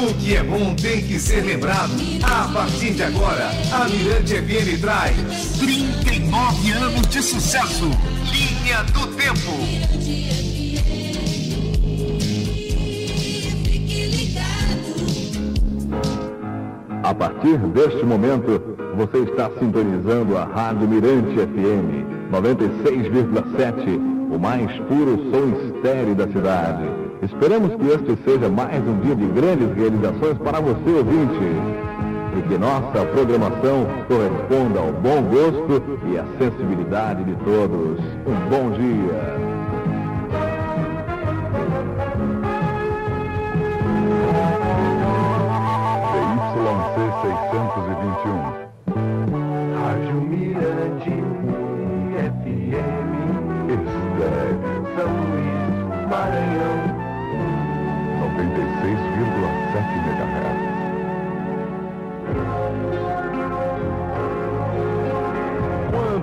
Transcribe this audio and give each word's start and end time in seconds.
O 0.00 0.14
que 0.14 0.36
é 0.36 0.44
bom 0.44 0.76
tem 0.76 1.02
que 1.02 1.18
ser 1.18 1.40
lembrado. 1.40 1.90
A 2.22 2.46
partir 2.52 2.92
de 2.92 3.02
agora, 3.02 3.50
a 3.72 3.88
Mirante 3.88 4.36
FM 4.36 4.80
traz 4.80 5.16
39 5.58 6.70
anos 6.70 7.04
de 7.08 7.20
sucesso. 7.20 7.90
Linha 8.30 8.84
do 8.84 9.08
Tempo. 9.16 9.50
A 17.02 17.14
partir 17.14 17.58
deste 17.58 18.04
momento, 18.04 18.76
você 18.96 19.18
está 19.28 19.50
sintonizando 19.58 20.38
a 20.38 20.44
Rádio 20.44 20.86
Mirante 20.86 21.34
FM 21.34 22.06
96,7, 22.30 24.32
o 24.32 24.38
mais 24.38 24.70
puro 24.86 25.18
som 25.32 25.74
estéreo 25.74 26.14
da 26.14 26.28
cidade. 26.28 27.07
Esperamos 27.20 27.74
que 27.74 27.86
este 27.88 28.16
seja 28.24 28.48
mais 28.48 28.86
um 28.86 29.00
dia 29.00 29.16
de 29.16 29.26
grandes 29.26 29.74
realizações 29.74 30.38
para 30.38 30.60
você, 30.60 30.90
ouvinte. 30.90 31.38
E 32.36 32.42
que 32.42 32.56
nossa 32.56 33.04
programação 33.06 33.86
corresponda 34.06 34.78
ao 34.78 34.92
bom 34.92 35.22
gosto 35.22 35.82
e 36.12 36.16
à 36.16 36.24
sensibilidade 36.38 37.24
de 37.24 37.34
todos. 37.44 37.98
Um 38.24 38.48
bom 38.48 38.70
dia. 38.70 39.57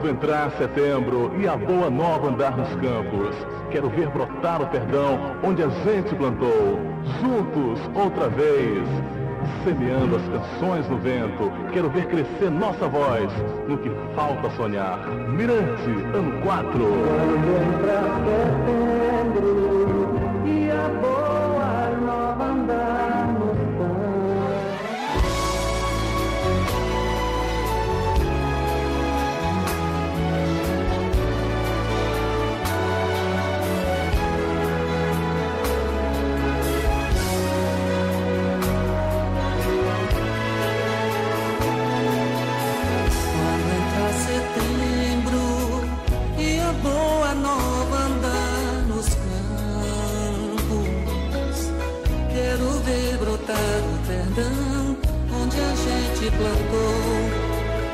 Quando 0.05 0.17
entrar 0.17 0.51
setembro 0.51 1.31
e 1.39 1.47
a 1.47 1.57
boa 1.57 1.89
nova 1.89 2.27
andar 2.27 2.55
nos 2.55 2.69
campos, 2.75 3.35
quero 3.71 3.89
ver 3.89 4.07
brotar 4.09 4.61
o 4.61 4.67
perdão 4.67 5.19
onde 5.43 5.63
a 5.63 5.67
gente 5.67 6.13
plantou, 6.13 6.79
juntos 7.19 7.79
outra 7.95 8.29
vez 8.29 8.87
semeando 9.63 10.17
as 10.17 10.21
canções 10.29 10.87
no 10.89 10.99
vento. 10.99 11.51
Quero 11.73 11.89
ver 11.89 12.05
crescer 12.05 12.51
nossa 12.51 12.87
voz 12.87 13.31
no 13.67 13.79
que 13.79 13.89
falta 14.15 14.47
sonhar. 14.51 14.99
Mirante, 15.27 15.89
ano 16.13 16.39
4. 16.43 16.71
Quando 16.77 17.73
entrar 17.73 18.21
setembro 18.61 19.84
plantou. 56.31 57.45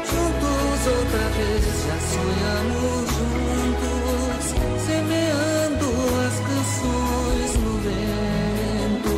Juntos 0.10 0.80
outra 0.88 1.26
vez 1.38 1.64
já 1.86 1.98
sonhamos 2.12 3.06
juntos, 3.18 4.44
semeando 4.86 5.88
as 6.26 6.36
canções 6.48 7.52
no 7.64 7.74
vento. 7.86 9.14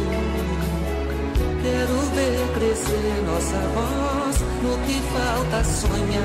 Quero 1.62 1.97
ver 2.16 2.41
crescer 2.53 3.16
nossa 3.25 3.59
voz 3.75 4.35
no 4.62 4.74
que 4.85 4.97
falta 5.13 5.59
sonhar. 5.63 6.24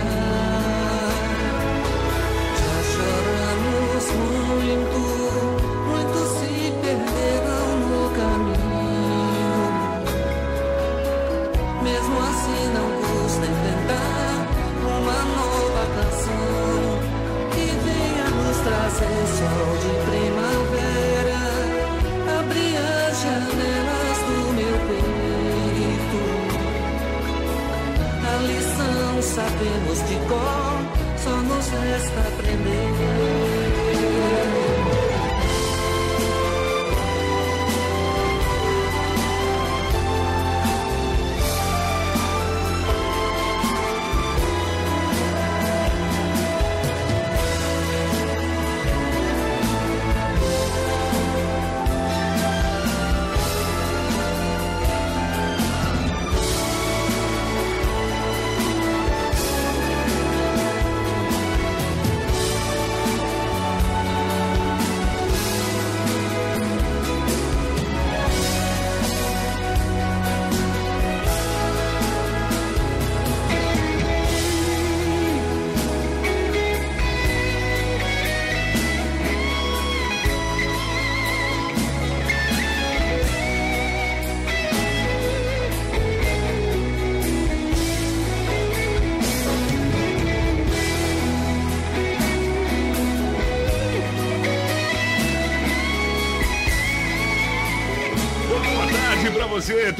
Já 2.60 2.76
choramos 2.92 4.04
muito, 4.18 5.00
muitos 5.88 6.28
se 6.38 6.47
custa 13.38 13.46
enfrentar 13.46 14.48
uma 14.82 15.18
nova 15.36 15.84
canção 15.94 16.98
que 17.52 17.66
venha 17.84 18.26
nos 18.30 18.56
trazer 18.58 19.22
sol 19.38 19.70
de 19.78 19.92
primavera, 20.10 21.42
abrir 22.40 22.76
as 22.76 23.14
janelas 23.22 24.18
do 24.26 24.38
meu 24.54 24.76
peito. 24.88 26.20
A 28.26 28.34
lição 28.42 29.22
sabemos 29.22 29.98
de 30.08 30.16
cor, 30.28 30.78
só 31.16 31.36
nos 31.36 31.66
resta 31.68 32.20
aprender. 32.20 33.47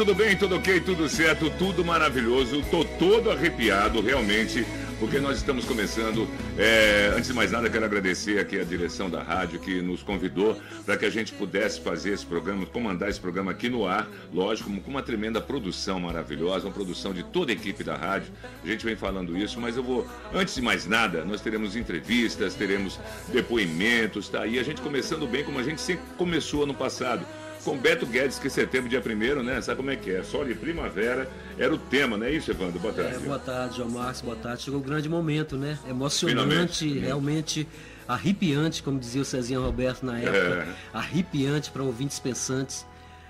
Tudo 0.09 0.25
bem, 0.25 0.35
tudo 0.35 0.57
ok, 0.57 0.81
tudo 0.81 1.07
certo, 1.07 1.51
tudo 1.59 1.85
maravilhoso. 1.85 2.63
Tô 2.71 2.83
todo 2.83 3.31
arrepiado, 3.31 4.01
realmente, 4.01 4.65
porque 4.99 5.21
nós 5.21 5.37
estamos 5.37 5.67
começando. 5.67 6.27
é, 6.57 7.13
antes 7.15 7.29
de 7.29 7.35
mais 7.35 7.53
nada, 7.53 7.69
quero 7.69 7.85
agradecer 7.85 8.39
aqui 8.39 8.59
a 8.59 8.65
direção 8.65 9.11
da 9.11 9.23
rádio 9.23 9.61
que 9.61 9.83
nos 9.83 10.03
convidou 10.03 10.59
para 10.87 10.97
que 10.97 11.05
a 11.05 11.11
gente 11.11 11.35
pudesse 11.35 11.83
fazer 11.83 12.15
esse 12.15 12.25
programa, 12.25 12.65
comandar 12.65 13.11
esse 13.11 13.21
programa 13.21 13.51
aqui 13.51 13.69
no 13.69 13.87
ar, 13.87 14.09
lógico, 14.33 14.71
com 14.81 14.91
uma 14.91 15.03
tremenda 15.03 15.43
produção 15.43 16.01
maravilhosa, 16.01 16.69
uma 16.69 16.73
produção 16.73 17.13
de 17.13 17.23
toda 17.23 17.53
a 17.53 17.55
equipe 17.55 17.85
da 17.85 17.95
rádio. 17.95 18.33
A 18.65 18.67
gente 18.67 18.87
vem 18.87 18.97
falando 18.97 19.37
isso, 19.37 19.61
mas 19.61 19.77
eu 19.77 19.83
vou, 19.83 20.09
antes 20.33 20.55
de 20.55 20.63
mais 20.63 20.87
nada, 20.87 21.23
nós 21.23 21.43
teremos 21.43 21.77
entrevistas, 21.77 22.55
teremos 22.55 22.99
depoimentos, 23.31 24.27
tá? 24.27 24.47
E 24.47 24.59
a 24.59 24.63
gente 24.63 24.81
começando 24.81 25.27
bem 25.27 25.45
como 25.45 25.59
a 25.59 25.63
gente 25.63 25.83
sempre 25.83 26.07
começou 26.17 26.63
ano 26.63 26.73
passado 26.73 27.27
com 27.69 27.77
Beto 27.77 28.07
Guedes, 28.07 28.39
que 28.39 28.49
setembro, 28.49 28.89
dia 28.89 29.03
1 29.05 29.43
né? 29.43 29.61
Sabe 29.61 29.77
como 29.77 29.91
é 29.91 29.97
que 29.97 30.11
é? 30.11 30.23
Sol 30.23 30.43
de 30.43 30.55
primavera 30.55 31.31
era 31.59 31.75
o 31.75 31.77
tema, 31.77 32.17
não 32.17 32.25
é 32.25 32.33
isso, 32.33 32.51
Evandro? 32.51 32.81
Boa 32.81 32.95
tarde. 32.95 33.17
É, 33.17 33.19
boa 33.19 33.39
tarde, 33.39 33.77
João 33.77 33.91
Marcos, 33.91 34.23
boa 34.23 34.37
tarde. 34.37 34.63
Chegou 34.63 34.81
o 34.81 34.83
grande 34.83 35.07
momento, 35.07 35.57
né? 35.57 35.79
Emocionante, 35.87 36.79
finalmente. 36.85 36.99
realmente 36.99 37.69
arrepiante, 38.07 38.83
como 38.83 38.99
dizia 38.99 39.21
o 39.21 39.25
Cezinha 39.25 39.59
Roberto 39.59 40.03
na 40.07 40.19
época. 40.19 40.39
É. 40.39 40.75
Arrepiante 40.95 41.71
para 41.71 41.83
ouvintes 41.83 42.19
pensantes. 42.19 42.87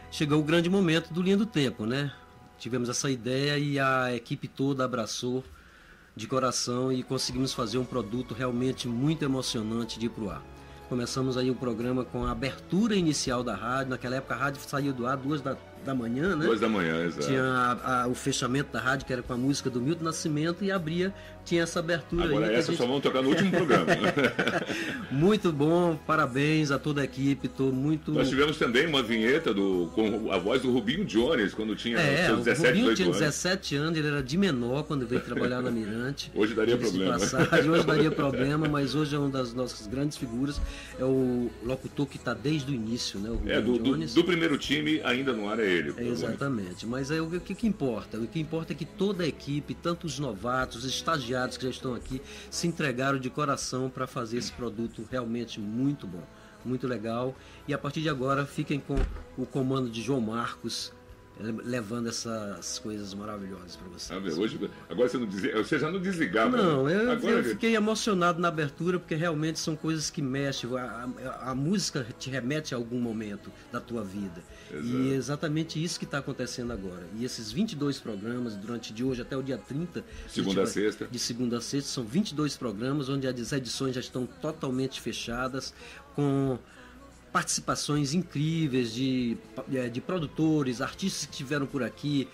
Chegou 0.09 0.39
o 0.39 0.45
grande 0.45 0.71
momento 0.71 1.13
do 1.13 1.21
Linha 1.21 1.37
do 1.37 1.47
Tempo, 1.47 1.85
né? 1.85 2.13
Tivemos 2.59 2.89
essa 2.89 3.11
ideia 3.11 3.59
e 3.59 3.79
a 3.81 4.15
equipe 4.15 4.47
toda 4.47 4.85
abraçou 4.85 5.45
de 6.15 6.29
coração 6.29 6.93
e 6.93 7.03
conseguimos 7.03 7.53
fazer 7.53 7.79
um 7.79 7.85
produto 7.85 8.35
realmente 8.35 8.87
muito 8.87 9.25
emocionante 9.25 9.99
de 9.99 10.07
ir 10.07 10.11
pro 10.11 10.31
ar. 10.31 10.43
Começamos 10.89 11.37
aí 11.37 11.51
o 11.51 11.55
programa 11.55 12.05
com 12.05 12.25
a 12.25 12.31
abertura 12.31 12.95
inicial 12.97 13.45
da 13.45 13.55
rádio. 13.55 13.91
Naquela 13.91 14.17
época 14.17 14.35
a 14.35 14.39
rádio 14.39 14.61
saiu 14.67 14.93
do 14.93 15.07
ar 15.07 15.17
duas 15.17 15.41
da 15.41 15.57
da 15.85 15.95
manhã, 15.95 16.35
né? 16.35 16.45
Duas 16.45 16.61
da 16.61 16.69
manhã, 16.69 17.05
exato. 17.05 17.27
Tinha 17.29 17.43
a- 17.45 18.03
a- 18.03 18.09
o 18.09 18.15
fechamento 18.15 18.73
da 18.73 18.81
rádio, 18.81 19.07
que 19.07 19.13
era 19.13 19.23
com 19.23 19.33
a 19.33 19.37
música 19.37 19.71
do 19.71 19.81
Milton 19.81 20.05
Nascimento, 20.05 20.65
e 20.65 20.73
abria, 20.73 21.15
tinha 21.49 21.63
essa 21.63 21.81
abertura 21.81 22.25
Agora 22.27 22.45
aí. 22.47 22.51
que 22.51 22.57
a 22.57 22.59
essa 22.59 22.73
gente- 22.73 22.81
só 22.81 22.87
vão 22.87 23.01
tocar 23.01 23.23
no 23.23 23.31
último 23.31 23.51
programa. 23.51 23.87
Muito 25.11 25.53
bom, 25.53 25.99
parabéns 26.07 26.71
a 26.71 26.79
toda 26.79 27.01
a 27.01 27.05
equipe, 27.05 27.47
estou 27.47 27.73
muito. 27.73 28.13
Nós 28.13 28.29
tivemos 28.29 28.57
também 28.59 28.87
uma 28.87 29.03
vinheta 29.03 29.53
do, 29.55 29.91
com 29.95 30.31
a 30.33 30.39
voz 30.39 30.63
do 30.63 30.71
Rubinho 30.73 31.05
Jones, 31.05 31.55
quando 31.55 31.75
tinha 31.75 31.99
É, 31.99 32.27
seus 32.27 32.41
o 32.41 32.45
17, 32.45 32.69
Rubinho 32.69 32.75
18 32.95 32.97
tinha 32.97 33.07
anos. 33.09 33.19
17 33.19 33.77
anos, 33.77 33.99
ele 33.99 34.09
era 34.09 34.23
de 34.23 34.37
menor 34.39 34.83
quando 34.85 35.07
veio 35.07 35.21
trabalhar 35.21 35.63
na 35.63 35.71
Mirante. 35.71 36.31
Hoje 36.39 36.55
daria 36.55 36.77
problema. 36.77 37.19
passagem, 37.19 37.71
hoje 37.71 37.87
daria 37.87 38.11
problema, 38.13 38.69
mas 38.69 38.95
hoje 38.95 39.15
é 39.15 39.19
uma 39.19 39.29
das 39.31 39.53
nossas 39.55 39.87
grandes 39.87 40.17
figuras. 40.19 40.61
É 40.99 41.05
o 41.05 41.51
locutor 41.65 42.07
que 42.07 42.17
está 42.17 42.35
desde 42.35 42.71
o 42.71 42.75
início, 42.75 43.19
né? 43.19 43.31
O 43.31 43.35
Rubinho 43.35 43.55
É, 43.55 43.61
do, 43.61 43.79
do, 43.79 43.85
Jones. 43.93 44.15
do 44.15 44.25
primeiro 44.25 44.59
time, 44.59 45.01
ainda 45.05 45.33
no 45.33 45.49
ar 45.49 45.59
é 45.59 45.67
ele. 45.71 45.95
É, 45.97 46.05
exatamente, 46.07 46.87
mas 46.87 47.11
é 47.11 47.21
o 47.21 47.29
que, 47.41 47.55
que 47.55 47.67
importa? 47.67 48.19
O 48.19 48.27
que 48.27 48.39
importa 48.41 48.73
é 48.73 48.77
que 48.77 48.85
toda 48.85 49.25
a 49.25 49.27
equipe, 49.27 49.75
tanto 49.75 50.07
os 50.07 50.19
novatos, 50.19 50.85
os 50.85 50.91
estagiários 51.39 51.57
que 51.57 51.65
já 51.65 51.71
estão 51.71 51.95
aqui, 51.95 52.21
se 52.51 52.67
entregaram 52.67 53.19
de 53.19 53.31
coração 53.31 53.89
para 53.89 54.07
fazer 54.07 54.39
esse 54.39 54.53
produto 54.53 55.07
realmente 55.11 55.61
muito 55.61 56.07
bom, 56.07 56.23
muito 56.65 56.87
legal. 56.87 57.35
E 57.67 57.75
a 57.75 57.79
partir 57.79 58.01
de 58.01 58.09
agora, 58.09 58.45
fiquem 58.45 58.81
com 58.81 58.97
o 59.37 59.47
comando 59.47 59.89
de 59.89 60.03
João 60.03 60.21
Marcos, 60.21 60.93
levando 61.41 62.09
essas 62.09 62.79
coisas 62.81 63.15
maravilhosas 63.15 63.77
para 63.77 63.87
vocês. 63.89 64.03
Sabe, 64.03 64.33
hoje, 64.33 64.71
agora 64.89 65.09
você 65.09 65.19
não 65.19 65.27
você 65.63 65.79
já 65.79 65.91
não 65.91 66.01
desligava. 66.01 66.57
Não, 66.57 66.85
né? 66.85 66.95
eu, 67.05 67.13
agora, 67.13 67.35
eu 67.37 67.45
fiquei 67.45 67.77
emocionado 67.77 68.41
na 68.41 68.49
abertura 68.49 68.99
porque 68.99 69.15
realmente 69.15 69.59
são 69.59 69.77
coisas 69.77 70.11
que 70.11 70.21
mexem. 70.21 70.69
A, 70.77 71.09
a- 71.45 71.51
a 71.51 71.55
música 71.55 72.05
te 72.19 72.29
remete 72.29 72.75
a 72.75 72.77
algum 72.77 72.99
momento 73.01 73.51
da 73.73 73.81
tua 73.81 74.03
vida. 74.03 74.43
E 74.71 75.13
é 75.13 75.15
exatamente 75.15 75.83
isso 75.83 75.99
que 75.99 76.05
está 76.05 76.19
acontecendo 76.19 76.73
agora. 76.73 77.07
E 77.17 77.25
esses 77.25 77.51
22 77.53 77.99
programas, 78.01 78.55
durante 78.57 78.93
de 78.93 79.03
hoje 79.05 79.23
até 79.23 79.37
o 79.37 79.43
dia 79.43 79.57
30, 79.59 80.05
Segunda 80.29 80.61
a 80.61 80.65
vai- 80.65 80.73
sexta. 80.73 81.07
de 81.11 81.19
segunda 81.19 81.59
a 81.59 81.61
sexta, 81.61 81.89
são 81.91 82.05
22 82.05 82.57
programas 82.57 83.09
onde 83.09 83.27
as 83.29 83.53
edições 83.53 83.95
já 83.95 84.01
estão 84.01 84.27
totalmente 84.27 85.01
fechadas, 85.01 85.73
com 86.15 86.59
participações 87.39 88.15
incríveis 88.15 88.93
de, 88.93 89.37
eh, 89.73 89.89
de 89.89 90.01
produtores, 90.01 90.81
artistas 90.81 91.25
que 91.25 91.31
estiveram 91.31 91.67
por 91.67 91.85
aqui, 91.85 92.27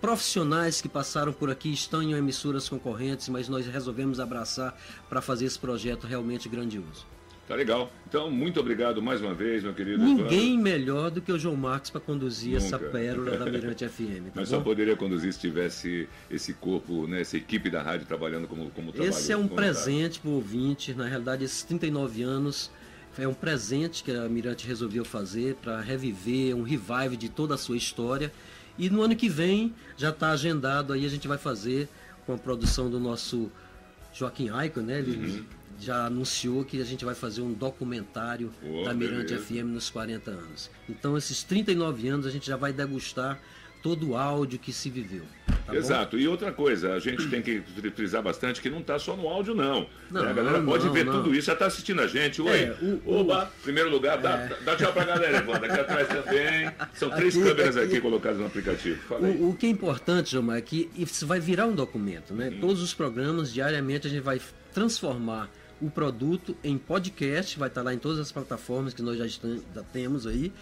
profissionais 0.00 0.80
que 0.80 0.88
passaram 0.88 1.32
por 1.32 1.50
aqui, 1.50 1.72
estão 1.72 2.00
em 2.00 2.12
emissoras 2.12 2.68
concorrentes, 2.68 3.28
mas 3.28 3.48
nós 3.48 3.66
resolvemos 3.66 4.20
abraçar 4.20 4.80
para 5.08 5.20
fazer 5.20 5.46
esse 5.46 5.58
projeto 5.58 6.06
realmente 6.06 6.48
grandioso. 6.48 7.04
Tá 7.48 7.56
legal. 7.56 7.90
Então, 8.08 8.30
muito 8.30 8.60
obrigado 8.60 9.02
mais 9.02 9.20
uma 9.20 9.34
vez, 9.34 9.64
meu 9.64 9.74
querido. 9.74 10.00
Ninguém 10.00 10.50
Evandro. 10.54 10.62
melhor 10.62 11.10
do 11.10 11.20
que 11.20 11.32
o 11.32 11.38
João 11.38 11.56
Marcos 11.56 11.90
para 11.90 12.00
conduzir 12.00 12.56
essa 12.56 12.78
Nunca. 12.78 12.90
pérola 12.90 13.36
da 13.36 13.46
Mirante 13.46 13.82
FM. 13.90 14.26
Tá 14.26 14.32
Mas 14.36 14.48
só 14.48 14.58
bom? 14.58 14.62
poderia 14.62 14.94
conduzir 14.96 15.32
se 15.32 15.40
tivesse 15.40 16.08
esse 16.30 16.54
corpo, 16.54 17.08
né, 17.08 17.20
essa 17.20 17.36
equipe 17.36 17.68
da 17.68 17.82
rádio 17.82 18.06
trabalhando 18.06 18.46
como, 18.46 18.70
como 18.70 18.92
trabalho. 18.92 19.10
Esse 19.10 19.32
é 19.32 19.36
um 19.36 19.48
como 19.48 19.56
presente 19.56 20.20
para 20.20 20.30
o 20.30 20.34
ouvinte. 20.34 20.94
Na 20.94 21.08
realidade, 21.08 21.42
esses 21.42 21.64
39 21.64 22.22
anos 22.22 22.70
é 23.18 23.28
um 23.28 23.34
presente 23.34 24.02
que 24.02 24.10
a 24.10 24.28
Mirante 24.28 24.66
resolveu 24.66 25.04
fazer 25.04 25.56
para 25.56 25.80
reviver 25.80 26.54
um 26.56 26.62
revive 26.62 27.16
de 27.16 27.28
toda 27.28 27.54
a 27.54 27.58
sua 27.58 27.76
história. 27.76 28.32
E 28.78 28.88
no 28.88 29.02
ano 29.02 29.14
que 29.14 29.28
vem 29.28 29.74
já 29.96 30.10
está 30.10 30.30
agendado 30.30 30.92
aí, 30.92 31.04
a 31.04 31.08
gente 31.08 31.28
vai 31.28 31.38
fazer 31.38 31.88
com 32.24 32.32
a 32.34 32.38
produção 32.38 32.90
do 32.90 32.98
nosso 32.98 33.50
Joaquim 34.14 34.48
Aico, 34.48 34.80
né? 34.80 34.98
Ele 35.00 35.44
já 35.78 36.06
anunciou 36.06 36.64
que 36.64 36.80
a 36.80 36.84
gente 36.84 37.04
vai 37.04 37.14
fazer 37.14 37.42
um 37.42 37.52
documentário 37.52 38.52
da 38.84 38.94
Mirante 38.94 39.34
beleza. 39.34 39.44
FM 39.44 39.72
nos 39.72 39.90
40 39.90 40.30
anos. 40.30 40.70
Então, 40.88 41.16
esses 41.16 41.42
39 41.42 42.08
anos 42.08 42.26
a 42.26 42.30
gente 42.30 42.46
já 42.46 42.56
vai 42.56 42.72
degustar 42.72 43.40
todo 43.82 44.10
o 44.10 44.16
áudio 44.16 44.58
que 44.58 44.72
se 44.72 44.88
viveu. 44.88 45.22
tá 45.46 45.72
bom? 45.72 45.74
Exato. 45.74 46.18
E 46.18 46.26
outra 46.28 46.52
coisa, 46.52 46.92
a 46.94 46.98
gente 47.00 47.28
tem 47.28 47.42
que 47.42 47.62
frisar 47.94 48.22
bastante 48.22 48.60
que 48.60 48.70
não 48.70 48.78
está 48.80 48.98
só 48.98 49.16
no 49.16 49.28
áudio, 49.28 49.54
não. 49.54 49.86
Não, 50.10 50.22
Né, 50.22 50.30
a 50.30 50.32
galera 50.32 50.62
pode 50.62 50.86
não, 50.86 50.92
ver 50.92 51.04
não. 51.04 51.12
tudo 51.14 51.34
isso, 51.34 51.46
já 51.48 51.52
está 51.54 51.66
assistindo 51.66 52.00
a 52.00 52.06
gente. 52.06 52.40
Oi, 52.40 52.50
É, 52.64 52.76
o- 52.80 53.02
o- 53.04 53.20
oba, 53.20 53.50
primeiro 53.62 53.90
lugar, 53.90 54.18
dá, 54.18 54.46
dá 54.64 54.76
tchau 54.76 54.92
pra 54.92 55.04
galera, 55.04 55.38
Evandro. 55.38 55.64
Aqui 55.66 55.80
atrás 55.80 56.08
também. 56.08 56.70
São 56.94 57.10
três 57.10 57.36
Aqui, 57.36 57.44
câmeras 57.48 57.76
aqui, 57.76 57.86
aqui. 57.92 58.00
colocadas 58.00 58.38
no 58.38 58.46
aplicativo. 58.46 59.00
O, 59.40 59.50
o 59.50 59.54
que 59.56 59.66
é 59.66 59.68
importante, 59.70 60.30
Gilmar, 60.30 60.58
é 60.58 60.60
que 60.60 60.90
isso 60.96 61.26
vai 61.26 61.40
virar 61.40 61.66
um 61.66 61.74
documento, 61.74 62.32
né? 62.34 62.52
Todos 62.60 62.82
os 62.82 62.94
programas, 62.94 63.52
diariamente, 63.52 64.06
a 64.06 64.10
gente 64.10 64.22
vai 64.22 64.40
transformar 64.72 65.50
o 65.80 65.90
produto 65.90 66.56
em 66.62 66.78
podcast, 66.78 67.58
vai 67.58 67.68
estar 67.68 67.82
lá 67.82 67.92
em 67.92 67.98
todas 67.98 68.18
as 68.20 68.30
plataformas 68.30 68.94
que 68.94 69.02
nós 69.02 69.18
já, 69.18 69.26
estam- 69.26 69.60
já 69.74 69.82
temos 69.82 70.26
aí. 70.26 70.52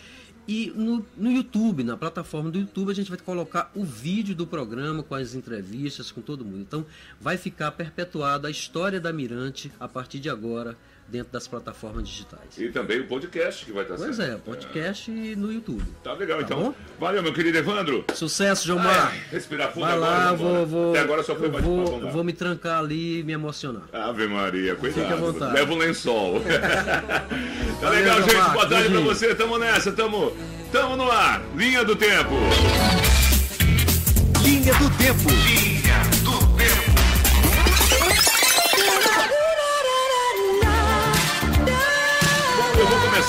E 0.49 0.73
no, 0.75 1.05
no 1.17 1.31
YouTube, 1.31 1.85
na 1.85 1.97
plataforma 1.97 2.51
do 2.51 2.59
YouTube, 2.59 2.91
a 2.91 2.95
gente 2.95 3.09
vai 3.09 3.19
colocar 3.19 3.71
o 3.75 3.85
vídeo 3.85 4.35
do 4.35 4.47
programa 4.47 5.03
com 5.03 5.15
as 5.15 5.35
entrevistas, 5.35 6.11
com 6.11 6.21
todo 6.21 6.45
mundo. 6.45 6.61
Então, 6.61 6.87
vai 7.21 7.37
ficar 7.37 7.71
perpetuada 7.73 8.49
a 8.49 8.51
história 8.51 9.01
da 9.01 9.13
Mirante 9.13 9.71
a 9.79 9.87
partir 9.87 10.19
de 10.19 10.29
agora, 10.29 10.77
dentro 11.11 11.33
das 11.33 11.49
plataformas 11.49 12.09
digitais. 12.09 12.57
E 12.57 12.69
também 12.69 13.01
o 13.01 13.07
podcast 13.07 13.65
que 13.65 13.73
vai 13.73 13.83
estar 13.83 13.97
Pois 13.97 14.17
sendo. 14.17 14.33
é, 14.33 14.37
podcast 14.37 15.11
e 15.11 15.35
no 15.37 15.53
YouTube. 15.53 15.83
Tá 16.05 16.13
legal, 16.15 16.39
Tá 16.39 16.45
então. 16.45 16.63
bom? 16.63 16.75
Valeu, 16.99 17.23
meu 17.23 17.33
querido 17.33 17.59
Evandro. 17.59 18.05
Sucesso, 18.15 18.65
Gilmar! 18.67 19.11
Ai, 19.13 19.21
respirar 19.33 19.73
fundo 19.73 19.87
Vai 19.87 19.95
agora. 19.97 20.11
lá, 20.11 20.33
vou, 20.33 20.67
vou, 20.67 20.91
Até 20.91 21.01
agora 21.01 21.23
só 21.23 21.35
foi 21.35 21.47
eu 21.49 21.51
bate-papo, 21.53 22.01
vou, 22.01 22.11
vou 22.13 22.25
me 22.25 22.33
trancar 22.33 22.79
ali 22.79 23.21
e 23.21 23.23
me 23.23 23.33
emocionar. 23.33 23.83
Ave 23.93 24.27
Maria, 24.29 24.75
cuidado. 24.77 25.01
Fique 25.03 25.13
à 25.13 25.17
vontade. 25.17 25.53
Leva 25.53 25.73
um 25.73 25.79
lençol. 25.79 26.41
tá 26.47 27.27
Valeu, 27.81 27.99
legal, 27.99 28.23
gente. 28.23 28.35
Boa 28.35 28.53
tarde 28.69 28.69
pra 28.69 28.77
Beijinho. 28.79 29.03
você. 29.05 29.35
Tamo 29.35 29.59
nessa, 29.59 29.93
tamo, 29.93 30.37
tamo 30.71 30.97
no 30.97 31.11
ar. 31.11 31.43
Linha 31.57 31.85
do 31.85 31.97
tempo. 31.97 32.35
Linha 34.43 34.73
do 34.75 34.91
Tempo. 34.97 35.60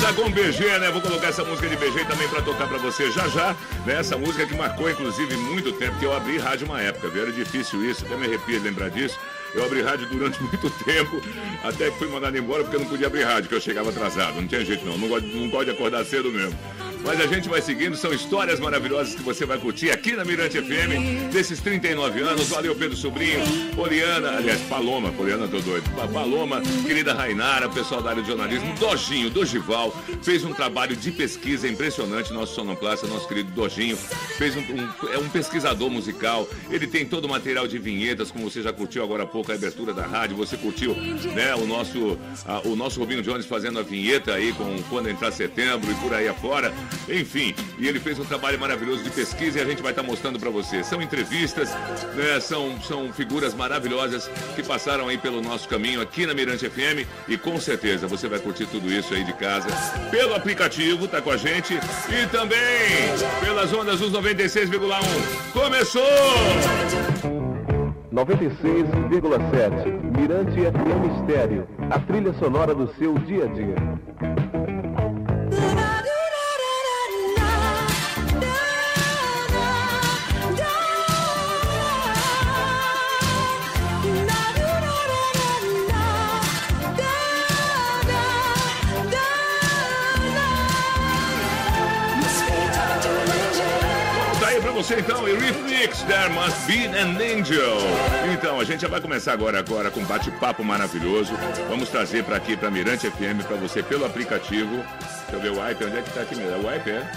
Começar 0.01 0.19
com 0.19 0.31
BG, 0.31 0.79
né? 0.79 0.89
Vou 0.89 0.99
colocar 0.99 1.27
essa 1.27 1.43
música 1.43 1.69
de 1.69 1.75
BG 1.75 2.05
também 2.05 2.27
pra 2.27 2.41
tocar 2.41 2.67
pra 2.67 2.79
você 2.79 3.11
já 3.11 3.27
já. 3.27 3.55
Né? 3.85 3.99
Essa 3.99 4.17
música 4.17 4.47
que 4.47 4.55
marcou, 4.55 4.89
inclusive, 4.89 5.37
muito 5.37 5.71
tempo, 5.73 5.99
que 5.99 6.05
eu 6.05 6.11
abri 6.11 6.39
rádio 6.39 6.65
uma 6.65 6.81
época, 6.81 7.07
viu? 7.07 7.21
Era 7.21 7.31
difícil 7.31 7.87
isso, 7.87 8.03
até 8.03 8.17
me 8.17 8.25
arrepio 8.25 8.59
de 8.59 8.65
lembrar 8.65 8.89
disso. 8.89 9.15
Eu 9.53 9.63
abri 9.63 9.83
rádio 9.83 10.07
durante 10.07 10.41
muito 10.41 10.71
tempo, 10.83 11.21
até 11.63 11.91
que 11.91 11.99
fui 11.99 12.07
mandado 12.07 12.35
embora 12.35 12.63
porque 12.63 12.77
eu 12.77 12.79
não 12.79 12.87
podia 12.87 13.05
abrir 13.05 13.21
rádio, 13.21 13.43
porque 13.43 13.55
eu 13.55 13.61
chegava 13.61 13.91
atrasado. 13.91 14.41
Não 14.41 14.47
tinha 14.47 14.65
jeito 14.65 14.83
não, 14.83 14.97
não 14.97 15.07
gosto, 15.07 15.27
não 15.27 15.47
gosto 15.51 15.65
de 15.65 15.71
acordar 15.71 16.03
cedo 16.03 16.31
mesmo. 16.31 16.57
Mas 17.03 17.19
a 17.19 17.25
gente 17.27 17.49
vai 17.49 17.61
seguindo, 17.61 17.97
são 17.97 18.13
histórias 18.13 18.59
maravilhosas 18.59 19.15
que 19.15 19.23
você 19.23 19.45
vai 19.45 19.57
curtir 19.57 19.89
aqui 19.91 20.13
na 20.15 20.23
Mirante 20.23 20.61
FM, 20.61 21.31
desses 21.33 21.59
39 21.59 22.21
anos. 22.21 22.47
Valeu, 22.49 22.75
Pedro 22.75 22.95
Sobrinho, 22.95 23.39
Poliana, 23.75 24.37
aliás, 24.37 24.61
Paloma, 24.61 25.11
Poliana, 25.11 25.47
tô 25.47 25.59
doido. 25.59 25.89
Pa- 25.95 26.07
Paloma, 26.07 26.61
querida 26.85 27.13
Rainara, 27.13 27.67
pessoal 27.67 28.01
da 28.01 28.11
área 28.11 28.21
de 28.21 28.27
jornalismo, 28.29 28.73
Dojinho, 28.79 29.29
Dogival, 29.29 29.95
fez 30.21 30.43
um 30.45 30.53
trabalho 30.53 30.95
de 30.95 31.11
pesquisa 31.11 31.67
impressionante, 31.67 32.31
nosso 32.31 32.53
sonoplasta, 32.55 33.07
nosso 33.07 33.27
querido 33.27 33.51
Dojinho, 33.51 33.97
fez 34.37 34.55
um, 34.55 34.59
um- 34.61 35.09
é 35.11 35.17
um 35.17 35.27
pesquisador 35.27 35.89
musical, 35.89 36.47
ele 36.69 36.85
tem 36.87 37.05
todo 37.05 37.25
o 37.25 37.29
material 37.29 37.67
de 37.67 37.77
vinhetas, 37.79 38.31
como 38.31 38.49
você 38.49 38.61
já 38.61 38.71
curtiu 38.71 39.03
agora 39.03 39.23
há 39.23 39.27
pouco 39.27 39.51
a 39.51 39.55
abertura 39.55 39.91
da 39.93 40.05
rádio, 40.05 40.37
você 40.37 40.55
curtiu 40.55 40.93
né, 40.95 41.55
o, 41.55 41.65
nosso, 41.65 42.17
a- 42.45 42.61
o 42.67 42.75
nosso 42.75 42.99
Rubinho 42.99 43.21
Jones 43.23 43.45
fazendo 43.47 43.79
a 43.79 43.81
vinheta 43.81 44.33
aí 44.35 44.53
com 44.53 44.81
quando 44.83 45.09
entrar 45.09 45.31
setembro 45.31 45.91
e 45.91 45.95
por 45.95 46.13
aí 46.13 46.27
afora. 46.27 46.71
Enfim, 47.09 47.53
e 47.77 47.87
ele 47.87 47.99
fez 47.99 48.19
um 48.19 48.25
trabalho 48.25 48.59
maravilhoso 48.59 49.03
de 49.03 49.09
pesquisa 49.09 49.59
e 49.59 49.61
a 49.61 49.65
gente 49.65 49.81
vai 49.81 49.91
estar 49.91 50.03
mostrando 50.03 50.39
para 50.39 50.49
você. 50.49 50.83
São 50.83 51.01
entrevistas, 51.01 51.69
né, 52.15 52.39
são, 52.39 52.79
são 52.81 53.11
figuras 53.11 53.53
maravilhosas 53.53 54.29
que 54.55 54.63
passaram 54.63 55.07
aí 55.07 55.17
pelo 55.17 55.41
nosso 55.41 55.67
caminho 55.67 56.01
aqui 56.01 56.25
na 56.25 56.33
Mirante 56.33 56.69
FM 56.69 57.07
e 57.27 57.37
com 57.37 57.59
certeza 57.59 58.07
você 58.07 58.27
vai 58.27 58.39
curtir 58.39 58.65
tudo 58.65 58.91
isso 58.91 59.13
aí 59.13 59.23
de 59.23 59.33
casa 59.33 59.67
pelo 60.09 60.35
aplicativo, 60.35 61.07
tá 61.07 61.21
com 61.21 61.31
a 61.31 61.37
gente 61.37 61.73
e 61.73 62.27
também 62.27 62.59
pelas 63.43 63.73
ondas 63.73 63.99
dos 63.99 64.11
96,1. 64.11 65.51
Começou! 65.53 66.01
96,7 68.13 70.17
Mirante 70.17 70.51
FM 70.51 71.19
Estéreo, 71.19 71.65
a 71.89 71.99
trilha 71.99 72.33
sonora 72.33 72.75
do 72.75 72.93
seu 72.95 73.17
dia 73.19 73.45
a 73.45 73.47
dia. 73.47 73.75
Você 94.91 94.99
então, 94.99 95.25
Eurythmics, 95.25 96.01
There 96.01 96.29
Must 96.33 96.67
Be 96.67 96.85
an 96.87 97.15
Angel. 97.15 97.77
Então, 98.33 98.59
a 98.59 98.65
gente 98.65 98.81
já 98.81 98.89
vai 98.89 98.99
começar 98.99 99.31
agora, 99.31 99.57
agora 99.57 99.89
com 99.89 100.01
um 100.01 100.05
bate-papo 100.05 100.65
maravilhoso. 100.65 101.31
Vamos 101.69 101.87
trazer 101.87 102.25
pra 102.25 102.35
aqui, 102.35 102.57
pra 102.57 102.69
Mirante 102.69 103.09
FM, 103.09 103.41
pra 103.47 103.55
você 103.55 103.81
pelo 103.81 104.05
aplicativo. 104.05 104.83
Deixa 105.29 105.31
eu 105.31 105.39
ver 105.39 105.51
o 105.51 105.63
wipe, 105.63 105.85
onde 105.85 105.97
é 105.97 106.01
que 106.01 106.09
tá 106.09 106.19
aqui 106.19 106.35
mesmo? 106.35 106.51
É 106.51 106.57
o 106.57 106.69
é? 106.69 107.09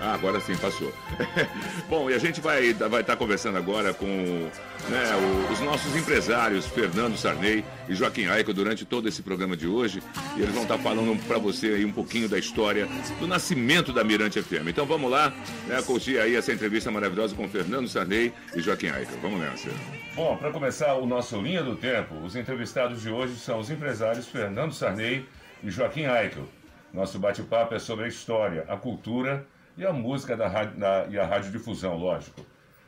Ah, 0.00 0.14
agora 0.14 0.40
sim, 0.40 0.56
passou. 0.56 0.92
Bom, 1.88 2.10
e 2.10 2.14
a 2.14 2.18
gente 2.18 2.40
vai 2.40 2.66
estar 2.66 2.88
vai 2.88 3.02
tá 3.02 3.16
conversando 3.16 3.56
agora 3.56 3.94
com 3.94 4.06
né, 4.06 5.02
os 5.50 5.60
nossos 5.60 5.96
empresários, 5.96 6.66
Fernando 6.66 7.16
Sarney 7.16 7.64
e 7.88 7.94
Joaquim 7.94 8.26
Aico, 8.26 8.52
durante 8.52 8.84
todo 8.84 9.08
esse 9.08 9.22
programa 9.22 9.56
de 9.56 9.66
hoje. 9.66 10.02
E 10.36 10.42
eles 10.42 10.54
vão 10.54 10.64
estar 10.64 10.76
tá 10.76 10.82
falando 10.82 11.16
para 11.26 11.38
você 11.38 11.68
aí 11.68 11.84
um 11.84 11.92
pouquinho 11.92 12.28
da 12.28 12.38
história 12.38 12.86
do 13.18 13.26
nascimento 13.26 13.92
da 13.92 14.04
Mirante 14.04 14.42
FM. 14.42 14.68
Então 14.68 14.84
vamos 14.84 15.10
lá, 15.10 15.32
né, 15.66 15.80
curtir 15.82 16.18
aí 16.18 16.36
essa 16.36 16.52
entrevista 16.52 16.90
maravilhosa 16.90 17.34
com 17.34 17.48
Fernando 17.48 17.88
Sarney 17.88 18.32
e 18.54 18.60
Joaquim 18.60 18.88
Aico. 18.88 19.12
Vamos 19.22 19.40
nessa. 19.40 19.70
Bom, 20.14 20.36
para 20.36 20.50
começar 20.50 20.94
o 20.94 21.06
nosso 21.06 21.40
Linha 21.40 21.62
do 21.62 21.74
Tempo, 21.74 22.14
os 22.16 22.36
entrevistados 22.36 23.02
de 23.02 23.10
hoje 23.10 23.36
são 23.36 23.58
os 23.58 23.70
empresários 23.70 24.28
Fernando 24.28 24.72
Sarney 24.72 25.26
e 25.62 25.70
Joaquim 25.70 26.04
Aico. 26.04 26.46
Nosso 26.92 27.18
bate-papo 27.18 27.74
é 27.74 27.78
sobre 27.78 28.04
a 28.04 28.08
história, 28.08 28.64
a 28.68 28.76
cultura 28.76 29.46
e 29.76 29.84
a 29.84 29.92
música 29.92 30.36
da 30.36 30.48
da, 30.64 31.06
e 31.06 31.18
a 31.18 31.26
radiodifusão, 31.26 31.96
lógico. 31.96 32.44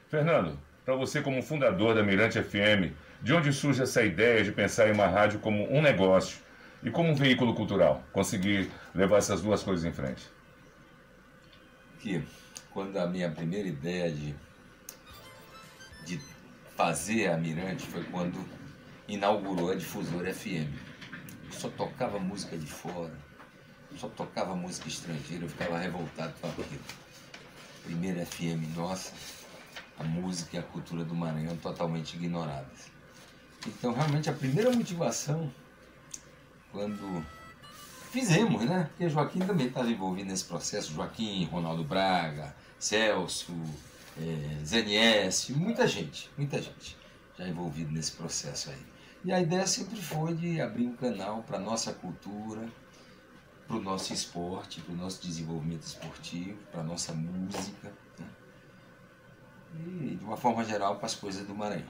Fernando, 0.09 0.59
para 0.85 0.95
você 0.95 1.21
como 1.21 1.43
fundador 1.43 1.95
da 1.95 2.03
Mirante 2.03 2.43
FM, 2.43 2.95
de 3.23 3.35
onde 3.35 3.53
surge 3.53 3.83
essa 3.83 4.03
ideia 4.03 4.43
de 4.43 4.53
pensar 4.53 4.89
em 4.89 4.93
uma 4.93 5.07
rádio 5.07 5.39
como 5.39 5.71
um 5.71 5.83
negócio 5.83 6.39
e 6.83 6.91
como 6.91 7.11
um 7.11 7.15
veículo 7.15 7.55
cultural? 7.55 8.03
Conseguir 8.13 8.71
levar 8.95 9.19
essas 9.19 9.43
duas 9.43 9.63
coisas 9.63 9.85
em 9.85 9.93
frente? 9.93 10.25
Que 12.01 12.23
quando 12.71 12.97
a 12.97 13.07
minha 13.07 13.31
primeira 13.31 13.69
ideia 13.69 14.11
de, 14.11 14.35
de 16.07 16.21
fazer 16.75 17.29
a 17.29 17.37
Mirante 17.37 17.87
foi 17.87 18.05
quando 18.05 18.39
inaugurou 19.07 19.73
a 19.73 19.75
Difusora 19.75 20.33
FM. 20.33 20.73
Eu 21.47 21.53
só 21.53 21.69
tocava 21.71 22.19
música 22.19 22.57
de 22.57 22.67
fora 22.67 23.28
só 23.99 24.09
tocava 24.09 24.55
música 24.55 24.89
estrangeira, 24.89 25.45
eu 25.45 25.49
ficava 25.49 25.79
revoltado 25.79 26.33
com 26.41 26.49
aquilo. 26.49 26.81
Primeira 27.85 28.25
FM 28.25 28.77
nossa, 28.77 29.13
a 29.99 30.05
música 30.05 30.57
e 30.57 30.59
a 30.59 30.63
cultura 30.63 31.05
do 31.05 31.15
Maranhão 31.15 31.57
totalmente 31.57 32.15
ignoradas. 32.15 32.91
Então, 33.67 33.93
realmente, 33.93 34.31
a 34.31 34.33
primeira 34.33 34.71
motivação, 34.71 35.53
quando 36.71 37.25
fizemos, 38.11 38.65
né? 38.65 38.89
Porque 38.91 39.09
Joaquim 39.09 39.41
também 39.41 39.67
estava 39.67 39.91
envolvido 39.91 40.29
nesse 40.31 40.45
processo, 40.45 40.93
Joaquim, 40.93 41.45
Ronaldo 41.47 41.83
Braga, 41.85 42.55
Celso, 42.79 43.55
é, 44.17 44.65
ZNS, 44.65 45.51
muita 45.51 45.87
gente, 45.87 46.31
muita 46.37 46.61
gente 46.63 46.97
já 47.37 47.49
envolvido 47.49 47.93
nesse 47.93 48.13
processo 48.13 48.71
aí. 48.71 48.87
E 49.25 49.33
a 49.33 49.41
ideia 49.41 49.67
sempre 49.67 49.97
foi 50.01 50.35
de 50.35 50.61
abrir 50.61 50.87
um 50.87 50.95
canal 50.95 51.43
para 51.43 51.59
nossa 51.59 51.93
cultura, 51.93 52.69
para 53.69 53.77
o 53.77 53.81
nosso 53.83 54.13
esporte, 54.15 54.81
para 54.81 54.95
o 54.95 54.97
nosso 54.97 55.23
desenvolvimento 55.23 55.83
esportivo, 55.83 56.57
para 56.73 56.81
a 56.81 56.85
nossa 56.85 57.13
música. 57.13 57.93
Né? 58.19 58.27
E, 60.01 60.17
de 60.17 60.25
uma 60.25 60.37
forma 60.37 60.65
geral, 60.65 60.97
para 60.97 61.07
as 61.07 61.15
coisas 61.15 61.47
do 61.47 61.55
Maranhão. 61.55 61.85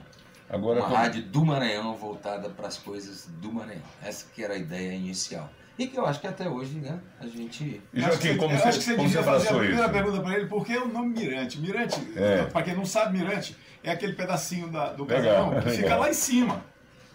Agora, 0.49 0.79
uma 0.79 0.87
como... 0.87 0.95
rádio 0.97 1.23
do 1.23 1.45
Maranhão 1.45 1.95
voltada 1.95 2.49
para 2.49 2.67
as 2.67 2.77
coisas 2.77 3.27
do 3.41 3.51
Maranhão. 3.51 3.81
Essa 4.03 4.25
que 4.33 4.43
era 4.43 4.55
a 4.55 4.57
ideia 4.57 4.93
inicial. 4.93 5.49
E 5.77 5.87
que 5.87 5.97
eu 5.97 6.05
acho 6.05 6.19
que 6.19 6.27
até 6.27 6.49
hoje, 6.49 6.73
né, 6.79 6.99
a 7.21 7.25
gente... 7.25 7.81
E 7.93 8.01
Joaquim, 8.01 8.35
como 8.35 8.53
eu 8.53 8.57
você, 8.59 8.67
acho 8.67 8.79
que 8.79 8.83
você 8.83 8.95
como 8.95 9.07
devia 9.07 9.23
fazer 9.23 9.47
a 9.47 9.51
isso? 9.51 9.59
primeira 9.59 9.87
pergunta 9.89 10.21
para 10.21 10.37
ele, 10.37 10.47
por 10.47 10.65
que 10.65 10.77
o 10.77 10.89
nome 10.89 11.17
Mirante? 11.17 11.57
Mirante, 11.61 11.95
É. 12.17 12.43
para 12.47 12.63
quem 12.63 12.75
não 12.75 12.85
sabe, 12.85 13.17
Mirante 13.17 13.55
é 13.81 13.91
aquele 13.91 14.11
pedacinho 14.11 14.67
da- 14.69 14.91
do 14.91 15.05
Legal, 15.05 15.51
casarão 15.51 15.61
que 15.61 15.69
fica 15.77 15.95
lá 15.95 16.09
em 16.09 16.13
cima, 16.13 16.61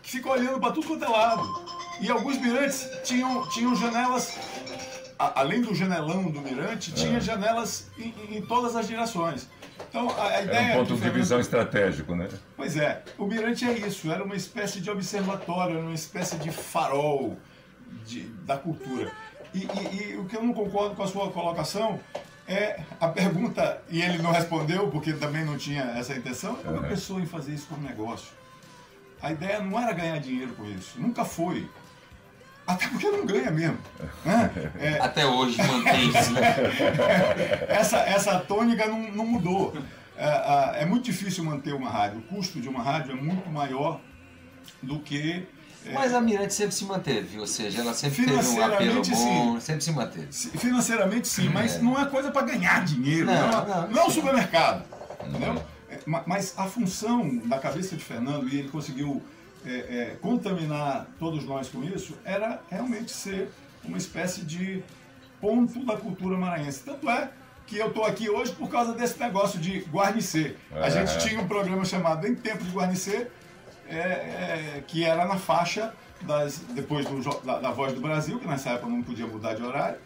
que 0.05 0.11
fica 0.11 0.31
olhando 0.31 0.61
para 0.61 0.71
tudo 0.73 0.87
quanto 0.87 1.05
é 1.05 1.09
lado. 1.09 1.65
E 2.01 2.11
alguns 2.11 2.39
mirantes 2.39 2.87
tinham, 3.05 3.49
tinham 3.49 3.75
janelas, 3.75 4.37
a- 5.19 5.41
além 5.41 5.63
do 5.63 5.75
janelão 5.75 6.31
do 6.31 6.41
mirante, 6.41 6.93
tinha 6.93 7.19
janelas 7.21 7.87
em, 7.99 8.15
em- 8.31 8.43
todas 8.43 8.77
as 8.77 8.87
direções. 8.87 9.49
Então, 9.89 10.09
a, 10.11 10.29
a 10.29 10.43
ideia 10.43 10.59
Era 10.59 10.75
um 10.75 10.79
ponto 10.81 10.95
de 10.95 11.01
Fernando- 11.01 11.17
visão 11.21 11.41
estratégico, 11.41 12.15
né? 12.15 12.29
Pois 12.57 12.77
é, 12.77 13.03
o 13.19 13.27
Mirante 13.27 13.65
é 13.65 13.73
isso, 13.73 14.11
era 14.11 14.23
uma 14.23 14.37
espécie 14.37 14.81
de 14.81 14.91
observatório, 14.91 15.81
uma 15.81 15.95
espécie 15.95 16.37
de 16.37 16.51
farol 16.51 17.37
de- 18.05 18.23
da 18.45 18.57
cultura. 18.57 19.11
E, 19.55 19.59
e- 19.67 20.11
e 20.13 20.17
o 20.17 20.25
que 20.27 20.37
eu 20.37 20.43
não 20.43 20.53
concordo 20.53 20.95
com 20.97 21.03
a 21.03 21.07
sua 21.07 21.31
colocação 21.31 21.99
é 22.47 22.81
a 23.01 23.09
pergunta, 23.09 23.81
e 23.89 24.03
ele 24.03 24.19
não 24.19 24.33
respondeu, 24.33 24.89
porque 24.91 25.13
também 25.15 25.45
não 25.45 25.57
tinha 25.57 25.83
essa 25.97 26.13
intenção, 26.15 26.57
como 26.57 26.77
Uhum. 26.79 26.85
a 26.85 26.89
pessoa 26.89 27.21
em 27.21 27.27
fazer 27.27 27.55
isso 27.55 27.67
como 27.69 27.83
negócio? 27.87 28.29
A 29.25 29.33
ideia 29.33 29.59
não 29.59 29.81
era 29.81 29.91
ganhar 29.95 30.19
dinheiro 30.19 30.53
com 30.53 30.67
isso, 30.67 31.01
nunca 31.01 31.25
foi. 31.25 31.67
Até 32.67 32.87
porque 32.89 33.09
não 33.09 33.25
ganha 33.25 33.51
mesmo. 33.51 33.79
né? 34.23 34.51
É, 34.79 35.01
Até 35.01 35.25
hoje 35.25 35.57
mantém-se. 35.63 36.35
essa, 37.69 37.99
essa 38.01 38.39
tônica 38.41 38.87
não, 38.87 39.01
não 39.13 39.27
mudou. 39.27 39.75
É, 40.15 40.83
é 40.83 40.87
muito 40.87 41.05
difícil 41.05 41.43
manter 41.43 41.73
uma 41.73 41.89
rádio. 41.89 42.19
O 42.19 42.23
custo 42.23 42.61
de 42.61 42.69
uma 42.69 42.83
rádio 42.83 43.13
é 43.13 43.15
muito 43.15 43.49
maior 43.49 43.99
do 44.83 44.99
que. 45.01 45.47
é, 45.87 45.93
Mas 45.93 46.13
a 46.13 46.21
Mirante 46.21 46.53
sempre 46.53 46.75
se 46.75 46.85
manteve, 46.85 47.39
ou 47.41 47.47
seja, 47.47 47.81
ela 47.81 47.95
sempre 47.95 48.27
teve 48.27 48.49
um 48.49 48.63
apelo 48.63 49.03
bom, 49.03 49.55
sim. 49.55 49.61
sempre 49.61 49.85
se 49.85 49.93
manteve. 49.93 50.33
financeiramente 50.59 51.29
sim, 51.29 51.49
mas 51.49 51.81
não 51.81 51.99
é 51.99 52.05
coisa 52.05 52.31
para 52.31 52.43
ganhar 52.43 52.85
dinheiro. 52.85 53.25
Não, 53.27 53.51
Não, 53.51 53.67
não, 53.67 53.89
não 53.89 54.03
é 54.03 54.05
um 54.05 54.11
supermercado. 54.11 54.85
Entendeu? 55.27 55.63
É, 56.07 56.11
ma- 56.11 56.23
Mas 56.27 56.55
a 56.57 56.65
função 56.67 57.37
da 57.47 57.59
cabeça 57.59 57.97
de 57.97 58.05
Fernando, 58.05 58.49
e 58.49 58.59
ele 58.59 58.69
conseguiu 58.69 59.23
é, 59.67 59.71
é, 59.71 60.17
contaminar 60.21 61.07
todos 61.19 61.45
nós 61.45 61.69
com 61.69 61.83
isso, 61.83 62.17
era 62.25 62.61
realmente 62.71 63.11
ser 63.11 63.49
uma 63.83 63.97
espécie 63.97 64.43
de 64.43 64.83
ponto 65.41 65.85
da 65.87 65.97
cultura 65.97 66.37
maranhense. 66.37 66.83
Tanto 66.85 67.09
é 67.09 67.31
que 67.67 67.79
eu 67.79 67.89
estou 67.89 68.05
aqui 68.05 68.29
hoje 68.29 68.53
por 68.53 68.69
causa 68.69 68.93
desse 68.93 69.19
negócio 69.19 69.59
de 69.59 69.81
guarnecer. 69.91 70.59
A 70.71 70.87
É. 70.87 70.91
gente 70.91 71.19
tinha 71.27 71.41
um 71.41 71.49
programa 71.49 71.83
chamado 71.85 72.27
Em 72.27 72.35
Tempo 72.35 72.63
de 72.63 72.71
Guarnecer, 72.71 73.31
é, 73.89 73.97
é, 73.97 74.85
que 74.87 75.03
era 75.05 75.25
na 75.27 75.37
faixa 75.39 75.95
das, 76.23 76.59
depois 76.71 77.07
do 77.07 77.21
da, 77.43 77.59
da 77.61 77.71
Voz 77.71 77.93
do 77.95 78.01
Brasil, 78.03 78.39
que 78.39 78.47
nessa 78.47 78.71
época 78.71 78.91
não 78.91 79.03
podia 79.03 79.27
mudar 79.27 79.55
de 79.55 79.63
horário. 79.63 79.99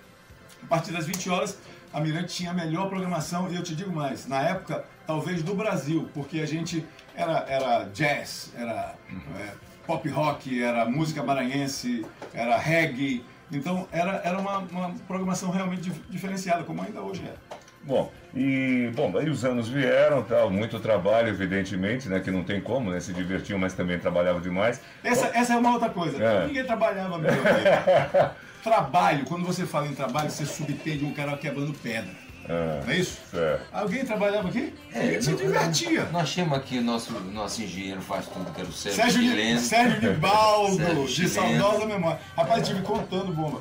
A 0.62 0.66
partir 0.66 0.92
das 0.92 1.04
20 1.06 1.30
horas, 1.30 1.58
a 1.92 2.00
Mirante 2.00 2.32
tinha 2.34 2.50
a 2.52 2.54
melhor 2.54 2.88
programação, 2.88 3.50
e 3.50 3.56
eu 3.56 3.62
te 3.62 3.74
digo 3.74 3.92
mais, 3.92 4.26
na 4.28 4.40
época, 4.42 4.84
talvez 5.08 5.42
do 5.42 5.54
Brasil, 5.54 6.06
porque 6.12 6.38
a 6.38 6.46
gente 6.46 6.84
era, 7.16 7.46
era 7.48 7.84
jazz, 7.94 8.52
era 8.54 8.94
é, 9.40 9.48
pop 9.86 10.06
rock, 10.10 10.62
era 10.62 10.84
música 10.84 11.22
maranhense, 11.22 12.04
era 12.34 12.58
reggae. 12.58 13.24
Então 13.50 13.88
era, 13.90 14.20
era 14.22 14.38
uma, 14.38 14.58
uma 14.58 14.94
programação 15.08 15.50
realmente 15.50 15.84
dif- 15.84 16.02
diferenciada, 16.10 16.62
como 16.62 16.82
ainda 16.82 17.00
hoje 17.00 17.22
é. 17.24 17.32
Bom, 17.82 18.12
e 18.34 18.92
bom, 18.94 19.16
aí 19.16 19.30
os 19.30 19.46
anos 19.46 19.66
vieram, 19.66 20.22
tal, 20.22 20.50
muito 20.50 20.78
trabalho, 20.78 21.28
evidentemente, 21.28 22.06
né? 22.06 22.20
Que 22.20 22.30
não 22.30 22.44
tem 22.44 22.60
como, 22.60 22.90
né? 22.90 23.00
Se 23.00 23.14
divertiam, 23.14 23.58
mas 23.58 23.72
também 23.72 23.98
trabalhavam 23.98 24.42
demais. 24.42 24.78
Essa, 25.02 25.28
essa 25.28 25.54
é 25.54 25.56
uma 25.56 25.72
outra 25.72 25.88
coisa. 25.88 26.22
É. 26.22 26.46
Ninguém 26.48 26.64
trabalhava 26.64 27.16
mesmo. 27.16 27.40
amigo. 27.40 28.34
trabalho, 28.62 29.24
quando 29.24 29.46
você 29.46 29.64
fala 29.64 29.86
em 29.86 29.94
trabalho, 29.94 30.28
você 30.28 30.44
subtende 30.44 31.02
um 31.06 31.14
cara 31.14 31.34
quebrando 31.38 31.72
pedra. 31.72 32.27
Ah, 32.48 32.80
Não 32.84 32.92
é 32.92 32.96
isso? 32.96 33.18
certo. 33.30 33.62
Alguém 33.72 34.04
trabalhava 34.04 34.48
aqui? 34.48 34.72
a 34.94 34.98
gente 35.00 35.24
se 35.24 35.30
no- 35.32 35.36
divertia. 35.36 36.04
Nós 36.06 36.34
temos 36.34 36.56
aqui 36.56 36.78
o 36.78 36.82
nosso, 36.82 37.12
nosso 37.20 37.62
engenheiro 37.62 38.00
faz 38.00 38.26
tudo, 38.26 38.50
que 38.52 38.60
era 38.60 38.68
o 38.68 38.72
Sérgio, 38.72 39.02
Sérgio, 39.02 39.22
Chileno. 39.22 39.60
Sérgio 39.60 40.00
de 40.00 40.10
Baldo, 40.18 40.76
Sérgio 40.76 41.04
de 41.06 41.28
Chileno. 41.28 41.60
saudosa 41.62 41.86
memória. 41.86 42.20
Rapaz, 42.36 42.62
estive 42.62 42.82
contando 42.82 43.32
bomba. 43.32 43.60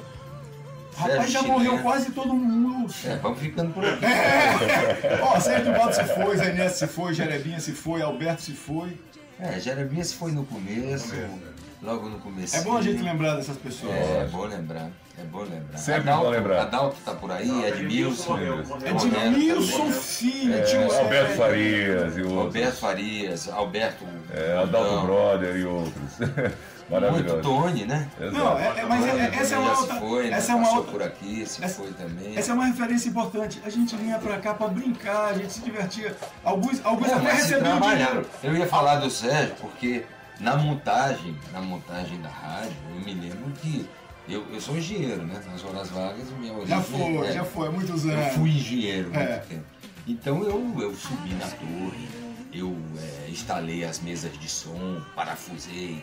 Rapaz, 0.96 1.14
Sérgio 1.18 1.32
já 1.34 1.40
Chileno. 1.42 1.60
morreu 1.60 1.80
quase 1.84 2.12
todo 2.12 2.34
mundo. 2.34 2.94
É, 3.06 3.16
vamos 3.18 3.40
ficando 3.40 3.74
por 3.74 3.84
aqui. 3.86 4.06
Ó, 5.22 5.40
Sérgio 5.40 5.72
de 5.74 5.78
Baldo 5.78 5.94
se 5.94 6.04
foi, 6.06 6.38
Zé 6.38 6.50
Inés 6.52 6.72
se 6.74 6.88
foi, 6.88 7.14
Jerebinha 7.14 7.60
se 7.60 7.72
foi, 7.74 8.02
Alberto 8.02 8.42
se 8.42 8.54
foi. 8.54 8.98
É, 9.40 9.60
Jeremias 9.60 10.14
foi 10.14 10.32
no 10.32 10.44
começo, 10.46 11.14
logo 11.84 12.10
no 12.10 12.18
começo. 12.20 12.56
É 12.56 12.62
bom 12.62 12.76
a 12.78 12.82
gente 12.82 13.04
lembrar 13.04 13.36
dessas 13.36 13.56
pessoas. 13.58 13.94
É, 13.94 14.22
é 14.22 14.28
bom 14.32 14.46
lembrar, 14.46 14.90
é 15.20 15.24
bom 15.24 15.40
lembrar. 15.42 15.78
Sempre 15.78 16.12
bom 16.12 16.30
lembrar. 16.30 16.62
Adalto 16.62 16.98
tá 17.04 17.14
por 17.14 17.32
aí, 17.32 17.66
Edmilson. 17.66 18.38
Edmilson 18.86 19.92
Filho, 19.92 20.64
tio 20.66 20.82
É, 20.82 21.00
Alberto 21.00 21.36
Sérgio. 21.36 21.38
Farias 21.38 22.18
e 22.18 22.22
outros. 22.22 22.46
Alberto 22.46 22.78
Farias, 22.78 23.50
Alberto. 23.50 24.06
É, 24.34 24.58
Adalto 24.62 24.92
Não, 24.96 25.06
Brother 25.06 25.56
e 25.58 25.66
outros. 25.66 25.94
Muito 26.90 27.02
Maravilhoso. 27.02 27.42
Tony, 27.42 27.84
né? 27.86 28.08
Não, 28.32 28.58
é, 28.58 28.80
é- 28.80 28.86
mas 28.86 29.06
é- 29.06 29.10
é- 29.20 29.36
essa 29.42 29.56
é 29.56 29.58
uma 29.58 29.78
outra. 29.78 29.96
foi, 29.98 30.30
né? 30.30 30.38
essa 30.38 30.52
é 30.54 30.56
uma 30.56 30.70
outra. 30.74 30.92
por 30.94 31.04
aqui, 31.04 31.46
se 31.46 31.62
essa- 31.62 31.82
foi 31.84 31.92
também. 31.92 32.38
Essa 32.38 32.52
é 32.52 32.56
uma 32.56 32.66
referência 32.66 33.10
importante. 33.10 33.62
A 33.66 33.70
gente 33.70 33.94
vinha 33.98 34.18
pra 34.18 34.38
cá 34.38 34.54
pra 34.54 34.70
brincar, 34.70 35.26
a 35.32 35.34
gente 35.34 35.52
se 35.52 35.60
divertia. 35.60 36.16
Alguns, 36.46 36.80
alguns 36.86 37.10
É, 37.10 37.14
até 37.16 37.34
recebiam 37.34 37.82
dinheiro. 37.82 38.26
Eu 38.42 38.56
ia 38.56 38.66
falar 38.66 38.96
do 39.02 39.10
Sérgio 39.10 39.54
porque 39.60 40.06
na 40.40 40.56
montagem, 40.56 41.36
na 41.52 41.60
montagem 41.60 42.22
da 42.22 42.30
rádio, 42.30 42.72
eu 42.96 43.02
me 43.02 43.14
lembro 43.16 43.52
que 43.62 43.86
eu, 44.28 44.46
eu 44.54 44.62
sou 44.62 44.78
engenheiro, 44.78 45.24
né? 45.24 45.42
Nas 45.52 45.64
horas 45.64 45.90
vagas, 45.90 46.30
minha 46.40 46.54
origem 46.54 46.68
Já 46.70 46.82
foi, 46.82 47.18
é- 47.28 47.32
já 47.34 47.44
foi, 47.46 47.68
há 47.68 47.72
muitos 47.72 48.06
Eu 48.06 48.12
anos. 48.12 48.34
fui 48.36 48.50
engenheiro 48.50 49.12
há 49.14 49.20
É. 49.20 49.30
muito 49.38 49.48
tempo. 49.48 49.64
Então 50.08 50.44
eu, 50.44 50.82
eu 50.82 50.96
subi 50.96 51.34
na 51.34 51.48
torre, 51.48 52.08
eu 52.54 52.76
é, 52.98 53.30
instalei 53.30 53.84
as 53.84 54.00
mesas 54.00 54.32
de 54.40 54.48
som, 54.50 55.02
parafusei, 55.16 56.02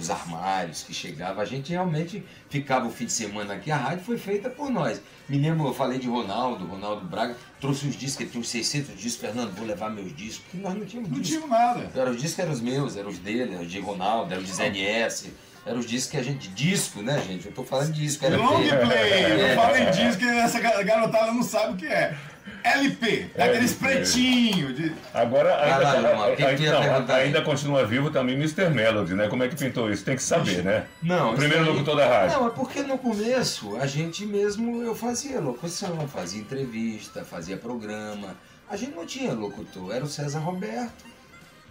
os 0.00 0.10
armários 0.10 0.82
que 0.82 0.92
chegavam, 0.92 1.40
a 1.40 1.44
gente 1.44 1.70
realmente 1.70 2.24
ficava 2.50 2.86
o 2.86 2.90
fim 2.90 3.04
de 3.06 3.12
semana 3.12 3.54
aqui, 3.54 3.70
a 3.70 3.76
rádio 3.76 4.04
foi 4.04 4.18
feita 4.18 4.50
por 4.50 4.68
nós. 4.68 5.00
Me 5.28 5.38
lembro, 5.38 5.68
eu 5.68 5.74
falei 5.74 5.98
de 5.98 6.08
Ronaldo, 6.08 6.66
Ronaldo 6.66 7.06
Braga, 7.06 7.36
trouxe 7.60 7.86
os 7.86 7.94
discos, 7.96 8.20
ele 8.22 8.30
tinha 8.30 8.40
uns 8.40 8.48
600 8.48 8.96
discos, 9.00 9.20
Fernando, 9.20 9.54
vou 9.54 9.64
levar 9.66 9.88
meus 9.90 10.14
discos, 10.16 10.44
porque 10.50 10.56
nós 10.56 10.74
não 10.74 10.84
tínhamos 10.84 11.10
Não 11.10 11.20
disco. 11.20 11.46
tinha 11.46 11.58
nada. 11.58 11.88
Eram 11.94 12.10
os 12.12 12.20
discos 12.20 12.38
eram 12.40 12.52
os 12.52 12.60
meus, 12.60 12.96
eram 12.96 13.10
os 13.10 13.18
dele, 13.18 13.54
eram 13.54 13.62
os 13.62 13.70
de 13.70 13.78
Ronaldo, 13.78 14.32
eram 14.32 14.42
os 14.42 14.48
de 14.48 14.54
ZNS, 14.56 15.28
eram 15.66 15.78
os 15.80 15.86
discos 15.86 16.10
que 16.12 16.16
a 16.16 16.22
gente. 16.22 16.48
Disco, 16.48 17.02
né, 17.02 17.20
gente? 17.26 17.46
Eu 17.46 17.52
tô 17.52 17.64
falando 17.64 17.92
de 17.92 18.00
disco, 18.00 18.24
era 18.24 18.36
Long 18.36 18.56
play. 18.60 19.12
É. 19.12 19.54
Não 19.54 19.62
fala 19.62 19.78
em 19.80 19.90
disco 19.90 20.18
que 20.18 20.28
essa 20.28 20.60
ga- 20.60 20.82
garotada 20.82 21.32
não 21.32 21.42
sabe 21.42 21.74
o 21.74 21.76
que 21.76 21.86
é. 21.86 22.16
LP, 22.62 23.30
daqueles 23.36 23.74
pretinhos. 23.74 24.74
De... 24.74 24.92
Agora, 25.14 25.50
Vai 25.56 25.68
lá, 25.82 25.92
ainda, 25.92 26.08
Gilmar, 26.08 26.30
o 26.32 26.36
que 26.36 26.44
que 26.46 26.56
tu 26.56 26.62
ia 26.62 26.72
não, 26.72 26.80
perguntar 26.82 27.14
aí? 27.16 27.24
ainda 27.26 27.42
continua 27.42 27.84
vivo 27.86 28.10
também 28.10 28.34
Mr. 28.34 28.70
Melody, 28.70 29.14
né? 29.14 29.28
Como 29.28 29.42
é 29.44 29.48
que 29.48 29.54
pintou 29.54 29.88
isso? 29.90 30.04
Tem 30.04 30.16
que 30.16 30.22
saber, 30.22 30.64
né? 30.64 30.84
Não, 31.02 31.32
O 31.32 31.36
primeiro 31.36 31.62
aí- 31.64 31.70
locutor 31.70 31.96
da 31.96 32.08
rádio. 32.08 32.38
Não, 32.40 32.46
é 32.48 32.50
porque 32.50 32.82
no 32.82 32.98
começo 32.98 33.76
a 33.76 33.86
gente 33.86 34.26
mesmo 34.26 34.82
eu 34.82 34.94
fazia 34.96 35.40
locução, 35.40 36.08
fazia 36.08 36.40
entrevista, 36.40 37.24
fazia 37.24 37.56
programa. 37.56 38.34
A 38.68 38.76
gente 38.76 38.96
não 38.96 39.06
tinha 39.06 39.32
locutor, 39.32 39.94
era 39.94 40.04
o 40.04 40.08
César 40.08 40.40
Roberto, 40.40 41.04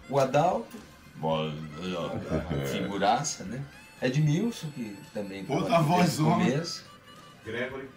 o 0.08 0.18
Adalto, 0.18 0.76
figuraça, 2.72 3.44
né? 3.44 3.60
Edmilson, 4.02 4.68
que 4.74 4.96
também 5.14 5.44
Outra 5.48 5.80
voz 5.80 6.16
começo. 6.16 6.84
Gregory. 7.44 7.88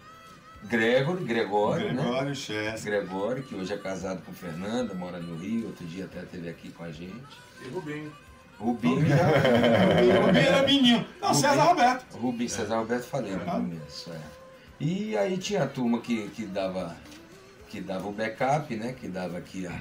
Gregório, 0.66 1.26
Gregório, 1.26 1.94
né? 1.94 2.02
Gregório 2.04 2.36
Chess. 2.36 2.84
Gregório, 2.84 3.44
que 3.44 3.56
hoje 3.56 3.74
é 3.74 3.78
casado 3.78 4.22
com 4.26 4.34
Fernanda, 4.34 4.94
mora 4.94 5.18
no 5.20 5.38
Rio, 5.38 5.68
outro 5.68 5.86
dia 5.86 6.06
até 6.06 6.20
esteve 6.22 6.50
aqui 6.50 6.70
com 6.72 6.84
a 6.84 6.92
gente. 6.92 7.24
E 7.66 7.70
Rubinho. 7.70 8.12
Rubinho 8.60 9.06
já. 9.08 9.16
Rubinho 9.16 10.38
era 10.38 10.64
menino. 10.64 11.06
Não, 11.22 11.34
César 11.34 11.64
Roberto. 11.64 12.18
Rubinho, 12.18 12.50
César 12.50 12.78
Roberto 12.78 13.04
falei 13.06 13.32
no 13.34 13.42
Ah. 13.44 13.52
começo, 13.52 14.12
é. 14.12 14.20
E 14.82 15.18
aí 15.18 15.38
tinha 15.38 15.64
a 15.64 15.68
turma 15.68 16.00
que, 16.02 16.28
que 16.30 16.46
dava 16.46 16.96
que 17.70 17.80
dava 17.80 18.08
o 18.08 18.12
backup, 18.12 18.76
né? 18.76 18.94
Que 19.00 19.08
dava 19.08 19.38
aqui 19.38 19.66
a 19.68 19.80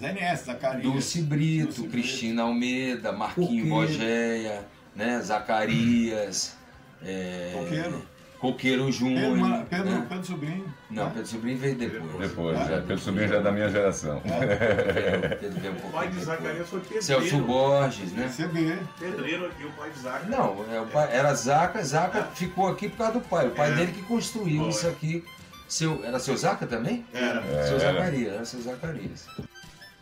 ZNS, 0.00 0.44
Zacarias. 0.46 0.82
Dulce 0.82 1.22
Brito, 1.22 1.64
Dulce 1.66 1.80
Brito. 1.82 1.92
Cristina 1.92 2.42
Almeida, 2.42 3.12
Marquinho 3.12 3.68
Coqueiro. 3.68 4.64
Né? 4.96 5.20
Zacarias, 5.20 6.56
é, 7.04 7.52
Coqueiro. 7.54 8.02
Coqueiro 8.40 8.84
Pedro, 8.84 8.92
Júnior. 8.92 9.36
Ma- 9.36 9.64
Pedro, 9.68 9.90
né? 9.90 10.06
Pedro 10.08 10.24
Sobrinho. 10.26 10.74
Não, 10.90 11.04
né? 11.04 11.10
Pedro 11.14 11.28
Sobrinho 11.28 11.58
veio 11.58 11.74
depois. 11.74 12.18
Depois, 12.28 12.58
já, 12.58 12.66
Pedro 12.78 12.98
Sobrinho 12.98 13.28
já 13.28 13.36
é 13.36 13.40
da 13.42 13.50
minha 13.52 13.68
geração. 13.70 14.22
Pedro 15.40 15.60
veio 15.60 15.72
um 15.74 15.88
O 15.88 15.90
pai 15.92 16.08
de. 16.08 16.20
Zacarias 16.24 16.68
foi 16.68 16.80
pedreiro. 16.80 17.04
Celso 17.04 17.38
Borges, 17.40 18.12
né? 18.12 18.30
CB. 18.34 18.78
Pedreiro 18.98 19.46
aqui, 19.46 19.64
o 19.64 19.70
pai 19.72 19.90
de 19.90 19.98
Zacarias. 20.00 20.28
Não, 20.30 20.64
é, 20.72 20.80
o 20.80 20.86
pai- 20.86 21.08
era 21.12 21.34
Zaca, 21.34 21.82
Zaca 21.82 22.24
ficou 22.34 22.68
aqui 22.68 22.88
por 22.88 22.98
causa 22.98 23.12
do 23.14 23.20
pai. 23.20 23.48
O 23.48 23.50
pai 23.52 23.72
É. 23.72 23.74
dele 23.74 23.92
que 23.92 24.02
construiu 24.02 24.60
Foi. 24.62 24.68
isso 24.70 24.86
aqui. 24.88 25.24
Seu, 25.68 26.04
era 26.04 26.18
seu 26.20 26.36
Zaca 26.36 26.66
também? 26.66 27.04
Era. 27.12 27.42
Seu 27.42 27.78
Era. 27.78 27.92
Zacarias, 27.92 28.32
era 28.34 28.44
seu 28.44 28.60
Zacarias. 28.62 29.26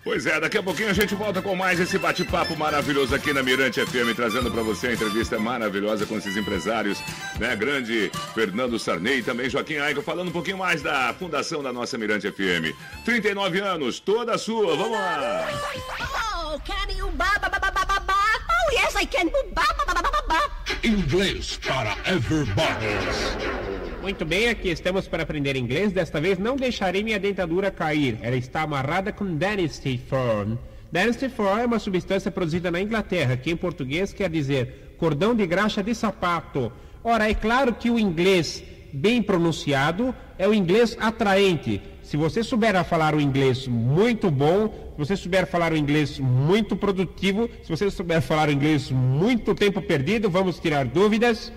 Pois 0.04 0.26
é, 0.26 0.38
daqui 0.38 0.58
a 0.58 0.62
pouquinho 0.62 0.90
a 0.90 0.92
gente 0.92 1.14
volta 1.14 1.40
com 1.40 1.56
mais 1.56 1.80
esse 1.80 1.96
bate-papo 1.99 2.54
maravilhoso 2.56 3.14
aqui 3.14 3.32
na 3.32 3.42
Mirante 3.42 3.80
FM, 3.80 4.14
trazendo 4.14 4.50
para 4.50 4.62
você 4.62 4.88
a 4.88 4.92
entrevista 4.92 5.38
maravilhosa 5.38 6.04
com 6.04 6.18
esses 6.18 6.37
empresários, 6.37 6.99
né? 7.40 7.56
Grande 7.56 8.12
Fernando 8.34 8.78
Sarney 8.78 9.20
e 9.20 9.23
também 9.23 9.49
Joaquim 9.49 9.78
Aico, 9.78 10.02
falando 10.02 10.28
um 10.28 10.32
pouquinho 10.32 10.58
mais 10.58 10.82
da 10.82 11.14
fundação 11.14 11.62
da 11.62 11.73
nossa 11.73 11.96
Mirante 11.96 12.30
FM. 12.30 12.76
39 13.06 13.61
anos, 13.61 13.99
toda 13.99 14.37
sua, 14.37 14.76
vamos 14.76 14.99
lá! 14.99 15.49
Oh, 16.54 16.61
can 16.61 16.92
you 16.94 17.11
ba 17.12 17.38
ba 17.40 17.49
ba 17.49 17.58
ba 17.58 18.00
ba? 18.00 18.14
Oh 18.14 18.73
yes, 18.73 18.94
I 18.96 19.06
can. 19.06 19.30
Ba 19.54 19.64
ba 19.78 19.87
ba 19.87 20.02
ba 20.02 20.11
ba 20.11 20.23
ba. 20.28 20.50
Inglês 20.84 21.58
para 21.66 21.96
everybody. 22.04 23.73
Muito 24.04 24.26
bem, 24.26 24.50
aqui 24.50 24.68
estamos 24.68 25.08
para 25.08 25.23
aprender 25.23 25.56
inglês. 25.56 25.90
Desta 25.90 26.20
vez 26.20 26.38
não 26.38 26.56
deixarei 26.56 27.02
minha 27.02 27.18
dentadura 27.18 27.70
cair. 27.70 28.18
Ela 28.20 28.37
está 28.37 28.61
amarrada 28.61 29.11
com 29.11 29.35
Dentistry 29.35 29.96
Foam. 29.96 30.59
Dentistry 30.92 31.31
Foam 31.31 31.59
é 31.59 31.64
uma 31.64 31.78
substância 31.78 32.31
produzida 32.31 32.70
na 32.70 32.83
Inglaterra, 32.83 33.35
que 33.35 33.50
em 33.50 33.57
português 33.57 34.12
quer 34.12 34.28
dizer 34.28 34.94
cordão 34.98 35.35
de 35.35 35.46
graxa 35.46 35.83
de 35.83 35.94
sapato. 35.94 36.70
Ora, 37.02 37.31
é 37.31 37.33
claro 37.33 37.72
que 37.72 37.90
o 37.90 37.98
inglês 37.98 38.62
bem 38.92 39.22
pronunciado 39.22 40.14
é 40.37 40.46
o 40.46 40.52
inglês 40.52 40.98
atraente. 41.00 41.81
Se 42.14 42.18
você 42.18 42.44
souber 42.44 42.85
falar 42.85 43.12
o 43.12 43.20
inglês 43.20 43.66
muito 43.66 44.31
bom, 44.31 44.68
se 44.68 44.98
você 44.98 45.16
souber 45.16 45.48
falar 45.48 45.72
o 45.72 45.77
inglês 45.77 46.20
muito 46.20 46.77
produtivo, 46.77 47.50
se 47.61 47.68
você 47.68 47.90
souber 47.90 48.22
falar 48.22 48.48
o 48.50 48.53
inglês 48.53 48.88
muito 48.88 49.53
tempo 49.53 49.83
perdido, 49.83 50.31
vamos 50.31 50.61
tirar 50.61 50.85
dúvidas. 50.85 51.53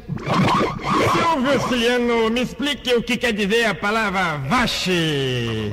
Silvio 1.13 1.59
Ciliano, 1.69 2.31
me 2.31 2.41
explique 2.41 2.91
o 2.95 3.03
que 3.03 3.17
quer 3.17 3.33
dizer 3.33 3.65
a 3.65 3.75
palavra 3.75 4.37
vache. 4.49 5.71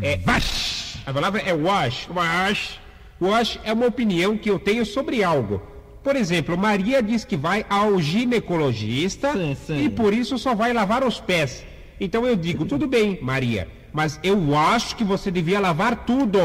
É 0.00 0.16
vache. 0.18 1.00
A 1.04 1.12
palavra 1.12 1.40
é 1.40 1.52
wash. 1.52 2.08
Wash. 2.14 2.80
Wash 3.20 3.58
é 3.64 3.72
uma 3.72 3.86
opinião 3.86 4.38
que 4.38 4.48
eu 4.48 4.60
tenho 4.60 4.86
sobre 4.86 5.24
algo. 5.24 5.60
Por 6.04 6.14
exemplo, 6.14 6.56
Maria 6.56 7.02
diz 7.02 7.24
que 7.24 7.36
vai 7.36 7.66
ao 7.68 8.00
ginecologista 8.00 9.32
e 9.76 9.90
por 9.90 10.14
isso 10.14 10.38
só 10.38 10.54
vai 10.54 10.72
lavar 10.72 11.02
os 11.02 11.20
pés. 11.20 11.66
Então 12.00 12.24
eu 12.24 12.36
digo, 12.36 12.64
tudo 12.64 12.86
bem, 12.86 13.18
Maria, 13.20 13.66
mas 13.92 14.18
eu 14.22 14.56
acho 14.56 14.96
que 14.96 15.04
você 15.04 15.30
devia 15.30 15.60
lavar 15.60 16.04
tudo. 16.04 16.38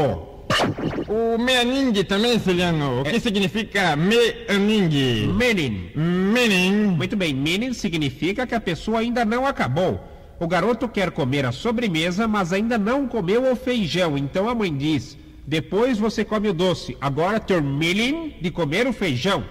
O 1.08 1.38
meaning 1.38 2.04
também, 2.04 2.38
Ciliano. 2.38 3.00
O 3.00 3.04
que 3.04 3.18
significa 3.20 3.96
meaning? 3.96 5.32
Meaning. 5.32 5.90
Meaning. 5.94 6.72
Muito 6.96 7.16
bem, 7.16 7.34
meaning 7.34 7.72
significa 7.72 8.46
que 8.46 8.54
a 8.54 8.60
pessoa 8.60 9.00
ainda 9.00 9.24
não 9.24 9.46
acabou. 9.46 10.00
O 10.38 10.46
garoto 10.46 10.88
quer 10.88 11.10
comer 11.10 11.46
a 11.46 11.52
sobremesa, 11.52 12.26
mas 12.26 12.52
ainda 12.52 12.76
não 12.76 13.06
comeu 13.06 13.50
o 13.50 13.56
feijão. 13.56 14.18
Então 14.18 14.48
a 14.48 14.54
mãe 14.54 14.74
diz: 14.76 15.16
depois 15.46 15.98
você 15.98 16.24
come 16.24 16.48
o 16.48 16.54
doce. 16.54 16.96
Agora 17.00 17.38
termine 17.38 18.36
de 18.40 18.50
comer 18.50 18.86
o 18.86 18.92
feijão. 18.92 19.44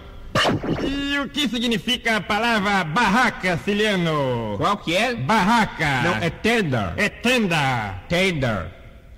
E 0.81 1.19
o 1.19 1.29
que 1.29 1.47
significa 1.47 2.17
a 2.17 2.21
palavra 2.21 2.83
barraca, 2.83 3.57
Ciliano? 3.57 4.55
Qual 4.57 4.77
que 4.77 4.95
é? 4.95 5.15
Barraca. 5.15 6.01
Não, 6.03 6.15
é 6.15 6.29
tender. 6.29 6.93
É 6.97 7.09
tenda. 7.09 8.01
Tender. 8.09 8.67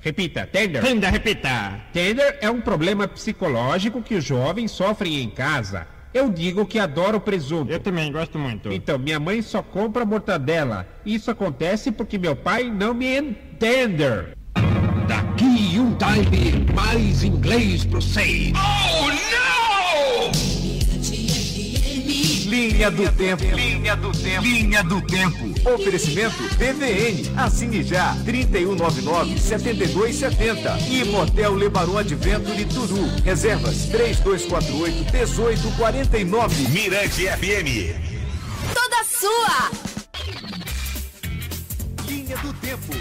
Repita, 0.01 0.45
tender. 0.45 0.83
Tenda, 0.83 1.09
repita. 1.09 1.81
Tender 1.91 2.37
é 2.41 2.49
um 2.49 2.61
problema 2.61 3.07
psicológico 3.07 4.01
que 4.01 4.15
os 4.15 4.23
jovens 4.23 4.71
sofrem 4.71 5.21
em 5.21 5.29
casa. 5.29 5.87
Eu 6.13 6.29
digo 6.29 6.65
que 6.65 6.79
adoro 6.79 7.19
presunto. 7.19 7.71
Eu 7.71 7.79
também 7.79 8.11
gosto 8.11 8.37
muito. 8.37 8.71
Então, 8.71 8.97
minha 8.97 9.19
mãe 9.19 9.41
só 9.41 9.61
compra 9.61 10.05
mortadela. 10.05 10.87
Isso 11.05 11.31
acontece 11.31 11.91
porque 11.91 12.17
meu 12.17 12.35
pai 12.35 12.65
não 12.65 12.93
me 12.93 13.17
entende. 13.17 14.03
Daqui 15.07 15.77
um 15.79 15.95
time, 15.95 16.65
mais 16.73 17.23
inglês 17.23 17.83
pro 17.83 18.01
seis. 18.01 18.53
Oh, 18.55 19.07
não! 19.07 19.64
Linha 22.55 22.89
do 22.89 23.11
Tempo. 23.11 23.43
Linha 23.43 23.97
do 23.97 24.13
Tempo. 24.13 24.41
Linha 24.41 24.81
do 24.81 25.01
Tempo. 25.01 25.53
Oferecimento 25.73 26.41
BVN. 26.55 27.33
Assine 27.35 27.83
já. 27.83 28.15
3199-7270. 28.23 30.89
E 30.89 31.03
Motel 31.03 31.53
Lebaron 31.53 31.97
Adventure 31.97 32.63
Turu. 32.63 33.09
Reservas 33.25 33.89
3248-1849. 33.89 36.69
Mirante 36.69 37.27
FM. 37.27 37.93
Toda 38.73 39.03
sua. 39.03 39.69
Linha 42.07 42.37
do 42.37 42.53
Tempo. 42.53 42.95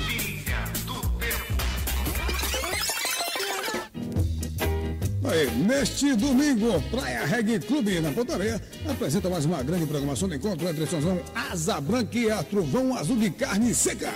Aí, 5.25 5.51
neste 5.57 6.15
domingo, 6.15 6.81
Praia 6.91 7.25
Reggae 7.25 7.59
Clube, 7.59 7.99
na 7.99 8.13
Pontareia, 8.13 8.61
apresenta 8.87 9.31
mais 9.31 9.47
uma 9.47 9.63
grande 9.63 9.87
programação 9.87 10.29
do 10.29 10.35
encontro 10.35 10.69
entre 10.69 10.87
Sonzão 10.87 11.19
Asa 11.35 11.81
Branca 11.81 12.19
e 12.19 12.31
a 12.31 12.43
Trovão 12.43 12.95
Azul 12.95 13.17
de 13.17 13.31
Carne 13.31 13.75
Seca. 13.75 14.13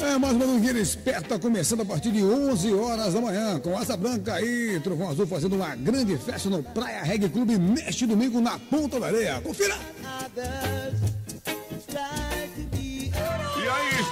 É 0.00 0.18
mais 0.18 0.34
uma 0.34 0.46
domingueira 0.46 0.78
esperta, 0.78 1.36
começando 1.36 1.82
a 1.82 1.84
partir 1.84 2.12
de 2.12 2.22
11 2.22 2.74
horas 2.74 3.14
da 3.14 3.20
manhã, 3.20 3.58
com 3.58 3.76
Asa 3.76 3.96
Branca 3.96 4.40
e 4.40 4.78
Trovão 4.80 5.10
Azul 5.10 5.26
fazendo 5.26 5.56
uma 5.56 5.74
grande 5.74 6.16
festa 6.16 6.48
no 6.48 6.62
Praia 6.62 7.02
Reggae 7.02 7.28
Clube 7.28 7.58
neste 7.58 8.06
domingo 8.06 8.40
na 8.40 8.56
Ponta 8.58 9.00
da 9.00 9.06
Areia. 9.06 9.40
Confira! 9.40 9.76
Aí 10.04 11.21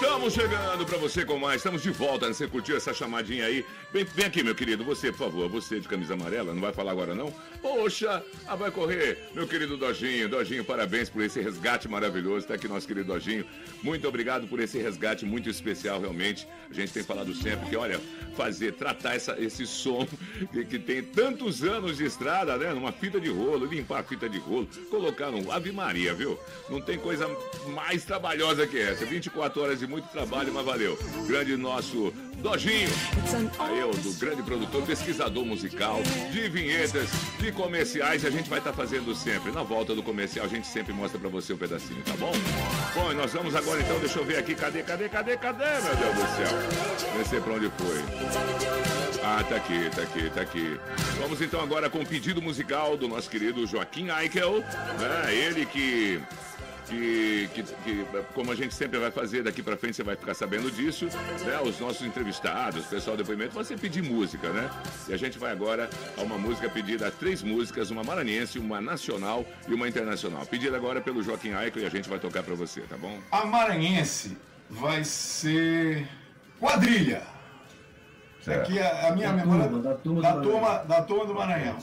estamos 0.02 0.32
chegando 0.32 0.86
pra 0.86 0.96
você 0.96 1.26
com 1.26 1.38
mais. 1.38 1.56
Estamos 1.56 1.82
de 1.82 1.90
volta. 1.90 2.26
né? 2.26 2.32
Você 2.32 2.46
curtiu 2.46 2.74
essa 2.74 2.94
chamadinha 2.94 3.44
aí? 3.44 3.64
Vem, 3.92 4.04
vem 4.04 4.24
aqui, 4.24 4.42
meu 4.42 4.54
querido. 4.54 4.82
Você, 4.82 5.12
por 5.12 5.18
favor. 5.18 5.48
Você 5.50 5.78
de 5.78 5.86
camisa 5.86 6.14
amarela. 6.14 6.54
Não 6.54 6.60
vai 6.60 6.72
falar 6.72 6.92
agora, 6.92 7.14
não? 7.14 7.30
Poxa, 7.60 8.24
ah, 8.46 8.56
vai 8.56 8.70
correr. 8.70 9.18
Meu 9.34 9.46
querido 9.46 9.76
Dojinho. 9.76 10.26
Dojinho, 10.26 10.64
parabéns 10.64 11.10
por 11.10 11.22
esse 11.22 11.38
resgate 11.40 11.86
maravilhoso. 11.86 12.46
Tá 12.46 12.54
aqui 12.54 12.66
nosso 12.66 12.86
querido 12.86 13.08
Dojinho. 13.08 13.44
Muito 13.82 14.08
obrigado 14.08 14.46
por 14.48 14.58
esse 14.58 14.78
resgate 14.78 15.26
muito 15.26 15.50
especial, 15.50 16.00
realmente. 16.00 16.48
A 16.70 16.74
gente 16.74 16.92
tem 16.92 17.02
falado 17.02 17.34
sempre 17.34 17.68
que, 17.68 17.76
olha, 17.76 18.00
fazer, 18.34 18.72
tratar 18.72 19.16
essa, 19.16 19.36
esse 19.38 19.66
som 19.66 20.06
que, 20.50 20.64
que 20.64 20.78
tem 20.78 21.02
tantos 21.02 21.62
anos 21.62 21.98
de 21.98 22.06
estrada, 22.06 22.56
né? 22.56 22.72
Numa 22.72 22.90
fita 22.92 23.20
de 23.20 23.28
rolo, 23.28 23.66
limpar 23.66 24.00
a 24.00 24.02
fita 24.02 24.30
de 24.30 24.38
rolo, 24.38 24.66
colocar 24.90 25.30
no 25.30 25.52
Ave 25.52 25.72
Maria, 25.72 26.14
viu? 26.14 26.38
Não 26.70 26.80
tem 26.80 26.98
coisa 26.98 27.28
mais 27.74 28.04
trabalhosa 28.04 28.66
que 28.66 28.78
essa. 28.78 29.04
24 29.04 29.60
horas 29.60 29.78
de 29.78 29.89
muito 29.90 30.08
trabalho, 30.08 30.54
mas 30.54 30.64
valeu. 30.64 30.96
Grande 31.26 31.56
nosso 31.56 32.12
Dojinho. 32.36 32.88
Aí 33.58 33.80
eu, 33.80 33.90
do 33.90 34.12
grande 34.14 34.42
produtor, 34.42 34.82
pesquisador 34.86 35.44
musical, 35.44 36.00
de 36.30 36.48
vinhetas, 36.48 37.10
de 37.38 37.50
comerciais, 37.50 38.24
a 38.24 38.30
gente 38.30 38.48
vai 38.48 38.60
estar 38.60 38.72
fazendo 38.72 39.14
sempre. 39.14 39.50
Na 39.50 39.64
volta 39.64 39.94
do 39.94 40.02
comercial, 40.02 40.46
a 40.46 40.48
gente 40.48 40.66
sempre 40.66 40.92
mostra 40.92 41.18
pra 41.18 41.28
você 41.28 41.52
um 41.52 41.58
pedacinho, 41.58 42.02
tá 42.02 42.14
bom? 42.14 42.32
Bom, 42.94 43.12
e 43.12 43.14
nós 43.14 43.32
vamos 43.32 43.54
agora 43.54 43.80
então, 43.80 43.98
deixa 43.98 44.20
eu 44.20 44.24
ver 44.24 44.38
aqui, 44.38 44.54
cadê, 44.54 44.82
cadê, 44.82 45.08
cadê, 45.08 45.36
cadê, 45.36 45.64
meu 45.64 45.96
Deus 45.96 46.14
do 46.14 46.36
céu? 46.36 47.16
Nem 47.16 47.24
sei 47.24 47.40
pra 47.40 47.54
onde 47.54 47.70
foi. 47.76 49.20
Ah, 49.22 49.44
tá 49.46 49.56
aqui, 49.56 49.90
tá 49.94 50.02
aqui, 50.02 50.30
tá 50.30 50.40
aqui. 50.40 50.80
Vamos 51.20 51.42
então 51.42 51.60
agora 51.60 51.90
com 51.90 51.98
o 51.98 52.06
pedido 52.06 52.40
musical 52.40 52.96
do 52.96 53.08
nosso 53.08 53.28
querido 53.28 53.66
Joaquim 53.66 54.08
Eichel, 54.08 54.60
né? 54.60 55.34
Ele 55.34 55.66
que 55.66 56.20
que, 56.90 57.48
que, 57.54 57.62
que, 57.62 58.06
como 58.34 58.50
a 58.50 58.54
gente 58.56 58.74
sempre 58.74 58.98
vai 58.98 59.10
fazer 59.12 59.44
daqui 59.44 59.62
pra 59.62 59.76
frente, 59.76 59.94
você 59.96 60.02
vai 60.02 60.16
ficar 60.16 60.34
sabendo 60.34 60.70
disso, 60.70 61.06
né? 61.46 61.60
Os 61.62 61.78
nossos 61.78 62.04
entrevistados, 62.06 62.84
o 62.84 62.88
pessoal 62.88 63.16
do 63.16 63.22
depoimento, 63.22 63.54
você 63.54 63.76
pedir 63.76 64.02
música, 64.02 64.48
né? 64.50 64.68
E 65.08 65.12
a 65.14 65.16
gente 65.16 65.38
vai 65.38 65.52
agora 65.52 65.88
a 66.18 66.22
uma 66.22 66.36
música 66.36 66.68
pedida, 66.68 67.10
três 67.10 67.42
músicas, 67.42 67.90
uma 67.90 68.02
maranhense, 68.02 68.58
uma 68.58 68.80
nacional 68.80 69.46
e 69.68 69.72
uma 69.72 69.88
internacional. 69.88 70.44
Pedida 70.44 70.76
agora 70.76 71.00
pelo 71.00 71.22
Joaquim 71.22 71.52
Aico 71.52 71.78
e 71.78 71.86
a 71.86 71.88
gente 71.88 72.08
vai 72.08 72.18
tocar 72.18 72.42
pra 72.42 72.54
você, 72.56 72.80
tá 72.82 72.96
bom? 72.96 73.18
A 73.30 73.46
maranhense 73.46 74.36
vai 74.68 75.04
ser 75.04 76.06
quadrilha. 76.58 77.22
Certo. 78.42 78.62
Aqui 78.62 78.78
a, 78.78 79.08
a 79.08 79.12
minha 79.12 79.28
Da 79.28 79.34
memória 79.36 79.64
turma, 79.68 79.82
da 79.82 79.90
da 79.90 79.96
turma 79.96 80.22
do 80.32 80.42
turma, 80.42 80.60
Maranhão. 80.60 80.86
da 80.88 81.02
turma 81.02 81.26
do 81.26 81.34
Maranhão. 81.34 81.78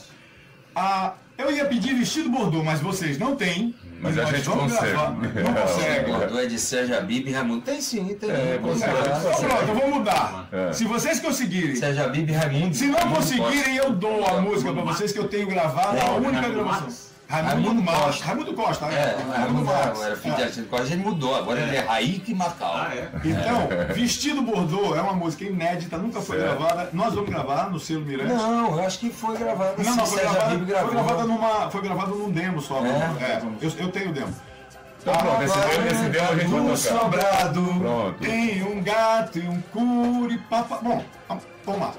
A, 0.74 1.14
eu 1.38 1.50
ia 1.50 1.64
pedir 1.66 1.94
vestido 1.94 2.28
bordô, 2.30 2.62
mas 2.62 2.80
vocês 2.80 3.16
não 3.18 3.34
têm. 3.36 3.74
Mas 4.00 4.18
a 4.18 4.24
gente 4.24 4.42
vamos 4.48 4.72
consegue. 4.72 4.92
gravar. 4.92 5.10
Não 5.12 5.54
consegue. 5.54 6.10
Gordô 6.10 6.38
é 6.38 6.46
de 6.46 6.58
Sérgio 6.58 6.96
Abib 6.98 7.26
e 7.28 7.32
Raimundo. 7.32 7.62
Tem 7.62 7.80
sim, 7.80 8.16
tem. 8.18 8.30
É, 8.30 8.58
consegue. 8.62 8.92
Então 8.98 9.32
pronto, 9.48 9.68
eu 9.68 9.74
vou 9.74 9.90
mudar. 9.98 10.48
É. 10.52 10.72
Se 10.72 10.84
vocês 10.84 11.20
conseguirem. 11.20 11.74
Sérgio 11.76 12.04
Abib 12.04 12.28
e 12.28 12.32
Raimundo. 12.32 12.74
Se 12.74 12.86
não 12.86 13.00
conseguirem, 13.12 13.76
eu 13.76 13.90
dou 13.92 14.24
a 14.26 14.40
música 14.40 14.72
pra 14.72 14.82
vocês 14.82 15.12
que 15.12 15.18
eu 15.18 15.28
tenho 15.28 15.46
gravada, 15.48 16.00
a 16.00 16.06
É, 16.06 16.10
única 16.16 16.48
gravação. 16.48 16.88
Raimundo, 17.28 17.52
Raimundo 17.54 17.82
Matos. 17.82 18.04
Costa. 18.04 18.24
Raimundo 18.24 18.54
Costa, 18.54 18.86
É, 18.86 19.16
né? 19.16 19.34
Raimundo 19.36 19.64
Matos. 19.66 20.02
era 20.02 20.16
filho 20.16 20.34
de 20.50 20.62
Costa, 20.62 20.84
a 20.84 20.88
gente 20.88 21.04
mudou. 21.04 21.36
Agora 21.36 21.60
ele 21.60 21.76
é 21.76 21.80
Raik 21.80 22.34
Macau. 22.34 22.72
Ah, 22.74 22.90
é? 22.94 23.10
Então, 23.22 23.68
Vestido 23.94 24.40
Bordô 24.40 24.96
é 24.96 25.00
uma 25.02 25.12
música 25.12 25.44
inédita, 25.44 25.98
nunca 25.98 26.22
foi 26.22 26.38
Certo. 26.38 26.58
gravada. 26.58 26.88
Nós 26.94 27.12
vamos 27.14 27.28
gravar 27.28 27.68
no 27.70 27.78
selo 27.78 28.00
Mirante. 28.00 28.32
Não, 28.32 28.78
eu 28.78 28.86
acho 28.86 28.98
que 28.98 29.10
foi 29.10 29.36
gravada. 29.36 29.74
Não, 29.76 29.94
não, 29.96 30.06
foi 30.06 30.20
gravada, 30.22 30.48
foi 30.56 30.64
gravou. 30.66 30.90
gravada 30.90 31.24
numa. 31.24 31.70
Foi 31.70 31.82
gravada 31.82 32.10
num 32.12 32.30
demo 32.30 32.60
só. 32.62 32.80
É? 32.84 32.88
É, 33.22 33.42
eu, 33.60 33.72
eu 33.78 33.88
tenho 33.92 34.08
o 34.10 34.12
demo. 34.14 34.34
Então 35.00 35.14
pronto, 35.14 35.42
esse 35.42 35.58
demo, 35.58 35.86
esse 35.86 36.08
demo 36.08 36.28
a 36.28 36.34
gente 36.36 36.48
vai 36.50 36.60
tocar. 36.62 36.76
sobrado 36.76 37.62
Pronto. 37.78 38.18
tem 38.20 38.62
um 38.64 38.82
gato 38.82 39.38
e 39.38 39.46
um 39.46 39.60
curipapa. 39.60 40.78
Bom, 40.82 41.04
vamos 41.64 41.80
lá. 41.80 41.92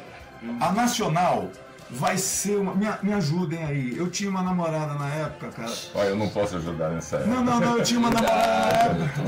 A 0.60 0.72
Nacional 0.72 1.50
vai 1.90 2.18
ser 2.18 2.58
uma. 2.58 2.74
Me, 2.76 2.88
me 3.04 3.14
ajudem 3.14 3.64
aí. 3.64 3.98
Eu 3.98 4.10
tinha 4.10 4.30
uma 4.30 4.42
namorada 4.42 4.94
na 4.94 5.10
época, 5.10 5.50
cara. 5.50 5.74
Olha, 5.96 6.08
eu 6.10 6.16
não 6.16 6.30
posso 6.30 6.58
ajudar 6.58 6.90
nessa 6.90 7.18
época. 7.18 7.36
Não, 7.36 7.44
não, 7.44 7.60
não, 7.60 7.78
eu 7.78 7.84
tinha 7.84 8.00
uma 8.00 8.10
namorada 8.10 8.48
na 8.48 8.72
época. 8.72 9.22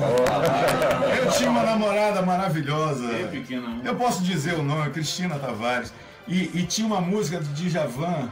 Eu 1.17 1.31
tinha 1.31 1.49
uma 1.49 1.63
namorada 1.63 2.21
maravilhosa. 2.21 3.05
Eu 3.83 3.95
posso 3.95 4.23
dizer 4.23 4.53
o 4.55 4.63
nome, 4.63 4.89
Cristina 4.91 5.37
Tavares. 5.39 5.93
E, 6.27 6.51
e 6.53 6.65
tinha 6.65 6.85
uma 6.85 7.01
música 7.01 7.39
do 7.39 7.47
Djavan. 7.53 8.29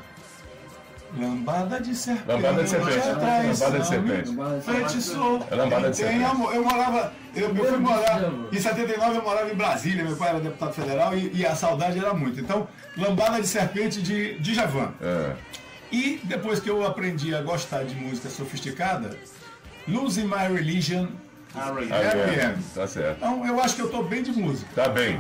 Lambada 1.17 1.80
de 1.80 1.95
serpente. 1.95 2.28
Lambada 2.28 2.63
de 2.63 2.69
serpente. 2.69 2.98
é 2.98 3.12
Lambada 3.12 3.80
de 3.80 3.88
serpente. 3.88 4.36
Feitiçou. 4.63 5.48
É 5.50 5.56
lambada 5.56 5.89
de 5.91 5.98
Tem 5.98 6.08
serpente. 6.08 6.24
amor. 6.32 6.56
Eu 6.56 6.63
morava. 6.63 7.13
Eu, 7.36 7.56
eu 7.56 7.65
fui 7.65 7.78
morar. 7.78 8.22
Em 8.52 8.60
79 8.60 9.17
eu 9.17 9.24
morava 9.24 9.50
em 9.52 9.56
Brasília, 9.56 10.04
meu 10.04 10.15
pai 10.15 10.30
era 10.30 10.39
deputado 10.39 10.74
federal 10.74 11.15
e, 11.17 11.32
e 11.34 11.45
a 11.45 11.56
saudade 11.56 11.98
era 12.00 12.13
muito. 12.13 12.39
Então, 12.39 12.67
Lambada 12.98 13.41
de 13.41 13.48
Serpente 13.48 14.02
de 14.02 14.39
Djavan. 14.39 14.91
É. 15.02 15.34
E 15.91 16.19
depois 16.24 16.60
que 16.60 16.69
eu 16.69 16.86
aprendi 16.86 17.34
a 17.34 17.41
gostar 17.41 17.84
de 17.84 17.95
música 17.95 18.30
sofisticada, 18.30 19.17
Losing 19.88 20.26
My 20.26 20.54
Religion, 20.54 21.08
RPM. 21.56 22.62
Tá 22.76 22.88
certo. 22.88 23.17
Então 23.17 23.45
eu 23.48 23.60
acho 23.60 23.76
que 23.76 23.82
eu 23.82 23.89
tô 23.89 24.04
bem 24.04 24.22
de 24.22 24.32
música. 24.32 24.69
Tá 24.76 24.88
bem. 24.89 25.19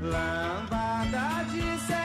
Lambada 0.00 1.44
de 1.50 1.60
serpente, 1.80 2.03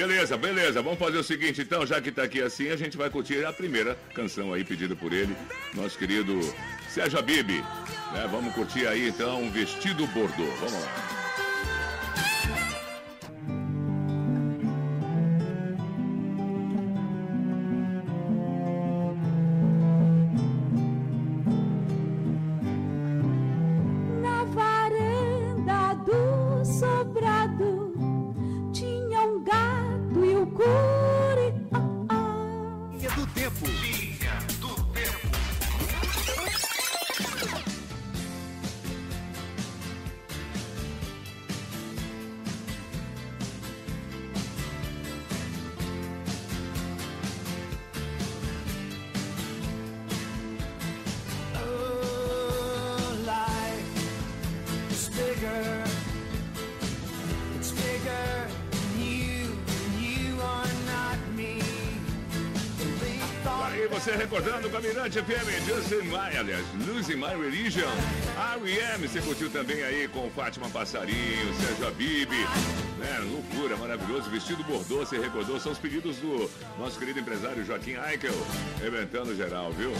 Beleza, 0.00 0.34
beleza. 0.38 0.80
Vamos 0.80 0.98
fazer 0.98 1.18
o 1.18 1.22
seguinte, 1.22 1.60
então, 1.60 1.84
já 1.84 2.00
que 2.00 2.10
tá 2.10 2.22
aqui 2.22 2.40
assim, 2.40 2.70
a 2.70 2.76
gente 2.76 2.96
vai 2.96 3.10
curtir 3.10 3.44
a 3.44 3.52
primeira 3.52 3.94
canção 4.14 4.50
aí 4.50 4.64
pedida 4.64 4.96
por 4.96 5.12
ele, 5.12 5.36
nosso 5.74 5.98
querido 5.98 6.40
Sérgio 6.88 7.18
Abib. 7.18 7.50
Né? 7.50 8.26
Vamos 8.30 8.54
curtir 8.54 8.86
aí, 8.86 9.08
então, 9.08 9.50
Vestido 9.50 10.06
Bordô. 10.06 10.46
Vamos 10.58 10.72
lá. 10.72 11.19
Aí 63.80 63.88
você 63.88 64.14
recordando 64.14 64.68
com 64.68 64.76
a 64.76 64.80
Mirante 64.82 65.22
FM, 65.22 65.66
Justin 65.66 66.02
My, 66.08 66.36
aliás, 66.38 66.66
Losing 66.86 67.16
My 67.16 67.28
Religion. 67.28 67.88
R.E.M. 68.36 69.08
você 69.08 69.22
curtiu 69.22 69.48
também 69.48 69.82
aí 69.82 70.06
com 70.06 70.28
Fátima 70.32 70.68
Passarinho, 70.68 71.54
Sérgio 71.54 71.88
Abib. 71.88 72.30
Né, 72.98 73.18
loucura, 73.32 73.78
maravilhoso. 73.78 74.28
Vestido 74.28 74.62
bordô, 74.64 74.98
você 74.98 75.18
recordou. 75.18 75.58
São 75.58 75.72
os 75.72 75.78
pedidos 75.78 76.18
do 76.18 76.50
nosso 76.78 76.98
querido 76.98 77.20
empresário 77.20 77.64
Joaquim 77.64 77.92
Eichel, 77.92 78.34
eventando 78.84 79.34
geral, 79.34 79.72
viu? 79.72 79.92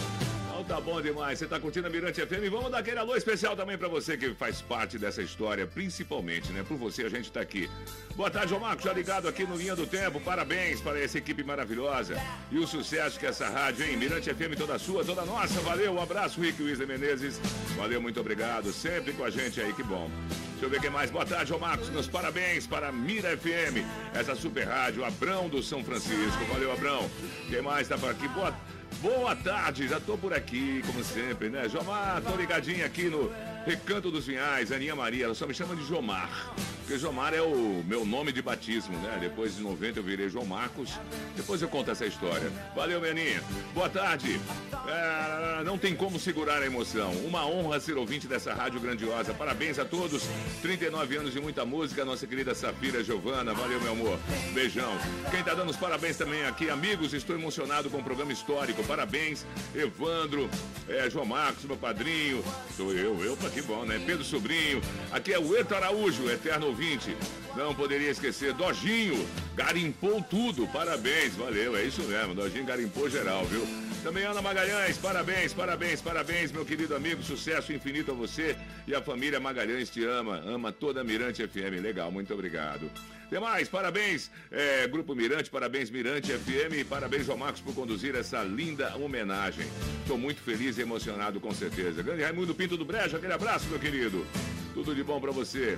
Então 0.61 0.77
tá 0.77 0.81
bom 0.81 1.01
demais. 1.01 1.39
Você 1.39 1.47
tá 1.47 1.59
curtindo 1.59 1.87
a 1.87 1.89
Mirante 1.89 2.21
FM? 2.21 2.51
Vamos 2.51 2.69
dar 2.69 2.79
aquele 2.79 2.99
alô 2.99 3.15
especial 3.15 3.55
também 3.55 3.79
pra 3.79 3.87
você 3.87 4.15
que 4.15 4.31
faz 4.35 4.61
parte 4.61 4.99
dessa 4.99 5.19
história, 5.21 5.65
principalmente, 5.65 6.51
né? 6.51 6.63
Por 6.63 6.77
você 6.77 7.03
a 7.03 7.09
gente 7.09 7.31
tá 7.31 7.41
aqui. 7.41 7.67
Boa 8.15 8.29
tarde, 8.29 8.49
João 8.49 8.61
Marcos, 8.61 8.85
já 8.85 8.93
ligado 8.93 9.27
aqui 9.27 9.43
no 9.43 9.55
Linha 9.55 9.75
do 9.75 9.87
Tempo. 9.87 10.19
Parabéns 10.19 10.79
para 10.79 10.99
essa 10.99 11.17
equipe 11.17 11.43
maravilhosa 11.43 12.15
e 12.51 12.59
o 12.59 12.67
sucesso 12.67 13.19
que 13.19 13.25
essa 13.25 13.49
rádio, 13.49 13.85
hein? 13.85 13.97
Mirante 13.97 14.31
FM 14.31 14.55
toda 14.55 14.77
sua, 14.77 15.03
toda 15.03 15.25
nossa. 15.25 15.59
Valeu, 15.61 15.93
um 15.93 16.01
abraço, 16.01 16.39
Rick 16.39 16.61
Wesley 16.61 16.87
Menezes. 16.87 17.39
Valeu, 17.75 17.99
muito 17.99 18.19
obrigado. 18.19 18.71
Sempre 18.71 19.13
com 19.13 19.23
a 19.23 19.31
gente 19.31 19.59
aí, 19.59 19.73
que 19.73 19.83
bom. 19.83 20.11
Deixa 20.51 20.65
eu 20.65 20.69
ver 20.69 20.79
quem 20.79 20.91
mais. 20.91 21.09
Boa 21.09 21.25
tarde, 21.25 21.49
João 21.49 21.59
Marcos. 21.59 21.89
Meus 21.89 22.07
parabéns 22.07 22.67
para 22.67 22.89
a 22.89 22.91
Mira 22.91 23.35
FM, 23.35 23.83
essa 24.13 24.35
super 24.35 24.67
rádio, 24.67 25.03
Abrão 25.03 25.49
do 25.49 25.63
São 25.63 25.83
Francisco. 25.83 26.45
Valeu, 26.51 26.71
Abrão. 26.71 27.09
Quem 27.49 27.63
mais 27.63 27.87
tá 27.87 27.97
por 27.97 28.11
aqui? 28.11 28.27
Boa 28.27 28.53
Boa 28.99 29.35
tarde, 29.35 29.87
já 29.87 29.99
tô 29.99 30.17
por 30.17 30.33
aqui, 30.33 30.83
como 30.85 31.03
sempre, 31.03 31.49
né? 31.49 31.67
Jomar, 31.69 32.21
tô 32.21 32.35
ligadinho 32.35 32.85
aqui 32.85 33.09
no 33.09 33.31
Recanto 33.65 34.09
dos 34.09 34.25
Vinhais, 34.25 34.71
Aninha 34.71 34.95
Maria, 34.95 35.25
ela 35.25 35.35
só 35.35 35.45
me 35.45 35.53
chama 35.53 35.75
de 35.75 35.85
Jomar. 35.85 36.51
Porque 36.91 36.97
Jomar 36.97 37.33
é 37.33 37.41
o 37.41 37.83
meu 37.87 38.03
nome 38.03 38.33
de 38.33 38.41
batismo, 38.41 38.97
né? 38.97 39.17
Depois 39.21 39.55
de 39.55 39.61
90 39.61 39.99
eu 39.99 40.03
virei 40.03 40.27
João 40.27 40.45
Marcos. 40.45 40.91
Depois 41.37 41.61
eu 41.61 41.69
conto 41.69 41.89
essa 41.89 42.05
história. 42.05 42.51
Valeu, 42.75 42.99
Meninha. 42.99 43.41
Boa 43.73 43.87
tarde. 43.87 44.41
É, 44.87 45.63
não 45.63 45.77
tem 45.77 45.95
como 45.95 46.19
segurar 46.19 46.61
a 46.61 46.65
emoção. 46.65 47.11
Uma 47.25 47.45
honra 47.45 47.79
ser 47.79 47.97
ouvinte 47.97 48.27
dessa 48.27 48.53
rádio 48.53 48.79
grandiosa. 48.79 49.33
Parabéns 49.33 49.79
a 49.79 49.85
todos. 49.85 50.23
39 50.61 51.15
anos 51.15 51.31
de 51.31 51.39
muita 51.39 51.63
música, 51.63 52.03
nossa 52.03 52.27
querida 52.27 52.53
Safira 52.53 53.03
Giovana. 53.03 53.53
Valeu, 53.53 53.79
meu 53.79 53.93
amor. 53.93 54.19
Beijão. 54.53 54.91
Quem 55.29 55.43
tá 55.43 55.53
dando 55.53 55.69
os 55.69 55.77
parabéns 55.77 56.17
também 56.17 56.43
aqui, 56.45 56.69
amigos, 56.69 57.13
estou 57.13 57.35
emocionado 57.37 57.89
com 57.89 57.99
o 57.99 58.03
programa 58.03 58.33
histórico. 58.33 58.83
Parabéns, 58.83 59.45
Evandro, 59.73 60.49
é, 60.89 61.09
João 61.09 61.25
Marcos, 61.25 61.63
meu 61.63 61.77
padrinho. 61.77 62.43
Sou 62.75 62.91
eu, 62.91 63.23
eu, 63.23 63.37
que 63.53 63.61
bom, 63.61 63.85
né? 63.85 64.01
Pedro 64.05 64.23
Sobrinho. 64.23 64.81
Aqui 65.11 65.33
é 65.33 65.39
o 65.39 65.55
Eto 65.55 65.75
Araújo, 65.75 66.29
eterno 66.29 66.67
ouvinte. 66.67 67.15
Não 67.55 67.75
poderia 67.75 68.09
esquecer, 68.09 68.53
Dojinho, 68.53 69.27
garimpou 69.55 70.21
tudo. 70.23 70.67
Parabéns, 70.67 71.35
valeu, 71.35 71.75
é 71.75 71.83
isso 71.83 72.01
mesmo. 72.03 72.33
Dojinho 72.33 72.65
garimpou 72.65 73.09
geral, 73.09 73.45
viu? 73.45 73.65
Também 74.03 74.23
Ana 74.23 74.41
Magalhães, 74.41 74.97
parabéns, 74.97 75.53
parabéns, 75.53 76.01
parabéns, 76.01 76.51
meu 76.51 76.65
querido 76.65 76.95
amigo. 76.95 77.21
Sucesso 77.21 77.71
infinito 77.71 78.11
a 78.11 78.15
você 78.15 78.55
e 78.87 78.95
a 78.95 79.01
família 79.01 79.39
Magalhães 79.39 79.89
te 79.89 80.03
ama. 80.03 80.41
Ama 80.45 80.71
toda 80.71 81.01
a 81.01 81.03
Mirante 81.03 81.45
FM. 81.47 81.81
Legal, 81.81 82.11
muito 82.11 82.33
obrigado. 82.33 82.89
Demais, 83.31 83.69
parabéns, 83.69 84.29
é, 84.51 84.85
Grupo 84.89 85.15
Mirante, 85.15 85.49
parabéns, 85.49 85.89
Mirante 85.89 86.33
FM, 86.33 86.85
parabéns 86.89 87.29
ao 87.29 87.37
Marcos 87.37 87.61
por 87.61 87.73
conduzir 87.73 88.13
essa 88.13 88.43
linda 88.43 88.93
homenagem. 88.97 89.65
Estou 90.01 90.17
muito 90.17 90.41
feliz 90.41 90.77
e 90.77 90.81
emocionado, 90.81 91.39
com 91.39 91.53
certeza. 91.53 92.03
Grande 92.03 92.23
Raimundo 92.23 92.53
Pinto 92.53 92.75
do 92.75 92.83
Brejo, 92.83 93.15
aquele 93.15 93.31
abraço, 93.31 93.69
meu 93.69 93.79
querido. 93.79 94.27
Tudo 94.73 94.93
de 94.93 95.01
bom 95.01 95.21
pra 95.21 95.31
você. 95.31 95.77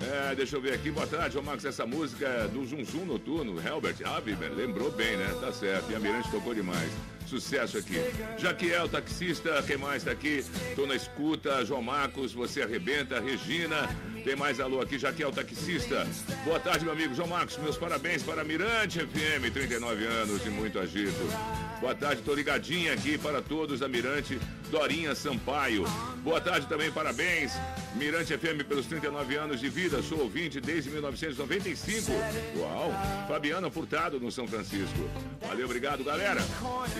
É, 0.00 0.34
deixa 0.34 0.56
eu 0.56 0.62
ver 0.62 0.72
aqui, 0.72 0.90
boa 0.90 1.06
tarde, 1.06 1.38
Marcos. 1.42 1.66
Essa 1.66 1.84
música 1.84 2.48
do 2.48 2.64
Zum 2.64 2.82
Zum 2.82 3.04
Noturno, 3.04 3.60
Helbert. 3.60 3.96
Biber, 4.24 4.52
lembrou 4.54 4.90
bem, 4.90 5.14
né? 5.18 5.28
Tá 5.42 5.52
certo. 5.52 5.90
E 5.92 5.94
a 5.94 6.00
Mirante 6.00 6.30
tocou 6.30 6.54
demais. 6.54 6.90
Sucesso 7.34 7.78
aqui. 7.78 8.00
Jaquiel, 8.38 8.88
taxista, 8.88 9.60
quem 9.66 9.76
mais 9.76 10.04
tá 10.04 10.12
aqui? 10.12 10.44
Tô 10.76 10.86
na 10.86 10.94
escuta, 10.94 11.64
João 11.64 11.82
Marcos, 11.82 12.32
você 12.32 12.62
arrebenta, 12.62 13.20
Regina. 13.20 13.88
Tem 14.22 14.36
mais 14.36 14.60
alô 14.60 14.80
aqui, 14.80 14.96
Jaquiel, 14.96 15.32
taxista. 15.32 16.06
Boa 16.44 16.60
tarde, 16.60 16.84
meu 16.84 16.92
amigo 16.92 17.12
João 17.12 17.26
Marcos. 17.26 17.58
Meus 17.58 17.76
parabéns 17.76 18.22
para 18.22 18.42
a 18.42 18.44
Mirante 18.44 19.00
FM, 19.00 19.52
39 19.52 20.06
anos 20.06 20.46
e 20.46 20.48
muito 20.48 20.78
agito. 20.78 21.18
Boa 21.80 21.94
tarde, 21.94 22.22
tô 22.22 22.34
ligadinha 22.34 22.92
aqui 22.92 23.18
para 23.18 23.42
todos 23.42 23.80
da 23.80 23.88
Mirante, 23.88 24.38
Dorinha 24.70 25.12
Sampaio. 25.16 25.84
Boa 26.22 26.40
tarde 26.40 26.68
também, 26.68 26.92
parabéns. 26.92 27.50
Mirante 27.94 28.36
FM 28.36 28.64
pelos 28.66 28.86
39 28.86 29.36
anos 29.36 29.60
de 29.60 29.68
vida, 29.68 30.02
sou 30.02 30.20
ouvinte 30.20 30.60
desde 30.60 30.90
1995. 30.90 32.10
Uau! 32.58 32.92
Fabiana 33.28 33.70
Furtado 33.70 34.18
no 34.18 34.32
São 34.32 34.48
Francisco. 34.48 34.98
Valeu, 35.40 35.66
obrigado, 35.66 36.02
galera. 36.02 36.40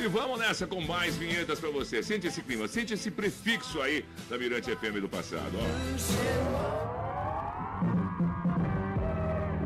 E 0.03 0.07
vamos 0.07 0.39
nessa 0.39 0.67
com 0.67 0.81
mais 0.81 1.17
vinhetas 1.17 1.59
para 1.59 1.71
você. 1.71 2.03
Sente 2.03 2.29
esse 2.29 2.43
clima, 2.43 2.69
sente 2.69 2.95
esse 2.95 3.11
prefixo 3.11 3.81
aí 3.83 4.05
da 4.31 4.39
Mirante 4.39 4.71
FM 4.75 5.01
do 5.01 5.09
passado, 5.09 5.53
ó. 5.59 5.65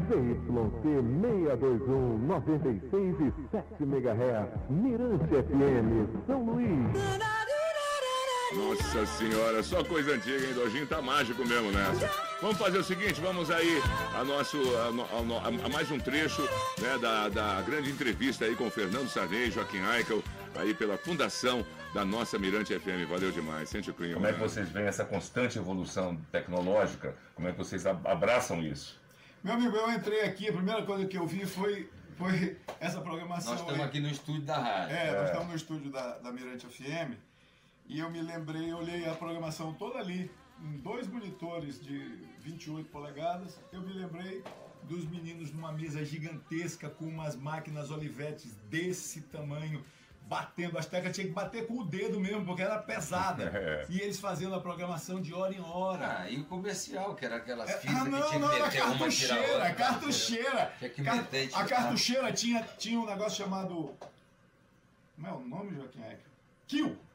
ZYT 0.08 0.48
621 0.48 2.26
96,7 2.26 3.82
MHz, 3.82 4.48
Mirante 4.70 5.28
FM, 5.28 6.26
São 6.26 6.42
Luís. 6.42 7.37
Nossa 8.54 9.04
senhora, 9.04 9.62
só 9.62 9.84
coisa 9.84 10.14
antiga, 10.14 10.46
hein? 10.46 10.54
Dojinho 10.54 10.86
tá 10.86 11.02
mágico 11.02 11.44
mesmo 11.46 11.70
nessa. 11.70 12.10
Vamos 12.40 12.56
fazer 12.56 12.78
o 12.78 12.84
seguinte, 12.84 13.20
vamos 13.20 13.50
aí 13.50 13.78
a, 14.14 14.24
nosso, 14.24 14.56
a, 14.76 14.86
a 14.86 15.48
a- 15.48 15.66
a 15.66 15.68
mais 15.68 15.90
um 15.90 15.98
trecho 15.98 16.40
né, 16.80 16.96
da, 16.98 17.28
da 17.28 17.60
grande 17.62 17.90
entrevista 17.90 18.46
aí 18.46 18.56
com 18.56 18.66
o 18.66 18.70
Fernando 18.70 19.08
Sarney, 19.08 19.50
Joaquim 19.50 19.82
Eichel, 19.94 20.22
aí 20.56 20.72
pela 20.72 20.96
fundação 20.96 21.64
da 21.92 22.06
nossa 22.06 22.38
Mirante 22.38 22.78
FM. 22.78 23.06
Valeu 23.08 23.30
demais, 23.30 23.68
sente 23.68 23.90
o 23.90 23.94
clima. 23.94 24.14
Como 24.14 24.26
é 24.26 24.32
que 24.32 24.38
né? 24.40 24.48
vocês 24.48 24.68
veem 24.70 24.86
essa 24.86 25.04
constante 25.04 25.58
evolução 25.58 26.16
tecnológica? 26.32 27.14
Como 27.34 27.48
é 27.48 27.52
que 27.52 27.58
vocês 27.58 27.84
ab- 27.86 28.06
abraçam 28.08 28.62
isso? 28.62 28.98
Meu 29.44 29.54
amigo, 29.54 29.76
eu 29.76 29.90
entrei 29.92 30.22
aqui, 30.22 30.48
a 30.48 30.52
primeira 30.52 30.82
coisa 30.86 31.04
que 31.06 31.18
eu 31.18 31.26
vi 31.26 31.44
foi, 31.44 31.88
foi 32.16 32.56
essa 32.80 33.00
programação. 33.02 33.52
Nós 33.52 33.60
estamos 33.60 33.80
aí. 33.80 33.86
aqui 33.86 34.00
no 34.00 34.08
estúdio 34.08 34.42
da 34.42 34.58
rádio. 34.58 34.96
É, 34.96 35.12
nós 35.20 35.26
estamos 35.28 35.48
no 35.48 35.54
estúdio 35.54 35.90
da, 35.92 36.16
da 36.18 36.32
Mirante 36.32 36.66
FM 36.66 37.14
e 37.88 37.98
eu 37.98 38.10
me 38.10 38.20
lembrei, 38.20 38.70
eu 38.70 38.76
olhei 38.76 39.08
a 39.08 39.14
programação 39.14 39.72
toda 39.72 39.98
ali, 39.98 40.30
em 40.62 40.76
dois 40.78 41.06
monitores 41.06 41.82
de 41.82 41.98
28 42.40 42.88
polegadas, 42.90 43.58
eu 43.72 43.80
me 43.80 43.92
lembrei 43.92 44.44
dos 44.82 45.08
meninos 45.08 45.52
numa 45.52 45.72
mesa 45.72 46.04
gigantesca 46.04 46.88
com 46.88 47.06
umas 47.06 47.34
máquinas 47.34 47.90
Olivetes 47.90 48.54
desse 48.68 49.22
tamanho, 49.22 49.82
batendo, 50.22 50.78
as 50.78 50.84
teclas 50.84 51.14
tinha 51.14 51.26
que 51.26 51.32
bater 51.32 51.66
com 51.66 51.78
o 51.78 51.84
dedo 51.84 52.20
mesmo, 52.20 52.44
porque 52.44 52.62
era 52.62 52.78
pesada. 52.78 53.48
É. 53.58 53.86
E 53.88 54.00
eles 54.00 54.20
fazendo 54.20 54.54
a 54.54 54.60
programação 54.60 55.20
de 55.20 55.32
hora 55.32 55.54
em 55.54 55.60
hora. 55.60 56.20
Ah, 56.20 56.30
e 56.30 56.38
o 56.38 56.44
comercial, 56.44 57.14
que 57.14 57.24
era 57.24 57.36
aquelas 57.36 57.70
É, 57.70 57.78
fitas 57.78 57.96
ah, 57.96 58.04
que 58.04 58.10
não, 58.10 58.28
tinha 58.28 58.38
não, 58.38 58.48
que 58.48 58.54
era 58.56 58.66
meter 58.66 58.82
uma 58.82 59.08
tirar 59.08 59.36
cartucheira, 59.36 59.74
cartucheira. 59.74 60.72
Tinha 60.78 60.90
que 60.90 61.02
meter 61.02 61.50
A 61.54 61.64
cartucheira 61.64 62.32
tinha, 62.32 62.62
tinha 62.76 63.00
um 63.00 63.06
negócio 63.06 63.38
chamado. 63.42 63.94
Como 65.16 65.26
é 65.26 65.32
o 65.32 65.40
nome, 65.40 65.74
Joaquim 65.74 66.00
Ecker? 66.02 66.20
Kill. 66.66 67.07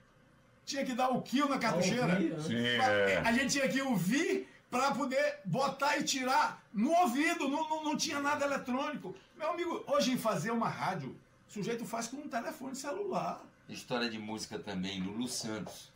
Tinha 0.74 0.86
que 0.86 0.94
dar 0.94 1.10
o 1.10 1.22
kill 1.22 1.48
na 1.48 1.60
cartucheira. 1.60 2.14
Ouvir, 2.16 2.32
né? 2.32 2.42
Sim, 2.42 2.66
é. 2.66 3.22
A 3.24 3.32
gente 3.32 3.52
tinha 3.52 3.70
que 3.70 3.80
ouvir 3.82 4.50
para 4.72 4.90
poder 4.92 5.40
botar 5.46 5.98
e 6.00 6.04
tirar 6.04 6.64
no 6.74 6.92
ouvido, 6.92 7.48
não, 7.48 7.70
não, 7.70 7.84
não 7.84 7.96
tinha 7.96 8.20
nada 8.20 8.44
eletrônico. 8.44 9.16
Meu 9.38 9.52
amigo, 9.52 9.84
hoje 9.86 10.18
fazer 10.18 10.50
uma 10.50 10.68
rádio, 10.68 11.16
o 11.48 11.54
sujeito 11.54 11.86
faz 11.86 12.08
com 12.08 12.18
um 12.18 12.28
telefone 12.28 12.76
celular. 12.76 13.40
História 13.70 14.10
de 14.10 14.18
música 14.18 14.58
também, 14.58 15.00
Lulu 15.00 15.28
Santos. 15.28 15.92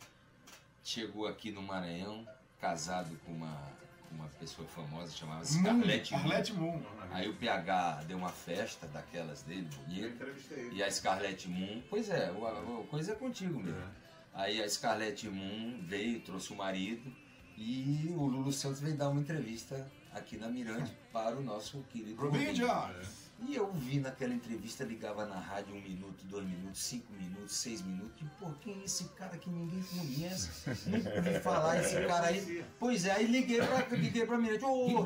Chegou 0.84 1.26
aqui 1.26 1.50
no 1.50 1.60
Maranhão, 1.60 2.24
casado 2.60 3.10
com 3.26 3.32
uma, 3.32 3.60
com 4.08 4.14
uma 4.14 4.28
pessoa 4.40 4.66
famosa 4.68 5.10
chamada 5.12 5.44
Scarlett 5.44 6.12
Moon. 6.12 6.18
Scarlett 6.20 6.52
Moon. 6.54 6.82
Aí 7.10 7.28
o 7.28 7.34
PH 7.34 8.04
deu 8.06 8.16
uma 8.16 8.30
festa 8.30 8.86
daquelas 8.86 9.42
dele, 9.42 9.68
bonita. 9.76 10.24
E 10.72 10.82
a 10.84 10.88
Scarlett 10.90 11.48
Moon, 11.48 11.82
pois 11.90 12.08
é, 12.08 12.30
o- 12.30 12.46
a 12.46 12.84
coisa 12.86 13.10
é 13.12 13.14
contigo 13.16 13.58
mesmo. 13.58 14.07
Aí 14.38 14.62
a 14.62 14.68
Scarlett 14.68 15.28
Moon 15.28 15.80
veio, 15.82 16.20
trouxe 16.20 16.52
o 16.52 16.56
marido 16.56 17.12
e 17.56 18.14
o 18.16 18.24
Lulu 18.24 18.52
Santos 18.52 18.78
veio 18.78 18.96
dar 18.96 19.08
uma 19.08 19.20
entrevista 19.20 19.90
aqui 20.12 20.36
na 20.36 20.48
Mirante 20.48 20.92
para 21.12 21.36
o 21.36 21.42
nosso 21.42 21.82
querido 21.90 22.22
Rubinho 22.22 22.54
Rubinho. 22.54 23.27
E 23.46 23.54
eu 23.54 23.70
vi 23.72 24.00
naquela 24.00 24.34
entrevista, 24.34 24.82
ligava 24.82 25.24
na 25.24 25.38
rádio 25.38 25.74
um 25.74 25.80
minuto, 25.80 26.24
dois 26.24 26.44
minutos, 26.44 26.82
cinco 26.82 27.12
minutos, 27.12 27.54
seis 27.54 27.82
minutos. 27.82 28.10
E, 28.20 28.24
pô, 28.38 28.50
quem 28.60 28.80
é 28.80 28.84
esse 28.84 29.04
cara 29.10 29.36
que 29.38 29.48
ninguém 29.48 29.82
conhece? 29.82 30.50
Nunca 30.86 31.14
ouvi 31.14 31.40
falar 31.40 31.80
esse 31.80 32.04
cara 32.06 32.26
aí. 32.26 32.64
Pois 32.80 33.04
é, 33.04 33.12
aí 33.12 33.26
liguei 33.26 33.58
pra, 33.62 33.96
liguei 33.96 34.26
pra 34.26 34.38
Mirante. 34.38 34.64
Ô, 34.64 35.04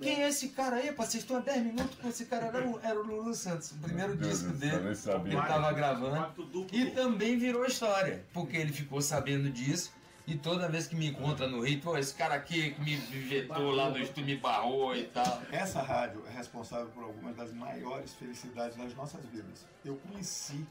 quem 0.00 0.22
é 0.24 0.28
esse 0.28 0.48
cara 0.48 0.76
aí? 0.76 0.90
Vocês 0.90 1.22
estão 1.22 1.36
há 1.36 1.40
10 1.40 1.62
minutos 1.66 1.96
com 2.00 2.08
esse 2.08 2.24
cara. 2.24 2.46
Era 2.46 2.68
o, 2.68 2.80
era 2.82 3.00
o 3.00 3.06
Lulu 3.06 3.34
Santos, 3.34 3.70
o 3.70 3.76
primeiro 3.76 4.10
Meu 4.10 4.18
Deus 4.18 4.40
disco 4.40 4.96
céu, 4.96 5.20
dele. 5.20 5.36
Ele 5.36 5.46
tava 5.46 5.72
gravando. 5.72 6.34
E 6.72 6.90
também 6.90 7.38
virou 7.38 7.64
história, 7.64 8.24
porque 8.32 8.56
ele 8.56 8.72
ficou 8.72 9.00
sabendo 9.00 9.50
disso. 9.50 9.92
E 10.28 10.36
toda 10.36 10.68
vez 10.68 10.86
que 10.86 10.94
me 10.94 11.06
encontra 11.06 11.48
no 11.48 11.62
Rio, 11.62 11.96
esse 11.96 12.14
cara 12.14 12.34
aqui 12.34 12.72
que 12.72 12.80
me 12.82 12.96
vetou 12.96 13.70
lá 13.70 13.88
do 13.88 13.98
estúdio, 13.98 14.26
me 14.26 14.36
barrou 14.36 14.94
e 14.94 15.04
tal. 15.04 15.40
Essa 15.50 15.80
rádio 15.80 16.22
é 16.26 16.30
responsável 16.30 16.88
por 16.88 17.02
algumas 17.02 17.34
das 17.34 17.50
maiores 17.50 18.12
felicidades 18.12 18.76
das 18.76 18.94
nossas 18.94 19.24
vidas. 19.24 19.66
Eu 19.82 19.96
conheci 19.96 20.66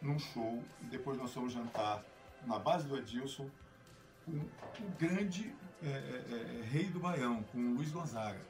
num 0.00 0.16
show, 0.16 0.62
e 0.82 0.84
depois 0.84 1.18
nós 1.18 1.34
fomos 1.34 1.52
jantar 1.52 2.04
na 2.46 2.56
base 2.56 2.86
do 2.86 2.96
Edilson, 2.96 3.50
com 4.24 4.30
o 4.32 4.90
grande 4.96 5.52
é, 5.82 5.88
é, 5.88 6.60
é, 6.60 6.64
rei 6.70 6.84
do 6.84 7.00
Baião, 7.00 7.42
com 7.50 7.58
o 7.58 7.74
Luiz 7.74 7.90
Gonzaga. 7.90 8.40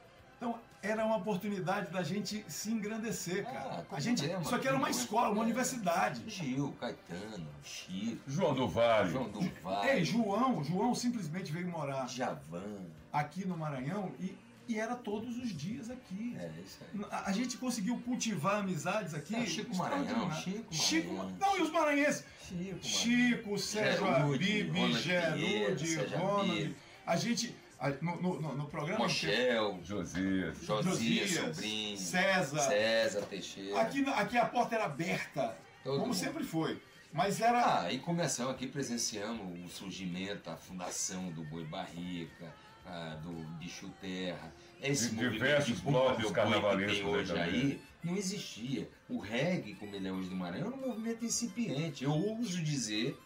Então, 0.44 0.58
era 0.82 1.06
uma 1.06 1.16
oportunidade 1.16 1.90
da 1.90 2.02
gente 2.02 2.44
se 2.46 2.70
engrandecer, 2.70 3.44
cara. 3.44 3.86
a 3.90 3.98
gente, 3.98 4.18
problema, 4.18 4.42
isso 4.42 4.54
aqui 4.54 4.68
era 4.68 4.76
uma 4.76 4.88
tudo, 4.88 4.98
escola, 4.98 5.30
uma 5.30 5.40
é. 5.40 5.44
universidade. 5.44 6.22
Gil, 6.26 6.74
Caetano, 6.78 7.48
Chico. 7.62 8.20
João 8.26 8.54
do 8.54 8.68
Vale. 8.68 9.10
João 9.10 9.30
do 9.30 9.40
Vale. 9.62 9.88
Ei, 9.88 10.04
João, 10.04 10.62
João 10.62 10.94
simplesmente 10.94 11.50
veio 11.50 11.66
morar 11.68 12.06
Javan. 12.06 12.84
aqui 13.10 13.46
no 13.46 13.56
Maranhão 13.56 14.12
e, 14.20 14.36
e 14.68 14.78
era 14.78 14.94
todos 14.94 15.38
os 15.38 15.56
dias 15.56 15.88
aqui. 15.88 16.36
É, 16.38 16.52
isso 16.62 16.78
aí. 16.82 17.06
A, 17.10 17.30
a 17.30 17.32
gente 17.32 17.56
conseguiu 17.56 17.98
cultivar 18.00 18.56
amizades 18.56 19.14
aqui. 19.14 19.34
É, 19.34 19.46
Chico 19.46 19.74
Maranhão. 19.74 20.30
Chico 20.32 20.74
Chico 20.74 21.14
Maranhão. 21.14 21.38
Não, 21.40 21.56
e 21.56 21.62
os 21.62 21.70
maranhenses? 21.70 22.24
Chico, 22.46 22.84
Chico, 22.84 23.58
Sérgio 23.58 24.06
Gerude, 24.06 24.60
Abib, 24.60 24.76
Ronald 24.76 25.02
Pinheiro, 25.02 25.78
Gerude, 25.78 26.14
Ronald. 26.14 26.76
A 27.06 27.16
gente, 27.16 27.54
no, 28.00 28.16
no, 28.20 28.40
no- 28.40 28.54
no 28.56 28.66
programa... 28.66 28.98
Mochel, 29.04 29.80
Josias, 29.82 30.58
Josias, 30.64 30.84
Josias, 30.84 31.30
Sobrinho, 31.54 31.98
César. 31.98 32.58
César 32.68 33.20
Teixeira. 33.22 33.80
Aqui, 33.80 34.00
na- 34.02 34.16
aqui 34.16 34.36
a 34.38 34.46
porta 34.46 34.74
era 34.76 34.84
aberta, 34.84 35.56
Todo 35.82 35.94
como 35.94 36.06
mundo. 36.08 36.16
sempre 36.16 36.44
foi. 36.44 36.80
Mas 37.12 37.40
era... 37.40 37.82
Ah, 37.82 37.92
e 37.92 37.98
começamos 37.98 38.52
aqui, 38.54 38.66
presenciamos 38.66 39.64
o 39.64 39.68
surgimento, 39.68 40.50
a 40.50 40.56
fundação 40.56 41.30
do 41.30 41.44
Boi 41.44 41.64
Barrica, 41.64 42.52
ah, 42.86 43.18
do 43.22 43.30
Bicho 43.58 43.88
Terra. 44.00 44.52
Esse 44.82 45.08
De 45.10 45.14
movimento 45.14 45.32
diversos 45.34 45.80
blocos 45.80 46.26
que 46.26 46.32
carnavalescos 46.32 47.04
hoje 47.04 47.38
aí, 47.38 47.80
não 48.02 48.16
existia. 48.16 48.88
O 49.08 49.18
reggae, 49.18 49.74
como 49.74 49.94
ele 49.94 50.08
é 50.08 50.12
hoje 50.12 50.28
do 50.28 50.34
Maranhão, 50.36 50.66
era 50.68 50.76
um 50.76 50.88
movimento 50.88 51.24
incipiente. 51.24 52.04
Eu 52.04 52.12
ouso 52.12 52.60
dizer, 52.62 53.16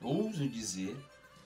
ouso 0.00 0.48
dizer, 0.48 0.96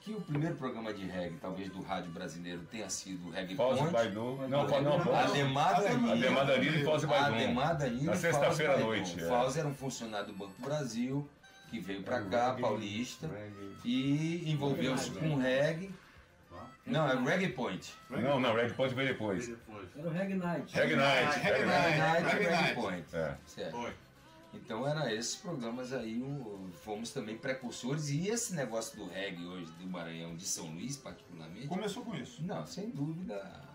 que 0.08 0.14
o 0.14 0.20
primeiro 0.22 0.56
programa 0.56 0.92
de 0.92 1.04
reggae, 1.04 1.36
talvez 1.36 1.70
do 1.70 1.82
rádio 1.82 2.10
brasileiro, 2.10 2.62
tenha 2.70 2.88
sido 2.88 3.28
o 3.28 3.30
Reggae 3.30 3.54
Fauzi 3.54 3.78
Point. 3.78 3.92
Baidu. 3.92 4.38
Não, 4.48 4.66
não, 4.66 5.04
não. 5.04 5.16
Ademar 5.16 5.82
Danilo. 5.82 6.12
Ademar 6.12 6.46
Danilo 6.46 6.76
e 6.76 6.84
Fauzi 6.84 7.06
Baidu. 7.06 7.34
Ademar 7.34 7.76
Danilo 7.76 8.06
Na 8.06 8.16
sexta-feira 8.16 8.74
à 8.74 8.78
noite. 8.78 9.20
É. 9.20 9.28
Fauzi 9.28 9.58
era 9.58 9.68
um 9.68 9.74
funcionário 9.74 10.28
do 10.28 10.32
Banco 10.32 10.54
do 10.58 10.64
Brasil, 10.64 11.28
que 11.70 11.78
veio 11.78 12.02
pra 12.02 12.22
cá, 12.22 12.54
paulista, 12.54 13.28
e 13.84 14.50
envolveu-se 14.50 15.10
com 15.10 15.36
reggae. 15.36 15.90
Não, 16.86 17.06
é 17.06 17.14
Reggae 17.14 17.48
Point. 17.52 17.92
Não, 18.08 18.40
não, 18.40 18.54
Reggae 18.54 18.72
Point 18.72 18.94
veio 18.94 19.08
depois. 19.08 19.52
Era 19.94 20.08
o 20.08 20.10
Reg 20.10 20.34
Night. 20.34 20.74
Reggae 20.74 20.96
Night. 20.96 21.38
Reggae 21.38 21.66
Night, 21.66 21.98
Night. 21.98 22.34
Reggae 22.34 22.50
Night. 22.50 22.74
Point. 22.74 23.04
É. 23.12 23.34
Certo. 23.44 23.92
Então 24.54 24.86
era 24.88 25.12
esses 25.14 25.36
programas 25.36 25.92
aí, 25.92 26.20
o- 26.22 26.70
fomos 26.82 27.10
também 27.12 27.36
precursores. 27.36 28.08
E 28.10 28.28
esse 28.28 28.54
negócio 28.54 28.96
do 28.96 29.06
reggae 29.06 29.46
hoje, 29.46 29.70
do 29.72 29.86
Maranhão, 29.86 30.34
de 30.36 30.44
São 30.46 30.66
Luís 30.70 30.96
particularmente... 30.96 31.66
Começou 31.68 32.02
com 32.04 32.14
isso. 32.14 32.42
Não, 32.42 32.64
sem 32.66 32.90
dúvida. 32.90 33.68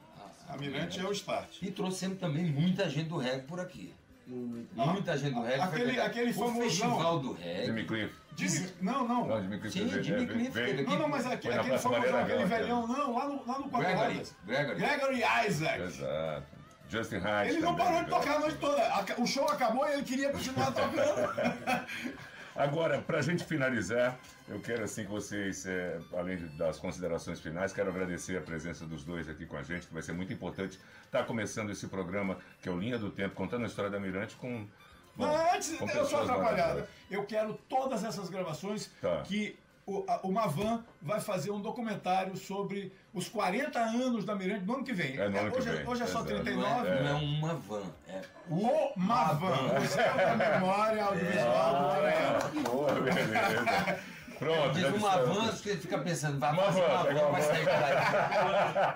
A 0.47 0.57
Mirante 0.57 0.99
é 0.99 1.03
o 1.05 1.11
start. 1.11 1.61
E 1.61 1.71
trouxemos 1.71 2.19
também 2.19 2.43
muita 2.45 2.89
gente 2.89 3.07
do 3.09 3.17
reggae 3.17 3.43
por 3.47 3.59
aqui. 3.59 3.93
Muita 4.27 5.17
gente 5.17 5.33
do 5.35 5.41
reggae. 5.43 5.61
Aquele, 5.61 5.99
aquele 5.99 6.33
famosão. 6.33 6.61
Festival 6.63 7.19
do 7.19 7.33
reggae. 7.33 7.65
Jimmy 7.65 7.85
Cliff. 7.85 8.15
Jimmy- 8.35 8.69
não, 8.81 9.07
não. 9.07 9.27
Não, 9.27 9.41
Jimmy 9.41 9.59
Cliff 9.59 9.79
Sim, 9.79 9.89
Jimmy 9.89 10.01
veio- 10.25 10.27
Cliff 10.27 10.51
veio- 10.51 10.67
teve 10.67 10.81
aqui. 10.81 10.89
Não, 10.91 10.99
não, 10.99 11.07
mas 11.09 11.25
aqui, 11.25 11.47
aquele 11.49 11.63
Praça 11.69 11.89
famosão, 11.89 12.19
aquele 12.19 12.37
Gama, 12.43 12.47
velhão, 12.47 12.87
não, 12.87 13.13
lá 13.13 13.27
no, 13.27 13.45
lá 13.45 13.59
no 13.59 13.67
Gregory. 13.69 14.21
Gregory. 14.45 14.79
Gregory 14.79 15.23
Isaac. 15.47 15.81
Exato. 15.81 16.62
Justin 16.89 17.17
Hyde. 17.17 17.51
Ele 17.53 17.61
não 17.61 17.75
parou 17.75 18.03
de 18.03 18.09
tocar 18.09 18.35
a 18.35 18.39
noite 18.39 18.57
toda. 18.57 18.81
O 19.17 19.25
show 19.25 19.47
acabou 19.47 19.87
e 19.87 19.93
ele 19.93 20.03
queria 20.03 20.31
continuar 20.31 20.71
tocando. 20.71 21.83
Agora, 22.55 23.01
para 23.01 23.17
a 23.17 23.21
gente 23.21 23.43
finalizar, 23.43 24.15
eu 24.47 24.59
quero 24.59 24.83
assim 24.83 25.03
que 25.05 25.09
vocês, 25.09 25.65
é, 25.65 25.99
além 26.15 26.37
das 26.55 26.77
considerações 26.77 27.39
finais, 27.39 27.73
quero 27.73 27.89
agradecer 27.89 28.37
a 28.37 28.41
presença 28.41 28.85
dos 28.85 29.03
dois 29.03 29.27
aqui 29.27 29.45
com 29.47 29.57
a 29.57 29.63
gente, 29.63 29.87
que 29.87 29.93
vai 29.93 30.03
ser 30.03 30.13
muito 30.13 30.31
importante. 30.31 30.79
Está 31.03 31.23
começando 31.23 31.71
esse 31.71 31.87
programa, 31.87 32.37
que 32.61 32.69
é 32.69 32.71
o 32.71 32.77
Linha 32.77 32.99
do 32.99 33.09
Tempo, 33.09 33.33
contando 33.33 33.63
a 33.63 33.67
história 33.67 33.89
da 33.89 33.99
Mirante 33.99 34.35
com. 34.35 34.67
bom, 35.15 35.25
Não, 35.25 35.55
antes, 35.55 35.75
com 35.77 35.89
eu 35.89 36.05
sou 36.05 36.25
maravilhosas. 36.27 36.87
Eu 37.09 37.25
quero 37.25 37.55
todas 37.67 38.03
essas 38.03 38.29
gravações 38.29 38.91
Tá. 39.01 39.21
que 39.23 39.57
o, 39.85 40.03
a, 40.07 40.19
o 40.23 40.31
Mavan 40.31 40.83
vai 41.01 41.19
fazer 41.19 41.51
um 41.51 41.61
documentário 41.61 42.35
sobre 42.37 42.93
os 43.13 43.27
40 43.27 43.79
anos 43.79 44.23
da 44.25 44.35
Mirante 44.35 44.65
no 44.65 44.75
ano 44.75 44.83
que 44.83 44.93
vem. 44.93 45.17
É 45.17 45.27
no 45.29 45.37
ano 45.39 45.51
que 45.51 45.57
hoje, 45.59 45.69
vem, 45.69 45.87
hoje 45.87 46.03
é 46.03 46.07
só 46.07 46.19
exato. 46.19 46.43
39. 46.43 46.89
Não 46.89 47.07
é 47.09 47.13
uma 47.13 47.53
van, 47.55 47.83
é 48.07 48.21
O 48.49 48.93
Mavan, 48.95 49.79
Museu 49.79 50.15
da 50.15 50.35
Memória 50.35 51.03
Audiovisual 51.03 51.75
do 51.75 51.81
Maranhão. 51.87 52.63
Boa, 52.63 52.91
beleza. 52.93 53.99
Pronto, 54.39 54.73
Diz 54.73 54.91
dissemos. 54.91 55.01
van, 55.01 55.57
que 55.57 55.77
fica 55.77 55.97
pensando, 55.99 56.39
vai 56.39 56.51
Uma 56.51 56.63
fazer 56.63 56.81
van, 56.81 56.87
uma 56.87 57.03
van, 57.13 57.31
vai 57.31 57.41
sair 57.41 57.63
por 57.63 57.73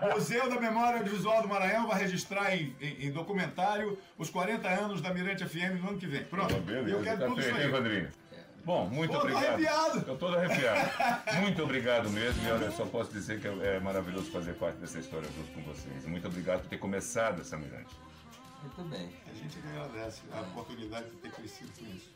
aí. 0.08 0.12
Museu 0.16 0.50
da 0.50 0.60
Memória 0.60 0.98
Audiovisual 1.00 1.42
do 1.42 1.48
Maranhão 1.48 1.88
vai 1.88 2.00
registrar 2.02 2.54
em, 2.56 2.76
em- 2.82 3.08
em 3.08 3.12
documentário 3.12 3.98
os 4.18 4.30
40 4.30 4.68
anos 4.68 5.00
da 5.02 5.14
Mirante 5.14 5.46
FM 5.48 5.82
no 5.82 5.90
ano 5.90 5.98
que 6.00 6.08
vem. 6.08 6.24
Pronto. 6.26 6.54
Beleza, 6.62 6.90
eu 6.90 7.02
quero 7.04 7.20
tá 7.20 7.26
tudo 7.28 7.40
isso 7.40 7.50
feito, 7.50 7.60
hein, 7.62 7.66
aí. 7.68 7.72
Vandrinho? 7.72 8.10
Bom, 8.68 8.86
muito 8.90 9.14
Pô, 9.14 9.20
tô 9.20 9.28
obrigado. 9.28 9.46
arrepiado. 9.46 9.98
Eu 10.00 10.04
tô 10.04 10.16
todo 10.18 10.36
arrepiado. 10.36 10.92
Muito 11.40 11.64
obrigado 11.64 12.10
mesmo. 12.10 12.46
E 12.46 12.52
olha, 12.52 12.66
eu 12.66 12.72
só 12.74 12.86
posso 12.86 13.10
dizer 13.14 13.40
que 13.40 13.48
é 13.48 13.80
maravilhoso 13.80 14.30
fazer 14.30 14.56
parte 14.56 14.76
dessa 14.80 15.00
história 15.00 15.26
junto 15.32 15.54
com 15.54 15.62
vocês. 15.62 16.06
Muito 16.06 16.28
obrigado 16.28 16.64
por 16.64 16.68
ter 16.68 16.78
começado 16.78 17.40
essa 17.40 17.56
Mirante. 17.56 17.96
Muito 18.62 18.82
bem. 18.90 19.10
A 19.26 19.34
gente 19.34 19.58
agradece 19.60 20.24
a 20.34 20.42
oportunidade 20.42 21.10
de 21.12 21.16
ter 21.16 21.32
crescido 21.32 21.72
com 21.80 21.86
isso. 21.96 22.12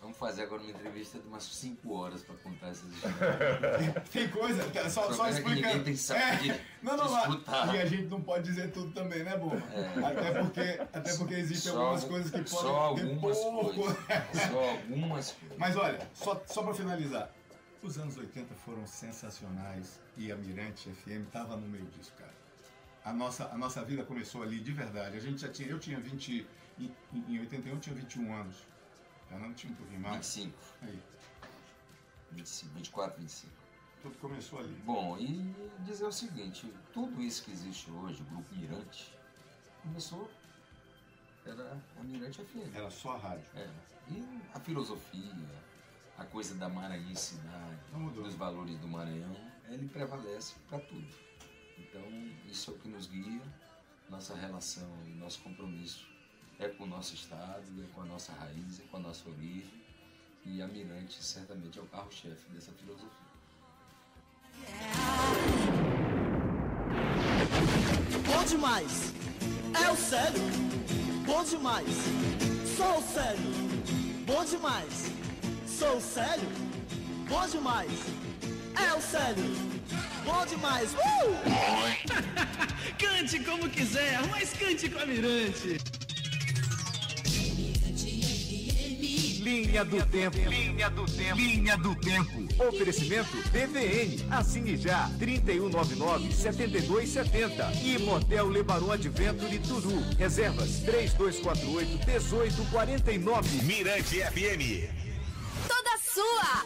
Vamos 0.00 0.16
fazer 0.16 0.42
agora 0.44 0.62
uma 0.62 0.70
entrevista 0.70 1.18
de 1.18 1.26
umas 1.26 1.42
5 1.42 1.92
horas 1.92 2.22
para 2.22 2.36
contar 2.36 2.68
essas 2.68 2.88
histórias. 2.94 4.08
Tem 4.10 4.28
coisa, 4.28 4.64
tá, 4.70 4.88
só, 4.88 5.12
só 5.12 5.26
é 5.26 5.30
explicando. 5.30 5.84
tem 5.84 5.96
saco 5.96 6.42
de- 6.44 6.54
não, 6.82 6.96
não, 6.96 7.06
de. 7.30 7.76
E 7.76 7.80
a 7.80 7.84
gente 7.86 8.04
não 8.04 8.20
pode 8.22 8.44
dizer 8.44 8.70
tudo 8.70 8.92
também, 8.92 9.24
né, 9.24 9.36
Boa? 9.36 9.56
Até, 10.06 10.40
porque, 10.40 10.60
até 10.92 11.16
porque 11.16 11.34
existem 11.34 11.72
Só 11.72 11.78
algumas 11.80 12.02
algu- 12.04 12.14
coisas 12.14 12.30
que 12.30 12.48
só 12.50 12.62
podem 12.62 13.04
ter 13.06 13.10
algumas 13.12 13.38
pouco. 13.38 13.74
coisas. 13.74 13.96
Só 14.50 14.70
algumas 14.70 15.30
coisas. 15.32 15.58
Mas 15.58 15.76
olha, 15.76 16.08
só, 16.14 16.42
só 16.46 16.62
para 16.62 16.74
finalizar. 16.74 17.30
Os 17.82 17.98
anos 17.98 18.16
80 18.16 18.54
foram 18.54 18.86
sensacionais 18.86 20.00
e 20.16 20.30
a 20.32 20.36
Mirante 20.36 20.88
FM 20.90 21.26
estava 21.26 21.56
no 21.56 21.68
meio 21.68 21.84
disso, 21.86 22.12
cara. 22.18 22.32
A 23.04 23.12
nossa, 23.12 23.46
a 23.52 23.58
nossa 23.58 23.84
vida 23.84 24.04
começou 24.04 24.42
ali 24.42 24.58
de 24.60 24.72
verdade. 24.72 25.16
A 25.16 25.20
gente 25.20 25.40
já 25.40 25.48
tinha, 25.48 25.68
eu 25.68 25.78
tinha 25.78 25.98
20, 25.98 26.46
em, 26.78 26.90
em 27.28 27.40
81 27.40 27.74
eu 27.74 27.80
tinha 27.80 27.94
21 27.94 28.32
anos. 28.34 28.56
Eu 29.30 29.38
não 29.38 29.52
tinha 29.54 29.72
um 29.72 29.76
pouquinho 29.76 30.00
mais. 30.00 30.16
25. 30.16 30.58
Aí, 30.82 31.02
25, 32.32 32.74
24, 32.74 33.20
25. 33.20 33.52
tudo 34.02 34.18
começou 34.18 34.58
ali. 34.60 34.74
Bom, 34.84 35.18
e 35.18 35.54
dizer 35.84 36.06
o 36.06 36.12
seguinte, 36.12 36.72
tudo 36.92 37.20
isso 37.20 37.44
que 37.44 37.50
existe 37.50 37.90
hoje, 37.90 38.22
o 38.22 38.24
Grupo 38.26 38.54
Mirante, 38.54 39.12
começou, 39.82 40.30
era 41.44 41.80
a 41.98 42.02
Mirante 42.02 42.42
FM. 42.42 42.74
Era 42.74 42.90
só 42.90 43.12
a 43.12 43.18
rádio. 43.18 43.46
É. 43.54 43.68
E 44.10 44.42
a 44.54 44.60
filosofia, 44.60 45.34
a 46.16 46.24
coisa 46.24 46.54
da 46.54 46.68
maranhensidade, 46.68 47.78
dos 48.14 48.34
valores 48.34 48.78
do 48.78 48.88
Maranhão, 48.88 49.36
ele 49.68 49.86
prevalece 49.88 50.54
para 50.68 50.78
tudo. 50.80 51.08
Então, 51.78 52.02
isso 52.46 52.70
é 52.70 52.74
o 52.74 52.78
que 52.78 52.88
nos 52.88 53.06
guia, 53.06 53.42
nossa 54.08 54.34
relação 54.34 54.90
e 55.06 55.10
nosso 55.10 55.40
compromisso 55.42 56.17
é 56.58 56.68
com 56.68 56.84
o 56.84 56.86
nosso 56.86 57.14
Estado, 57.14 57.62
é 57.82 57.94
com 57.94 58.02
a 58.02 58.04
nossa 58.04 58.32
raiz, 58.32 58.80
é 58.80 58.82
com 58.90 58.96
a 58.96 59.00
nossa 59.00 59.28
origem. 59.28 59.78
E 60.44 60.62
a 60.62 60.66
Mirante 60.66 61.22
certamente 61.22 61.78
é 61.78 61.82
o 61.82 61.86
carro-chefe 61.86 62.50
dessa 62.50 62.72
filosofia. 62.72 63.08
Bom 68.26 68.44
demais. 68.44 69.12
É 69.84 69.90
o 69.90 69.96
sério. 69.96 70.40
Bom 71.26 71.44
demais. 71.44 71.86
Sou 72.76 72.98
o 72.98 73.02
sério. 73.02 73.40
Bom 74.26 74.44
demais. 74.44 75.12
Sou 75.66 75.96
o 75.96 76.00
sério. 76.00 76.48
Bom 77.28 77.46
demais. 77.46 77.90
É 78.74 78.94
o 78.94 79.00
sério. 79.00 79.44
Bom 80.24 80.46
demais. 80.46 80.94
Uh! 80.94 80.98
cante 82.98 83.44
como 83.44 83.68
quiser, 83.68 84.26
mas 84.28 84.52
cante 84.54 84.88
com 84.88 84.98
a 84.98 85.06
Mirante. 85.06 85.97
Linha 89.68 89.84
do 89.84 90.00
Tempo. 90.06 90.38
Linha 90.48 90.88
do 90.88 91.04
Tempo. 91.04 91.36
Linha 91.36 91.76
do 91.76 91.94
Tempo. 91.96 92.48
Oferecimento 92.68 93.36
BVN. 93.52 94.24
Assine 94.30 94.78
já. 94.78 95.10
3199-7270. 95.20 97.84
E 97.84 97.98
Motel 97.98 98.48
Lebaron 98.48 98.92
Adventure 98.92 99.58
Turu. 99.58 100.00
Reservas 100.16 100.80
3248-1849. 100.86 103.62
Mirante 103.64 104.22
FM. 104.22 104.88
Toda 105.68 105.98
sua! 105.98 106.64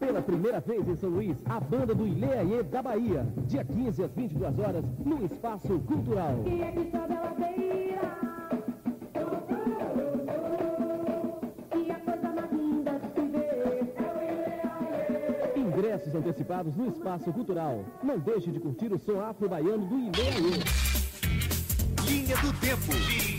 Pela 0.00 0.22
primeira 0.22 0.60
vez 0.60 0.88
em 0.88 0.96
São 0.96 1.10
Luís, 1.10 1.36
a 1.44 1.60
banda 1.60 1.94
do 1.94 2.06
Ileaê 2.06 2.62
da 2.62 2.82
Bahia. 2.82 3.26
Dia 3.46 3.66
15 3.66 4.02
às 4.02 4.10
22 4.12 4.58
horas, 4.58 4.82
no 5.04 5.26
Espaço 5.26 5.78
Cultural. 5.80 6.42
Ingressos 16.12 16.14
antecipados 16.14 16.76
no 16.76 16.88
Espaço 16.88 17.32
Cultural. 17.32 17.84
Não 18.02 18.18
deixe 18.18 18.50
de 18.50 18.60
curtir 18.60 18.92
o 18.92 18.98
som 18.98 19.20
afro-baiano 19.20 19.86
do 19.86 19.98
Ileaê. 19.98 20.62
Linha 22.06 22.36
do 22.36 22.52
Tempo. 22.60 23.31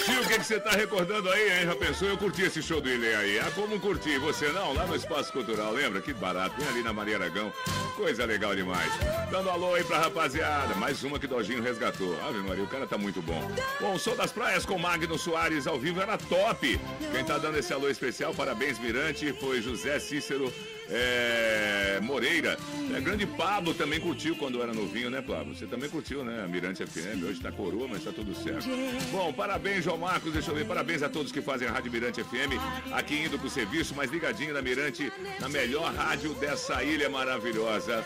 Titio, 0.00 0.22
o 0.22 0.26
que, 0.26 0.38
que 0.38 0.44
você 0.44 0.58
tá 0.58 0.70
recordando 0.70 1.28
aí, 1.30 1.60
hein? 1.60 1.66
Já 1.66 1.76
pensou? 1.76 2.08
Eu 2.08 2.16
curti 2.16 2.42
esse 2.42 2.62
show 2.62 2.80
do 2.80 2.88
Ilê 2.88 3.14
aí. 3.14 3.38
Ah, 3.38 3.50
como 3.54 3.78
curti? 3.78 4.16
Você 4.18 4.48
não? 4.48 4.72
Lá 4.72 4.86
no 4.86 4.96
Espaço 4.96 5.30
Cultural, 5.30 5.72
lembra? 5.72 6.00
Que 6.00 6.14
barato. 6.14 6.56
Bem 6.56 6.66
ali 6.68 6.82
na 6.82 6.92
Maria 6.92 7.16
Aragão. 7.16 7.52
Coisa 7.96 8.24
legal 8.24 8.56
demais. 8.56 8.90
Dando 9.30 9.50
alô 9.50 9.74
aí 9.74 9.84
pra 9.84 9.98
rapaziada. 9.98 10.74
Mais 10.76 11.02
uma 11.02 11.18
que 11.18 11.26
Dojinho 11.26 11.62
resgatou. 11.62 12.18
Ave 12.26 12.38
Maria, 12.38 12.64
o 12.64 12.68
cara 12.68 12.86
tá 12.86 12.96
muito 12.96 13.20
bom. 13.20 13.46
Bom, 13.78 13.96
o 13.96 14.16
das 14.16 14.32
Praias 14.32 14.64
com 14.64 14.78
Magno 14.78 15.18
Soares 15.18 15.66
ao 15.66 15.78
vivo 15.78 16.00
era 16.00 16.16
top. 16.16 16.80
Quem 17.12 17.24
tá 17.24 17.36
dando 17.36 17.58
esse 17.58 17.72
alô 17.72 17.88
especial, 17.88 18.32
parabéns, 18.34 18.78
Mirante, 18.78 19.34
foi 19.34 19.60
José 19.60 19.98
Cícero 19.98 20.50
é, 20.90 22.00
Moreira. 22.02 22.58
É, 22.94 23.00
grande 23.00 23.24
Pablo 23.24 23.72
também 23.72 24.00
curtiu 24.00 24.34
quando 24.34 24.60
era 24.60 24.72
novinho, 24.72 25.08
né, 25.08 25.22
Pablo? 25.22 25.54
Você 25.54 25.66
também 25.66 25.88
curtiu, 25.88 26.24
né? 26.24 26.46
Mirante 26.48 26.84
FM. 26.84 27.22
Hoje 27.22 27.40
tá 27.40 27.52
coroa, 27.52 27.86
mas 27.88 28.02
tá 28.02 28.10
tudo 28.12 28.34
certo. 28.34 28.68
Bom, 29.12 29.32
parabéns, 29.32 29.84
João 29.84 29.98
Marcos. 29.98 30.32
Deixa 30.32 30.50
eu 30.50 30.54
ver. 30.54 30.66
Parabéns 30.66 31.02
a 31.02 31.08
todos 31.08 31.30
que 31.30 31.40
fazem 31.40 31.68
a 31.68 31.70
Rádio 31.70 31.92
Mirante 31.92 32.22
FM. 32.22 32.58
Aqui 32.92 33.24
indo 33.24 33.38
pro 33.38 33.48
serviço, 33.48 33.94
mas 33.94 34.10
ligadinho 34.10 34.52
na 34.52 34.60
Mirante, 34.60 35.12
na 35.38 35.48
melhor 35.48 35.94
rádio 35.94 36.34
dessa 36.34 36.82
ilha 36.82 37.08
maravilhosa. 37.08 38.04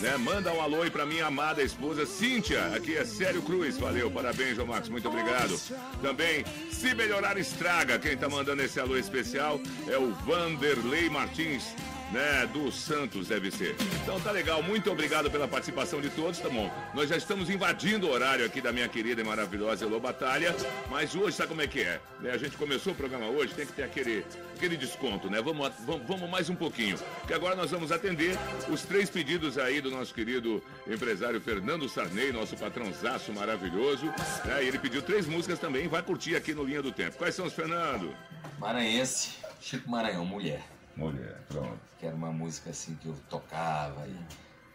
Né? 0.00 0.16
Manda 0.18 0.52
um 0.52 0.60
alô 0.60 0.82
aí 0.82 0.90
pra 0.90 1.06
minha 1.06 1.26
amada 1.26 1.62
esposa, 1.62 2.04
Cíntia. 2.04 2.66
Aqui 2.74 2.96
é 2.96 3.04
Sério 3.04 3.40
Cruz. 3.42 3.78
Valeu, 3.78 4.10
parabéns, 4.10 4.56
João 4.56 4.68
Marcos. 4.68 4.90
Muito 4.90 5.08
obrigado. 5.08 5.58
Também, 6.02 6.44
se 6.70 6.94
melhorar, 6.94 7.38
estraga. 7.38 7.98
Quem 7.98 8.16
tá 8.16 8.28
mandando 8.28 8.62
esse 8.62 8.78
alô 8.78 8.96
especial 8.96 9.60
é 9.88 9.96
o 9.96 10.12
Vanderlei 10.12 11.08
Martins 11.08 11.74
né, 12.12 12.46
do 12.52 12.70
Santos 12.70 13.28
deve 13.28 13.50
ser. 13.50 13.76
Então 14.02 14.20
tá 14.20 14.30
legal, 14.30 14.62
muito 14.62 14.90
obrigado 14.90 15.30
pela 15.30 15.48
participação 15.48 16.00
de 16.00 16.08
todos, 16.10 16.38
tá 16.38 16.48
bom? 16.48 16.70
Nós 16.94 17.08
já 17.08 17.16
estamos 17.16 17.50
invadindo 17.50 18.06
o 18.06 18.10
horário 18.10 18.44
aqui 18.44 18.60
da 18.60 18.72
minha 18.72 18.88
querida 18.88 19.20
e 19.20 19.24
maravilhosa 19.24 19.84
Elô 19.84 19.98
Batalha, 19.98 20.54
mas 20.90 21.14
hoje 21.14 21.36
sabe 21.36 21.48
como 21.48 21.62
é 21.62 21.66
que 21.66 21.80
é? 21.80 22.00
Né, 22.20 22.30
A 22.30 22.38
gente 22.38 22.56
começou 22.56 22.92
o 22.92 22.96
programa 22.96 23.26
hoje, 23.26 23.54
tem 23.54 23.66
que 23.66 23.72
ter 23.72 23.82
aquele, 23.82 24.24
aquele 24.54 24.76
desconto, 24.76 25.28
né? 25.30 25.40
Vamos, 25.42 25.72
vamos, 25.80 26.06
vamos 26.06 26.30
mais 26.30 26.48
um 26.48 26.54
pouquinho, 26.54 26.98
porque 27.20 27.34
agora 27.34 27.54
nós 27.54 27.70
vamos 27.70 27.90
atender 27.90 28.36
os 28.68 28.82
três 28.82 29.10
pedidos 29.10 29.58
aí 29.58 29.80
do 29.80 29.90
nosso 29.90 30.14
querido 30.14 30.62
empresário 30.86 31.40
Fernando 31.40 31.88
Sarney, 31.88 32.32
nosso 32.32 32.56
patrãozaço 32.56 33.32
maravilhoso, 33.32 34.06
né? 34.44 34.62
E 34.62 34.68
ele 34.68 34.78
pediu 34.78 35.02
três 35.02 35.26
músicas 35.26 35.58
também, 35.58 35.88
vai 35.88 36.02
curtir 36.02 36.36
aqui 36.36 36.54
no 36.54 36.64
Linha 36.64 36.82
do 36.82 36.92
Tempo. 36.92 37.16
Quais 37.16 37.34
são 37.34 37.46
os, 37.46 37.52
Fernando? 37.52 38.14
Maranhense, 38.58 39.34
Chico 39.60 39.90
Maranhão, 39.90 40.24
mulher. 40.24 40.75
Mulher, 40.96 41.42
pronto. 41.48 41.78
Que 41.98 42.06
era 42.06 42.16
uma 42.16 42.32
música 42.32 42.70
assim 42.70 42.94
que 42.96 43.06
eu 43.06 43.14
tocava. 43.28 44.06
E, 44.08 44.16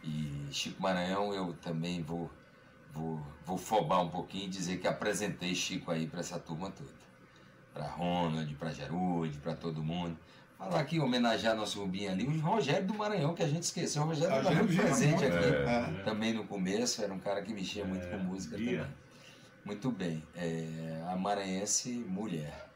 e 0.03 0.53
Chico 0.53 0.81
Maranhão 0.81 1.33
eu 1.33 1.53
também 1.61 2.01
vou, 2.03 2.29
vou, 2.93 3.19
vou 3.45 3.57
fobar 3.57 4.01
um 4.01 4.09
pouquinho 4.09 4.45
e 4.45 4.49
dizer 4.49 4.77
que 4.79 4.87
apresentei 4.87 5.55
Chico 5.55 5.91
aí 5.91 6.05
para 6.05 6.19
essa 6.19 6.39
turma 6.39 6.69
toda. 6.69 7.01
Para 7.73 7.87
Ronald, 7.87 8.53
para 8.55 8.71
Gerude, 8.71 9.37
para 9.39 9.55
todo 9.55 9.83
mundo. 9.83 10.17
Falar 10.57 10.81
aqui, 10.81 10.99
homenagear 10.99 11.55
nosso 11.55 11.79
Rubinho 11.79 12.11
ali, 12.11 12.27
o 12.27 12.39
Rogério 12.39 12.85
do 12.85 12.93
Maranhão, 12.93 13.33
que 13.33 13.41
a 13.41 13.47
gente 13.47 13.63
esqueceu. 13.63 14.03
O 14.03 14.05
Rogério 14.05 14.37
estava 14.37 14.55
muito 14.55 14.75
presente 14.75 15.21
muito, 15.21 15.25
aqui 15.25 15.45
é. 15.45 16.03
também 16.03 16.33
no 16.33 16.43
começo, 16.43 17.01
era 17.01 17.11
um 17.11 17.17
cara 17.17 17.41
que 17.41 17.51
mexia 17.51 17.83
muito 17.83 18.07
com 18.07 18.17
música 18.17 18.57
também. 18.57 18.85
Muito 19.65 19.89
bem. 19.89 20.23
É, 20.35 21.03
a 21.09 21.15
Maranhense 21.15 21.89
Mulher. 22.07 22.67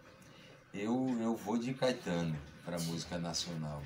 Eu, 0.74 1.16
eu 1.22 1.36
vou 1.36 1.60
de 1.60 1.74
Caetano 1.76 2.36
para 2.66 2.80
música 2.80 3.18
nacional. 3.18 3.82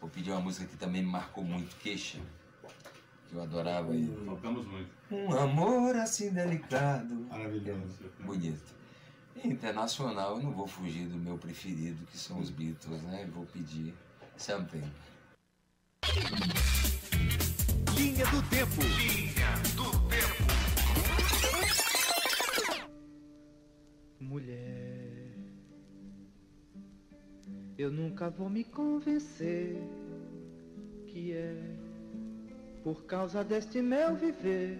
Vou 0.00 0.08
pedir 0.10 0.30
uma 0.30 0.40
música 0.40 0.66
que 0.66 0.76
também 0.76 1.02
me 1.02 1.08
marcou 1.10 1.44
muito, 1.44 1.76
Queixa. 1.76 2.18
Que 3.28 3.36
eu 3.36 3.42
adorava. 3.42 3.94
e- 3.94 4.12
Faltamos 4.26 4.66
muito. 4.66 4.90
Um 5.10 5.32
amor 5.38 5.94
assim 5.96 6.30
delicado. 6.32 7.14
Maravilhoso. 7.30 7.98
Bonito. 8.20 8.72
Internacional, 9.44 10.36
eu 10.36 10.42
não 10.42 10.52
vou 10.52 10.66
fugir 10.66 11.06
do 11.08 11.16
meu 11.18 11.36
preferido, 11.38 12.04
que 12.06 12.18
são 12.18 12.38
os 12.38 12.50
Beatles, 12.50 13.02
né? 13.02 13.28
Vou 13.32 13.46
pedir 13.46 13.94
Something. 14.36 14.82
Linha 17.96 18.26
do 18.26 18.42
Tempo. 18.50 18.82
Eu 27.82 27.90
nunca 27.90 28.30
vou 28.30 28.48
me 28.48 28.62
convencer 28.62 29.76
que 31.06 31.32
é 31.32 31.56
por 32.84 33.04
causa 33.04 33.42
deste 33.42 33.82
meu 33.82 34.14
viver 34.14 34.78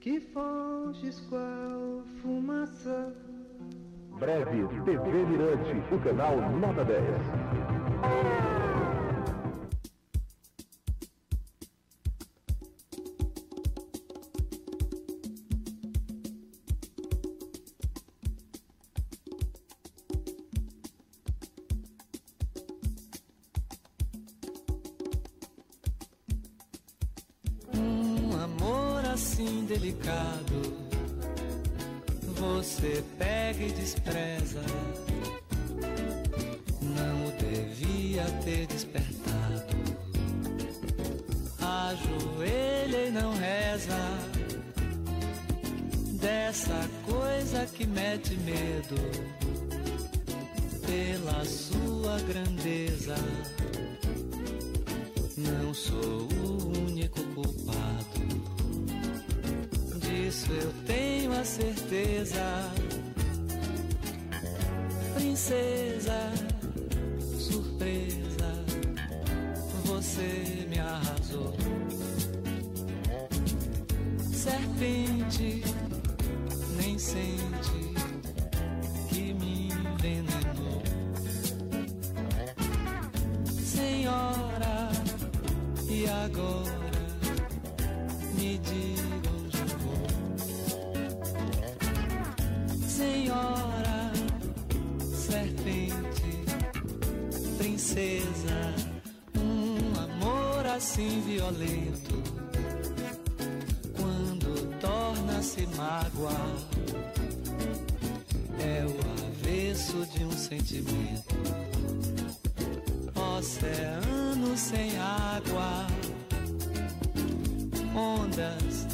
que 0.00 0.20
foges 0.20 1.20
qual 1.28 2.04
fumaça. 2.22 3.12
Breve, 4.18 4.68
TV 4.84 5.24
Mirante, 5.26 5.94
o 5.94 5.98
canal 6.00 6.36
Nota 6.58 6.84
10. 6.84 8.49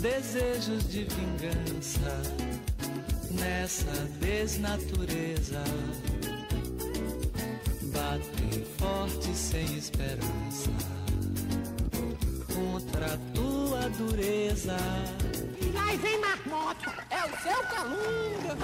Desejos 0.06 0.88
de 0.88 1.04
vingança 1.04 2.22
nessa 3.32 3.90
desnatureza. 4.20 5.64
Bater 7.92 8.64
forte 8.78 9.34
sem 9.34 9.64
esperança 9.76 10.70
contra 12.54 13.18
tua 13.34 13.88
dureza. 13.90 14.76
E 15.60 15.76
aí 15.76 15.96
vem 15.96 16.20
marmota, 16.20 16.94
é 17.10 17.24
o 17.24 17.42
seu 17.42 17.62
calunga. 17.64 18.56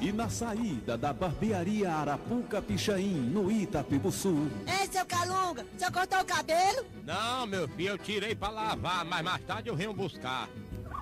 E 0.00 0.12
na 0.12 0.28
saída 0.28 0.96
da 0.96 1.12
barbearia 1.12 1.92
Arapuca 1.92 2.62
Pichain, 2.62 3.14
no 3.14 3.50
Itapibuçu, 3.50 4.48
Ei, 4.66 4.86
seu 4.86 5.04
calunga, 5.04 5.66
você 5.76 5.90
cortou 5.90 6.20
o 6.20 6.24
cabelo? 6.24 6.86
Não, 7.04 7.46
meu 7.46 7.66
filho, 7.66 7.88
eu 7.90 7.98
tirei 7.98 8.34
pra 8.34 8.48
lavar, 8.48 9.04
mas 9.04 9.24
mais 9.24 9.42
tarde 9.42 9.68
eu 9.68 9.74
venho 9.74 9.92
buscar. 9.92 10.48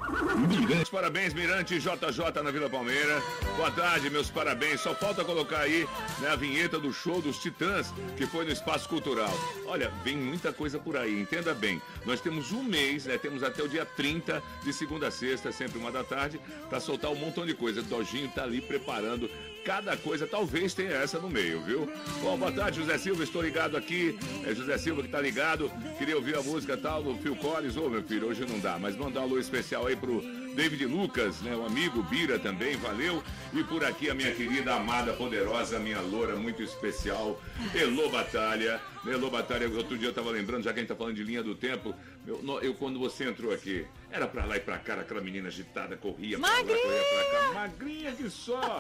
Mirante, 0.08 0.90
parabéns, 0.90 1.34
Mirante 1.34 1.80
JJ 1.80 2.42
na 2.42 2.50
Vila 2.50 2.70
Palmeira. 2.70 3.20
Boa 3.56 3.70
tarde, 3.70 4.08
meus 4.08 4.30
parabéns. 4.30 4.80
Só 4.80 4.94
falta 4.94 5.24
colocar 5.24 5.60
aí 5.60 5.86
né, 6.20 6.28
a 6.28 6.36
vinheta 6.36 6.78
do 6.78 6.92
show 6.92 7.20
dos 7.20 7.38
Titãs, 7.38 7.92
que 8.16 8.26
foi 8.26 8.44
no 8.44 8.52
Espaço 8.52 8.88
Cultural. 8.88 9.32
Olha, 9.66 9.90
vem 10.04 10.16
muita 10.16 10.52
coisa 10.52 10.78
por 10.78 10.96
aí, 10.96 11.20
entenda 11.20 11.52
bem. 11.52 11.82
Nós 12.04 12.20
temos 12.20 12.52
um 12.52 12.62
mês, 12.62 13.06
né? 13.06 13.18
Temos 13.18 13.42
até 13.42 13.62
o 13.62 13.68
dia 13.68 13.84
30, 13.84 14.42
de 14.62 14.72
segunda 14.72 15.08
a 15.08 15.10
sexta, 15.10 15.50
sempre 15.50 15.78
uma 15.78 15.90
da 15.90 16.04
tarde, 16.04 16.40
para 16.68 16.78
soltar 16.78 17.10
um 17.10 17.16
montão 17.16 17.44
de 17.44 17.54
coisa. 17.54 17.82
Dojinho 17.82 18.28
tá 18.28 18.44
ali 18.44 18.60
preparando 18.60 19.28
cada 19.66 19.96
coisa, 19.96 20.28
talvez 20.28 20.72
tenha 20.74 20.92
essa 20.92 21.18
no 21.18 21.28
meio, 21.28 21.60
viu? 21.60 21.90
Bom, 22.22 22.38
boa 22.38 22.52
tarde, 22.52 22.78
José 22.78 22.96
Silva, 22.98 23.24
estou 23.24 23.42
ligado 23.42 23.76
aqui. 23.76 24.16
É 24.46 24.54
José 24.54 24.78
Silva 24.78 25.02
que 25.02 25.08
tá 25.08 25.20
ligado. 25.20 25.68
Queria 25.98 26.14
ouvir 26.14 26.36
a 26.36 26.42
música 26.42 26.76
tal 26.76 27.02
do 27.02 27.16
Phil 27.16 27.34
Collins. 27.34 27.76
Ô, 27.76 27.90
meu 27.90 28.00
filho, 28.00 28.28
hoje 28.28 28.46
não 28.46 28.60
dá, 28.60 28.78
mas 28.78 28.96
mandar 28.96 29.20
um 29.20 29.24
alô 29.24 29.38
especial 29.40 29.88
aí 29.88 29.96
pro 29.96 30.22
David 30.54 30.86
Lucas, 30.86 31.40
né? 31.40 31.56
O 31.56 31.66
amigo 31.66 32.00
Bira 32.04 32.38
também, 32.38 32.76
valeu. 32.76 33.20
E 33.52 33.64
por 33.64 33.84
aqui 33.84 34.08
a 34.08 34.14
minha 34.14 34.32
querida, 34.32 34.72
amada, 34.72 35.12
poderosa, 35.12 35.80
minha 35.80 36.00
loura 36.00 36.36
muito 36.36 36.62
especial, 36.62 37.40
Elô 37.74 38.08
Batalha. 38.08 38.80
Elô 39.04 39.30
Batalha, 39.30 39.68
outro 39.68 39.98
dia 39.98 40.08
eu 40.08 40.14
tava 40.14 40.30
lembrando, 40.30 40.62
já 40.62 40.72
que 40.72 40.78
a 40.78 40.82
gente 40.82 40.88
tá 40.88 40.96
falando 40.96 41.14
de 41.14 41.24
linha 41.24 41.42
do 41.42 41.54
tempo, 41.54 41.94
eu, 42.26 42.40
eu 42.62 42.74
quando 42.74 42.98
você 42.98 43.24
entrou 43.24 43.52
aqui, 43.52 43.84
era 44.10 44.26
pra 44.26 44.44
lá 44.44 44.56
e 44.56 44.60
pra 44.60 44.78
cá, 44.78 44.94
aquela 44.94 45.20
menina 45.20 45.48
agitada, 45.48 45.96
corria 45.96 46.38
pra 46.38 46.48
lá, 46.48 46.56
corria 46.58 46.74
pra 46.84 47.38
cá, 47.40 47.52
magrinha 47.54 48.12
que 48.12 48.30
só. 48.30 48.78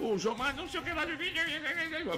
O 0.00 0.18
João, 0.18 0.36
não 0.56 0.68
sei 0.68 0.80
o 0.80 0.82
que 0.82 0.92
lá 0.92 1.04
de 1.04 1.14
vídeo, 1.14 1.40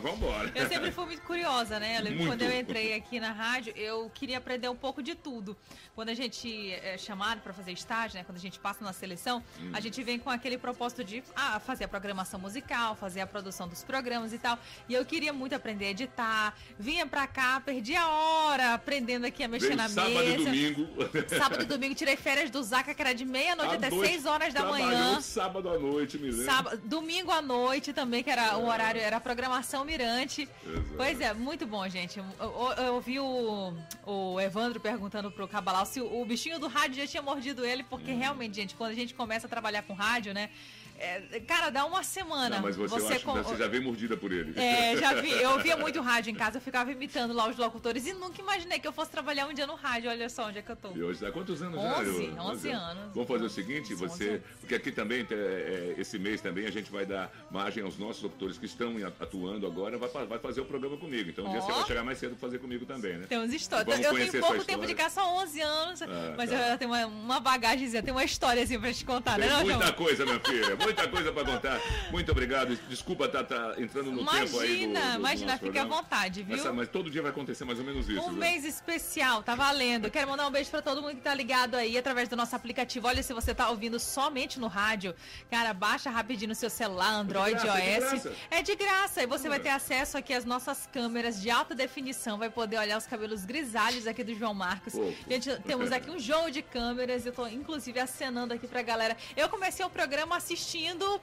vambora. 0.01 0.51
Eu 0.55 0.67
sempre 0.67 0.91
fui 0.91 1.05
muito 1.07 1.21
curiosa, 1.23 1.79
né? 1.79 2.01
Eu 2.01 2.27
quando 2.27 2.41
eu 2.43 2.59
entrei 2.59 2.95
aqui 2.95 3.21
na 3.21 3.33
rádio, 3.33 3.75
eu 3.77 4.11
queria 4.15 4.39
aprender 4.39 4.69
um 4.71 4.75
pouco 4.77 5.03
de 5.03 5.15
tudo. 5.15 5.55
Quando 5.95 6.09
a 6.09 6.15
gente 6.15 6.73
é 6.73 6.97
chamado 6.97 7.41
para 7.43 7.53
fazer 7.53 7.73
estágio, 7.73 8.17
né? 8.19 8.25
Quando 8.25 8.39
a 8.39 8.41
gente 8.41 8.59
passa 8.59 8.83
na 8.83 8.93
seleção, 8.95 9.43
Hum. 9.61 9.71
a 9.75 9.81
gente 9.81 10.03
vem 10.03 10.19
com 10.19 10.31
aquele 10.31 10.57
propósito 10.57 11.05
de 11.05 11.23
ah, 11.35 11.61
fazer 11.61 11.85
a 11.85 11.89
programação 11.89 12.41
musical, 12.41 12.95
fazer 12.97 13.21
a 13.21 13.27
produção 13.27 13.69
dos 13.69 13.83
programas 13.85 14.33
e 14.33 14.39
tal. 14.39 14.59
E 14.89 14.95
eu 14.95 15.05
queria 15.05 15.33
muito 15.33 15.55
aprender 15.55 15.87
a 15.87 15.91
editar. 15.91 16.55
Vinha 16.79 17.07
pra 17.07 17.27
cá, 17.27 17.61
perdi 17.61 17.95
a 17.95 18.09
hora 18.09 18.75
aprendendo 18.75 19.27
aqui 19.27 19.43
a 19.45 19.49
mexer 19.49 19.67
Veio 19.69 19.77
na 19.79 19.89
sábado 19.89 20.15
mesa. 20.15 20.31
e 20.33 20.45
domingo. 20.45 20.89
Sábado 21.29 21.63
e 21.63 21.67
domingo 21.67 21.95
tirei 21.95 22.17
férias 22.17 22.36
do 22.45 22.63
Zaca, 22.63 22.95
que 22.95 23.01
era 23.01 23.15
de 23.15 23.25
meia-noite 23.25 23.75
até 23.77 23.89
noite, 23.91 24.11
6 24.13 24.27
horas 24.27 24.53
da 24.53 24.65
manhã. 24.65 25.21
sábado 25.23 25.69
à 25.71 25.79
noite, 25.79 26.19
me 26.19 26.31
lembro. 26.31 26.45
Sábado, 26.45 26.81
domingo 26.85 27.31
à 27.33 27.41
noite 27.41 27.93
também, 27.95 28.23
que 28.23 28.29
era 28.31 28.57
o 28.59 28.67
horário, 28.69 29.01
era 29.01 29.17
a 29.17 29.21
programação 29.21 29.85
Mirante. 29.85 30.49
Exato. 30.67 30.85
Pois 30.97 31.21
é, 31.21 31.33
muito 31.33 31.67
bom, 31.67 31.89
gente. 31.89 32.19
Eu, 32.19 32.25
eu- 32.39 32.85
eu 32.85 32.95
ouvi 32.95 33.19
o, 33.19 33.73
o 34.05 34.41
Evandro 34.41 34.79
perguntando 34.79 35.31
pro 35.31 35.49
Cabalau 35.49 35.87
se 35.87 36.01
o, 36.01 36.21
o 36.21 36.25
bichinho 36.27 36.59
do 36.59 36.69
rádio 36.69 36.97
já 36.97 37.07
tinha 37.07 37.23
mordido 37.23 37.65
ele, 37.65 37.83
porque 37.83 38.13
Hum. 38.13 38.19
realmente, 38.19 38.55
gente, 38.57 38.75
quando 38.75 38.91
a 38.91 38.95
gente 38.95 39.15
começa 39.15 39.47
a 39.47 39.51
trabalhar 39.51 39.83
com 39.83 39.95
rádio, 39.95 40.35
né? 40.35 40.51
É, 40.99 41.41
cara, 41.41 41.71
dá 41.71 41.85
uma 41.85 42.03
semana. 42.03 42.57
Não, 42.57 42.63
mas 42.63 42.77
você, 42.77 43.01
eu 43.01 43.09
acho, 43.09 43.25
com- 43.25 43.43
você 43.43 43.57
já 43.57 43.67
veio 43.69 43.83
mordida 43.83 44.17
por 44.17 44.33
ele. 44.33 44.59
É, 44.59 44.97
já 44.97 45.15
vi. 45.15 45.31
Eu 45.31 45.51
ouvia 45.53 45.77
muito 45.79 46.01
rádio 46.01 46.31
em 46.31 46.35
casa, 46.35 46.57
eu 46.59 46.61
ficava 46.61 46.91
imitando 46.93 47.33
lá 47.35 47.49
os 47.49 47.57
locutores 47.57 48.07
e 48.07 48.13
nunca 48.13 48.41
imaginei 48.41 48.79
que 48.79 48.87
eu 48.89 48.93
fosse 48.93 49.11
trabalhar 49.11 49.47
um 49.47 49.53
dia 49.55 49.67
no 49.67 49.75
rádio. 49.75 50.11
Olha 50.11 50.29
só 50.29 50.47
onde 50.49 50.59
é 50.59 50.63
que 50.63 50.71
eu 50.71 50.77
tô. 50.77 50.91
E 50.95 51.03
hoje 51.03 51.21
dá 51.21 51.31
quantos 51.33 51.61
anos 51.63 51.81
já? 51.81 51.99
11, 52.01 52.25
Eu- 52.25 52.43
11 52.43 52.71
anos. 52.71 53.13
Vamos 53.15 53.29
fazer 53.29 53.45
o 53.45 53.51
seguinte, 53.51 53.95
você, 53.95 54.41
porque 54.61 54.75
aqui 54.75 54.91
também, 54.93 55.27
é, 55.31 55.35
é, 55.35 56.01
esse 56.01 56.19
mês 56.19 56.41
também, 56.41 56.67
a 56.67 56.71
gente 56.73 56.91
vai 56.91 57.05
dar 57.07 57.31
margem 57.51 57.83
aos 57.83 57.97
nossos 57.99 58.23
locutores 58.23 58.59
que 58.59 58.67
estão 58.67 58.95
atuando 59.21 59.67
agora, 59.67 59.99
vai, 59.99 60.27
vai 60.27 60.39
fazer 60.39 60.61
o 60.61 60.65
programa 60.65 60.97
comigo. 60.97 61.31
Então 61.31 61.47
um 61.47 61.51
dia 61.51 61.61
Ó. 61.61 61.63
você 61.63 61.73
vai 61.73 61.85
chegar 61.87 62.05
mais 62.05 62.19
cedo 62.19 62.31
pra 62.31 62.41
fazer 62.49 62.59
comigo 62.59 62.85
também, 62.87 63.19
né? 63.19 63.27
Temos 63.29 63.53
história. 63.53 63.85
Vamos 63.85 64.05
eu 64.05 64.15
tenho 64.15 64.33
pouco 64.43 64.65
tempo 64.65 64.87
de 64.87 64.93
história. 64.93 64.95
cá, 64.97 65.11
só 65.11 65.35
11 65.43 65.61
anos, 65.61 66.03
Ah, 66.03 66.35
mas 66.37 66.51
tá. 66.51 66.57
eu 66.57 66.69
já 66.71 66.79
tenho 66.79 66.91
uma, 66.91 67.07
uma 67.07 67.41
bagagemzinha, 67.41 68.03
tenho 68.03 68.17
uma 68.17 68.25
historiazinha 68.25 68.79
pra 68.81 68.93
te 68.93 69.05
contar, 69.05 69.39
né, 69.39 69.47
Tem 69.47 69.57
não, 69.57 69.65
muita 69.65 69.81
João? 69.85 69.93
coisa, 69.95 70.25
minha 70.25 70.41
filha, 70.41 70.77
muita 70.87 71.09
coisa 71.09 71.33
pra 71.33 71.45
contar. 71.45 71.81
Muito 72.11 72.31
obrigado. 72.33 72.77
Desculpa 72.89 73.27
estar 73.27 73.45
tá, 73.45 73.75
entrando 73.79 74.11
no 74.13 74.19
tempo 74.25 74.31
aí 74.33 74.47
do, 74.47 74.57
Imagina, 74.57 75.01
do- 75.01 75.13
do 75.13 75.19
imagina, 75.19 75.53
nosso 75.53 75.65
fique 75.65 75.79
à 75.79 75.85
vontade, 75.85 76.43
viu? 76.43 76.57
Mas, 76.57 76.75
mas 76.75 76.89
todo 76.89 77.11
dia 77.11 77.23
vai 77.23 77.31
acontecer 77.31 77.65
mais 77.65 77.79
ou 77.79 77.85
menos 77.85 78.09
isso. 78.09 78.21
Um 78.21 78.31
viu? 78.31 78.39
mês 78.39 78.65
especial, 78.65 79.43
tá 79.43 79.55
valendo. 79.55 80.11
Quero 80.11 80.29
mandar 80.29 80.47
um 80.47 80.51
beijo 80.51 80.71
pra 80.71 80.81
todo 80.83 81.03
mundo 81.03 81.15
que 81.17 81.21
tá 81.23 81.35
ligado 81.35 81.75
aí 81.75 81.99
através 81.99 82.29
do 82.29 82.37
nosso 82.37 82.55
aplicativo. 82.55 83.07
Olha, 83.09 83.23
se 83.23 83.33
você 83.33 83.55
tá 83.55 83.69
ouvindo 83.71 83.99
somente 83.99 84.61
no 84.61 84.69
rádio, 84.69 85.15
cara, 85.51 85.73
baixa 85.75 86.11
rapidinho 86.11 86.51
no 86.51 86.55
seu 86.55 86.71
celular, 86.71 87.11
Android, 87.11 87.61
graça, 87.61 87.79
é 87.79 87.81
de 87.83 87.91
iOS. 87.91 88.11
graça. 88.11 88.33
É 88.51 88.63
de 88.63 88.77
graça. 88.77 89.23
E 89.23 89.27
você 89.27 89.49
vai 89.49 89.59
ter 89.59 89.71
acesso 89.71 90.17
aqui 90.17 90.33
às 90.33 90.45
nossas 90.45 90.89
câmeras 90.93 91.41
de 91.41 91.51
alta 91.51 91.75
definição, 91.75 92.39
vai 92.39 92.51
poder 92.51 92.79
olhar 92.79 92.97
os 92.99 93.07
cabelos 93.07 93.45
grisalhos 93.45 94.07
aqui 94.07 94.23
do 94.23 94.35
João 94.35 94.55
Marcos. 94.55 94.93
Fofo. 94.93 95.15
Gente, 95.29 95.51
temos 95.63 95.91
aqui 95.91 96.11
um 96.11 96.19
jogo 96.19 96.51
de 96.51 96.63
câmeras, 96.63 97.27
eu 97.27 97.33
tô 97.33 97.47
inclusive 97.47 97.99
acenando 97.99 98.55
aqui 98.55 98.67
pra 98.69 98.83
galera. 98.83 99.17
Eu 99.37 99.49
comecei 99.49 99.85
o 99.85 99.91
programa 99.91 100.37
assistindo 100.37 100.76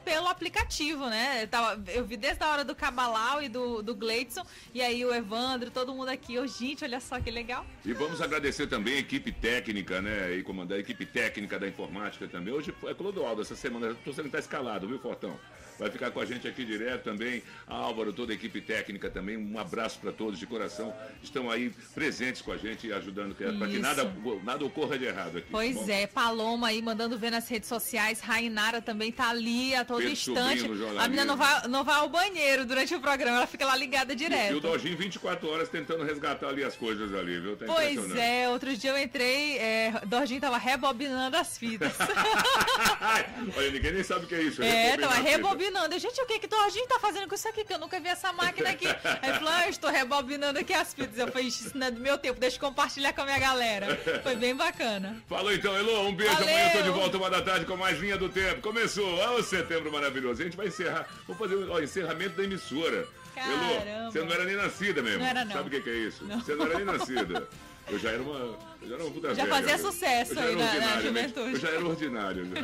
pelo 0.04 0.28
aplicativo, 0.28 1.08
né? 1.08 1.44
Eu, 1.44 1.48
tava, 1.48 1.92
eu 1.92 2.06
vi 2.06 2.18
desde 2.18 2.44
a 2.44 2.50
hora 2.50 2.64
do 2.64 2.76
Cabalau 2.76 3.42
e 3.42 3.50
do, 3.50 3.82
do 3.82 3.96
Gleidson, 3.96 4.46
e 4.74 4.82
aí 4.82 5.04
o 5.06 5.14
Evandro, 5.14 5.72
todo 5.72 5.94
mundo 5.94 6.10
aqui. 6.10 6.36
Eu, 6.36 6.48
gente, 6.48 6.84
olha 6.84 7.00
só 7.00 7.20
que 7.20 7.32
legal. 7.32 7.66
E 7.86 7.94
vamos 7.94 8.22
agradecer 8.22 8.68
também 8.68 8.96
a 8.96 9.00
equipe 9.00 9.32
técnica, 9.32 10.02
né? 10.02 10.36
E 10.36 10.44
comandar 10.44 10.78
a 10.78 10.82
equipe 10.82 11.06
técnica 11.06 11.60
da 11.60 11.68
informática 11.68 12.28
também. 12.28 12.54
Hoje 12.54 12.74
é 12.86 12.94
Clodoaldo, 12.94 13.42
essa 13.42 13.56
semana. 13.56 13.92
Estou 13.92 14.14
sendo 14.14 14.30
tá 14.30 14.40
escalado, 14.40 14.88
viu, 14.88 15.00
Fortão? 15.00 15.38
Vai 15.80 15.90
ficar 15.90 16.12
com 16.12 16.20
a 16.20 16.26
gente 16.26 16.48
aqui 16.48 16.64
direto 16.64 17.04
também. 17.04 17.42
A 17.68 17.76
Álvaro, 17.76 18.14
toda 18.14 18.32
a 18.32 18.36
equipe 18.36 18.62
técnica 18.62 19.10
também. 19.10 19.38
Um 19.38 19.58
abraço 19.58 20.00
para 20.00 20.12
todos 20.12 20.40
de 20.40 20.46
coração. 20.46 20.94
Estão 21.22 21.50
aí 21.50 21.74
presentes 21.94 22.42
com 22.42 22.52
a 22.52 22.58
gente 22.58 22.88
e 22.88 22.94
ajudando 22.94 23.36
para 23.36 23.52
que 23.68 23.74
Isso. 23.74 23.82
nada, 23.82 24.14
nada 24.44 24.66
ocorra 24.66 24.98
de 24.98 25.06
errado 25.06 25.40
aqui. 25.40 25.48
Pois 25.50 25.76
Bom, 25.76 25.90
é, 25.90 26.06
Paloma 26.06 26.68
aí 26.68 26.82
mandando 26.82 27.18
ver 27.18 27.32
nas 27.32 27.48
redes 27.48 27.68
sociais. 27.68 28.20
Rainara 28.20 28.82
também 28.82 29.12
tá 29.12 29.30
ali 29.30 29.43
a 29.76 29.86
todo 29.86 30.04
instante. 30.08 30.66
A 30.98 31.04
menina 31.08 31.26
não 31.26 31.38
vai, 31.38 31.68
não 31.68 31.84
vai 31.84 31.96
ao 31.96 32.10
banheiro 32.10 32.66
durante 32.66 32.94
o 32.96 33.00
programa, 33.00 33.38
ela 33.38 33.48
fica 33.48 33.66
lá 33.66 33.76
ligada 33.76 34.14
E 34.14 34.16
o 34.16 34.18
direto. 34.18 34.60
Dojinho 34.60 34.98
24 34.98 35.50
horas 35.50 35.70
tentando 35.70 36.04
resgatar 36.04 36.48
ali 36.48 36.64
as 36.64 36.76
coisas 36.76 37.14
ali, 37.14 37.40
viu? 37.40 37.56
Tá 37.58 37.66
Pois 37.66 38.16
é, 38.16 38.50
outro 38.50 38.76
dia 38.76 38.92
eu 38.92 38.98
entrei, 38.98 39.58
é, 39.58 39.94
Dorginho 40.06 40.40
tava 40.42 40.58
rebobinando 40.58 41.36
as 41.38 41.58
fitas. 41.58 41.94
Olha, 43.58 43.72
ninguém 43.72 43.94
nem 43.94 44.04
sabe 44.04 44.26
o 44.26 44.28
que 44.28 44.36
é 44.36 44.42
isso. 44.42 44.62
é, 44.64 44.98
tava 44.98 45.16
rebobinando. 45.16 45.98
Gente, 46.00 46.20
o 46.22 46.26
que 46.26 46.40
que 46.40 46.48
Dorginho 46.48 46.88
tá 46.88 47.00
fazendo 47.00 47.28
com 47.28 47.36
isso 47.36 47.48
aqui? 47.48 47.64
Que 47.64 47.74
eu 47.74 47.80
nunca 47.80 48.00
vi 48.00 48.08
essa 48.08 48.32
máquina 48.34 48.70
aqui. 48.70 48.88
Aí 48.88 49.34
falou, 49.34 49.50
ah, 49.50 49.66
eu 49.66 49.70
estou 49.70 49.90
rebobinando 49.90 50.60
aqui 50.60 50.74
as 50.74 50.94
fitas. 50.94 51.18
Eu 51.18 51.28
falei, 51.28 51.48
"Ixi, 51.48 51.68
isso 51.68 51.78
não 51.78 51.88
é 51.88 51.92
do 51.92 52.00
meu 52.00 52.18
tempo, 52.18 52.40
deixa 52.40 52.58
eu 52.58 52.62
compartilhar 52.62 53.14
com 53.14 53.22
a 53.22 53.26
minha 53.26 53.40
galera. 53.40 53.96
Foi 54.24 54.36
bem 54.36 54.56
bacana. 54.56 55.22
Falou 55.28 55.54
então, 55.54 55.76
Elô, 55.78 56.08
um 56.08 56.16
beijo. 56.16 56.34
Valeu. 56.34 56.50
Amanhã 56.50 56.68
eu 56.74 56.78
tô 56.78 56.82
de 56.84 56.90
volta 56.90 57.18
uma 57.18 57.30
da 57.30 57.42
tarde 57.42 57.66
com 57.66 57.76
mais 57.78 58.00
linha 58.00 58.18
do 58.18 58.30
tempo. 58.30 58.62
Começou, 58.62 59.22
o 59.40 59.44
setembro 59.44 59.92
maravilhoso. 59.92 60.42
A 60.42 60.46
gente 60.46 60.58
vai 60.58 60.68
encerrar, 60.68 61.08
vamos 61.28 61.40
fazer 61.42 61.56
o 61.56 61.84
encerramento 61.84 62.36
da 62.38 62.44
emissora. 62.44 63.08
Elô, 63.36 63.80
Caramba. 63.80 64.12
você 64.12 64.22
não 64.24 64.32
era 64.32 64.46
nem 64.46 64.56
nascida 64.56 65.02
mesmo. 65.02 65.20
Não 65.20 65.26
era, 65.26 65.44
não. 65.46 65.52
Sabe 65.54 65.68
o 65.68 65.72
que, 65.72 65.82
que 65.82 65.90
é 65.90 65.94
isso? 65.96 66.24
Não. 66.26 66.40
Você 66.40 66.54
não 66.56 66.66
era 66.66 66.76
nem 66.76 66.86
nascida. 66.86 67.48
Eu 67.90 68.00
já 68.00 68.12
era 68.12 68.22
uma. 68.22 68.38
Eu 68.82 68.88
já 68.88 68.96
era 68.96 69.04
uma 69.04 69.12
puta 69.12 69.36
Já 69.36 69.44
velha, 69.44 69.56
fazia 69.56 69.78
sucesso 69.80 70.36
já 70.36 70.42
aí 70.44 70.56
na- 70.56 70.66
na 70.66 70.80
né? 70.96 71.02
juventude. 71.02 71.52
Eu 71.54 71.60
já 71.60 71.70
era 71.70 71.86
ordinário. 71.86 72.46
né? 72.46 72.62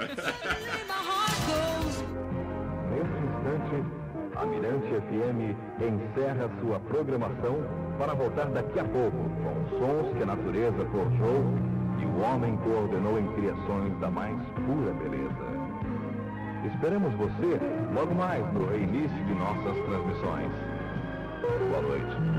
Neste 2.89 3.17
instante, 3.25 3.83
a 4.37 4.45
Mirante 4.45 4.87
FM 4.87 5.55
encerra 5.81 6.49
sua 6.61 6.79
programação 6.79 7.63
para 7.97 8.13
voltar 8.13 8.45
daqui 8.51 8.79
a 8.79 8.83
pouco 8.85 9.17
com 9.17 9.69
sons 9.79 10.15
que 10.17 10.23
a 10.23 10.25
natureza 10.27 10.85
forjou 10.91 11.43
e 11.99 12.05
o 12.05 12.19
homem 12.21 12.55
coordenou 12.57 13.19
em 13.19 13.27
criações 13.33 13.99
da 13.99 14.09
mais 14.09 14.37
pura 14.65 14.93
beleza. 14.93 15.48
Esperamos 16.65 17.13
você 17.13 17.59
logo 17.93 18.13
mais 18.15 18.43
no 18.53 18.65
reinício 18.69 19.25
de 19.25 19.33
nossas 19.33 19.75
transmissões. 19.85 20.51
Boa 21.69 21.81
noite. 21.81 22.38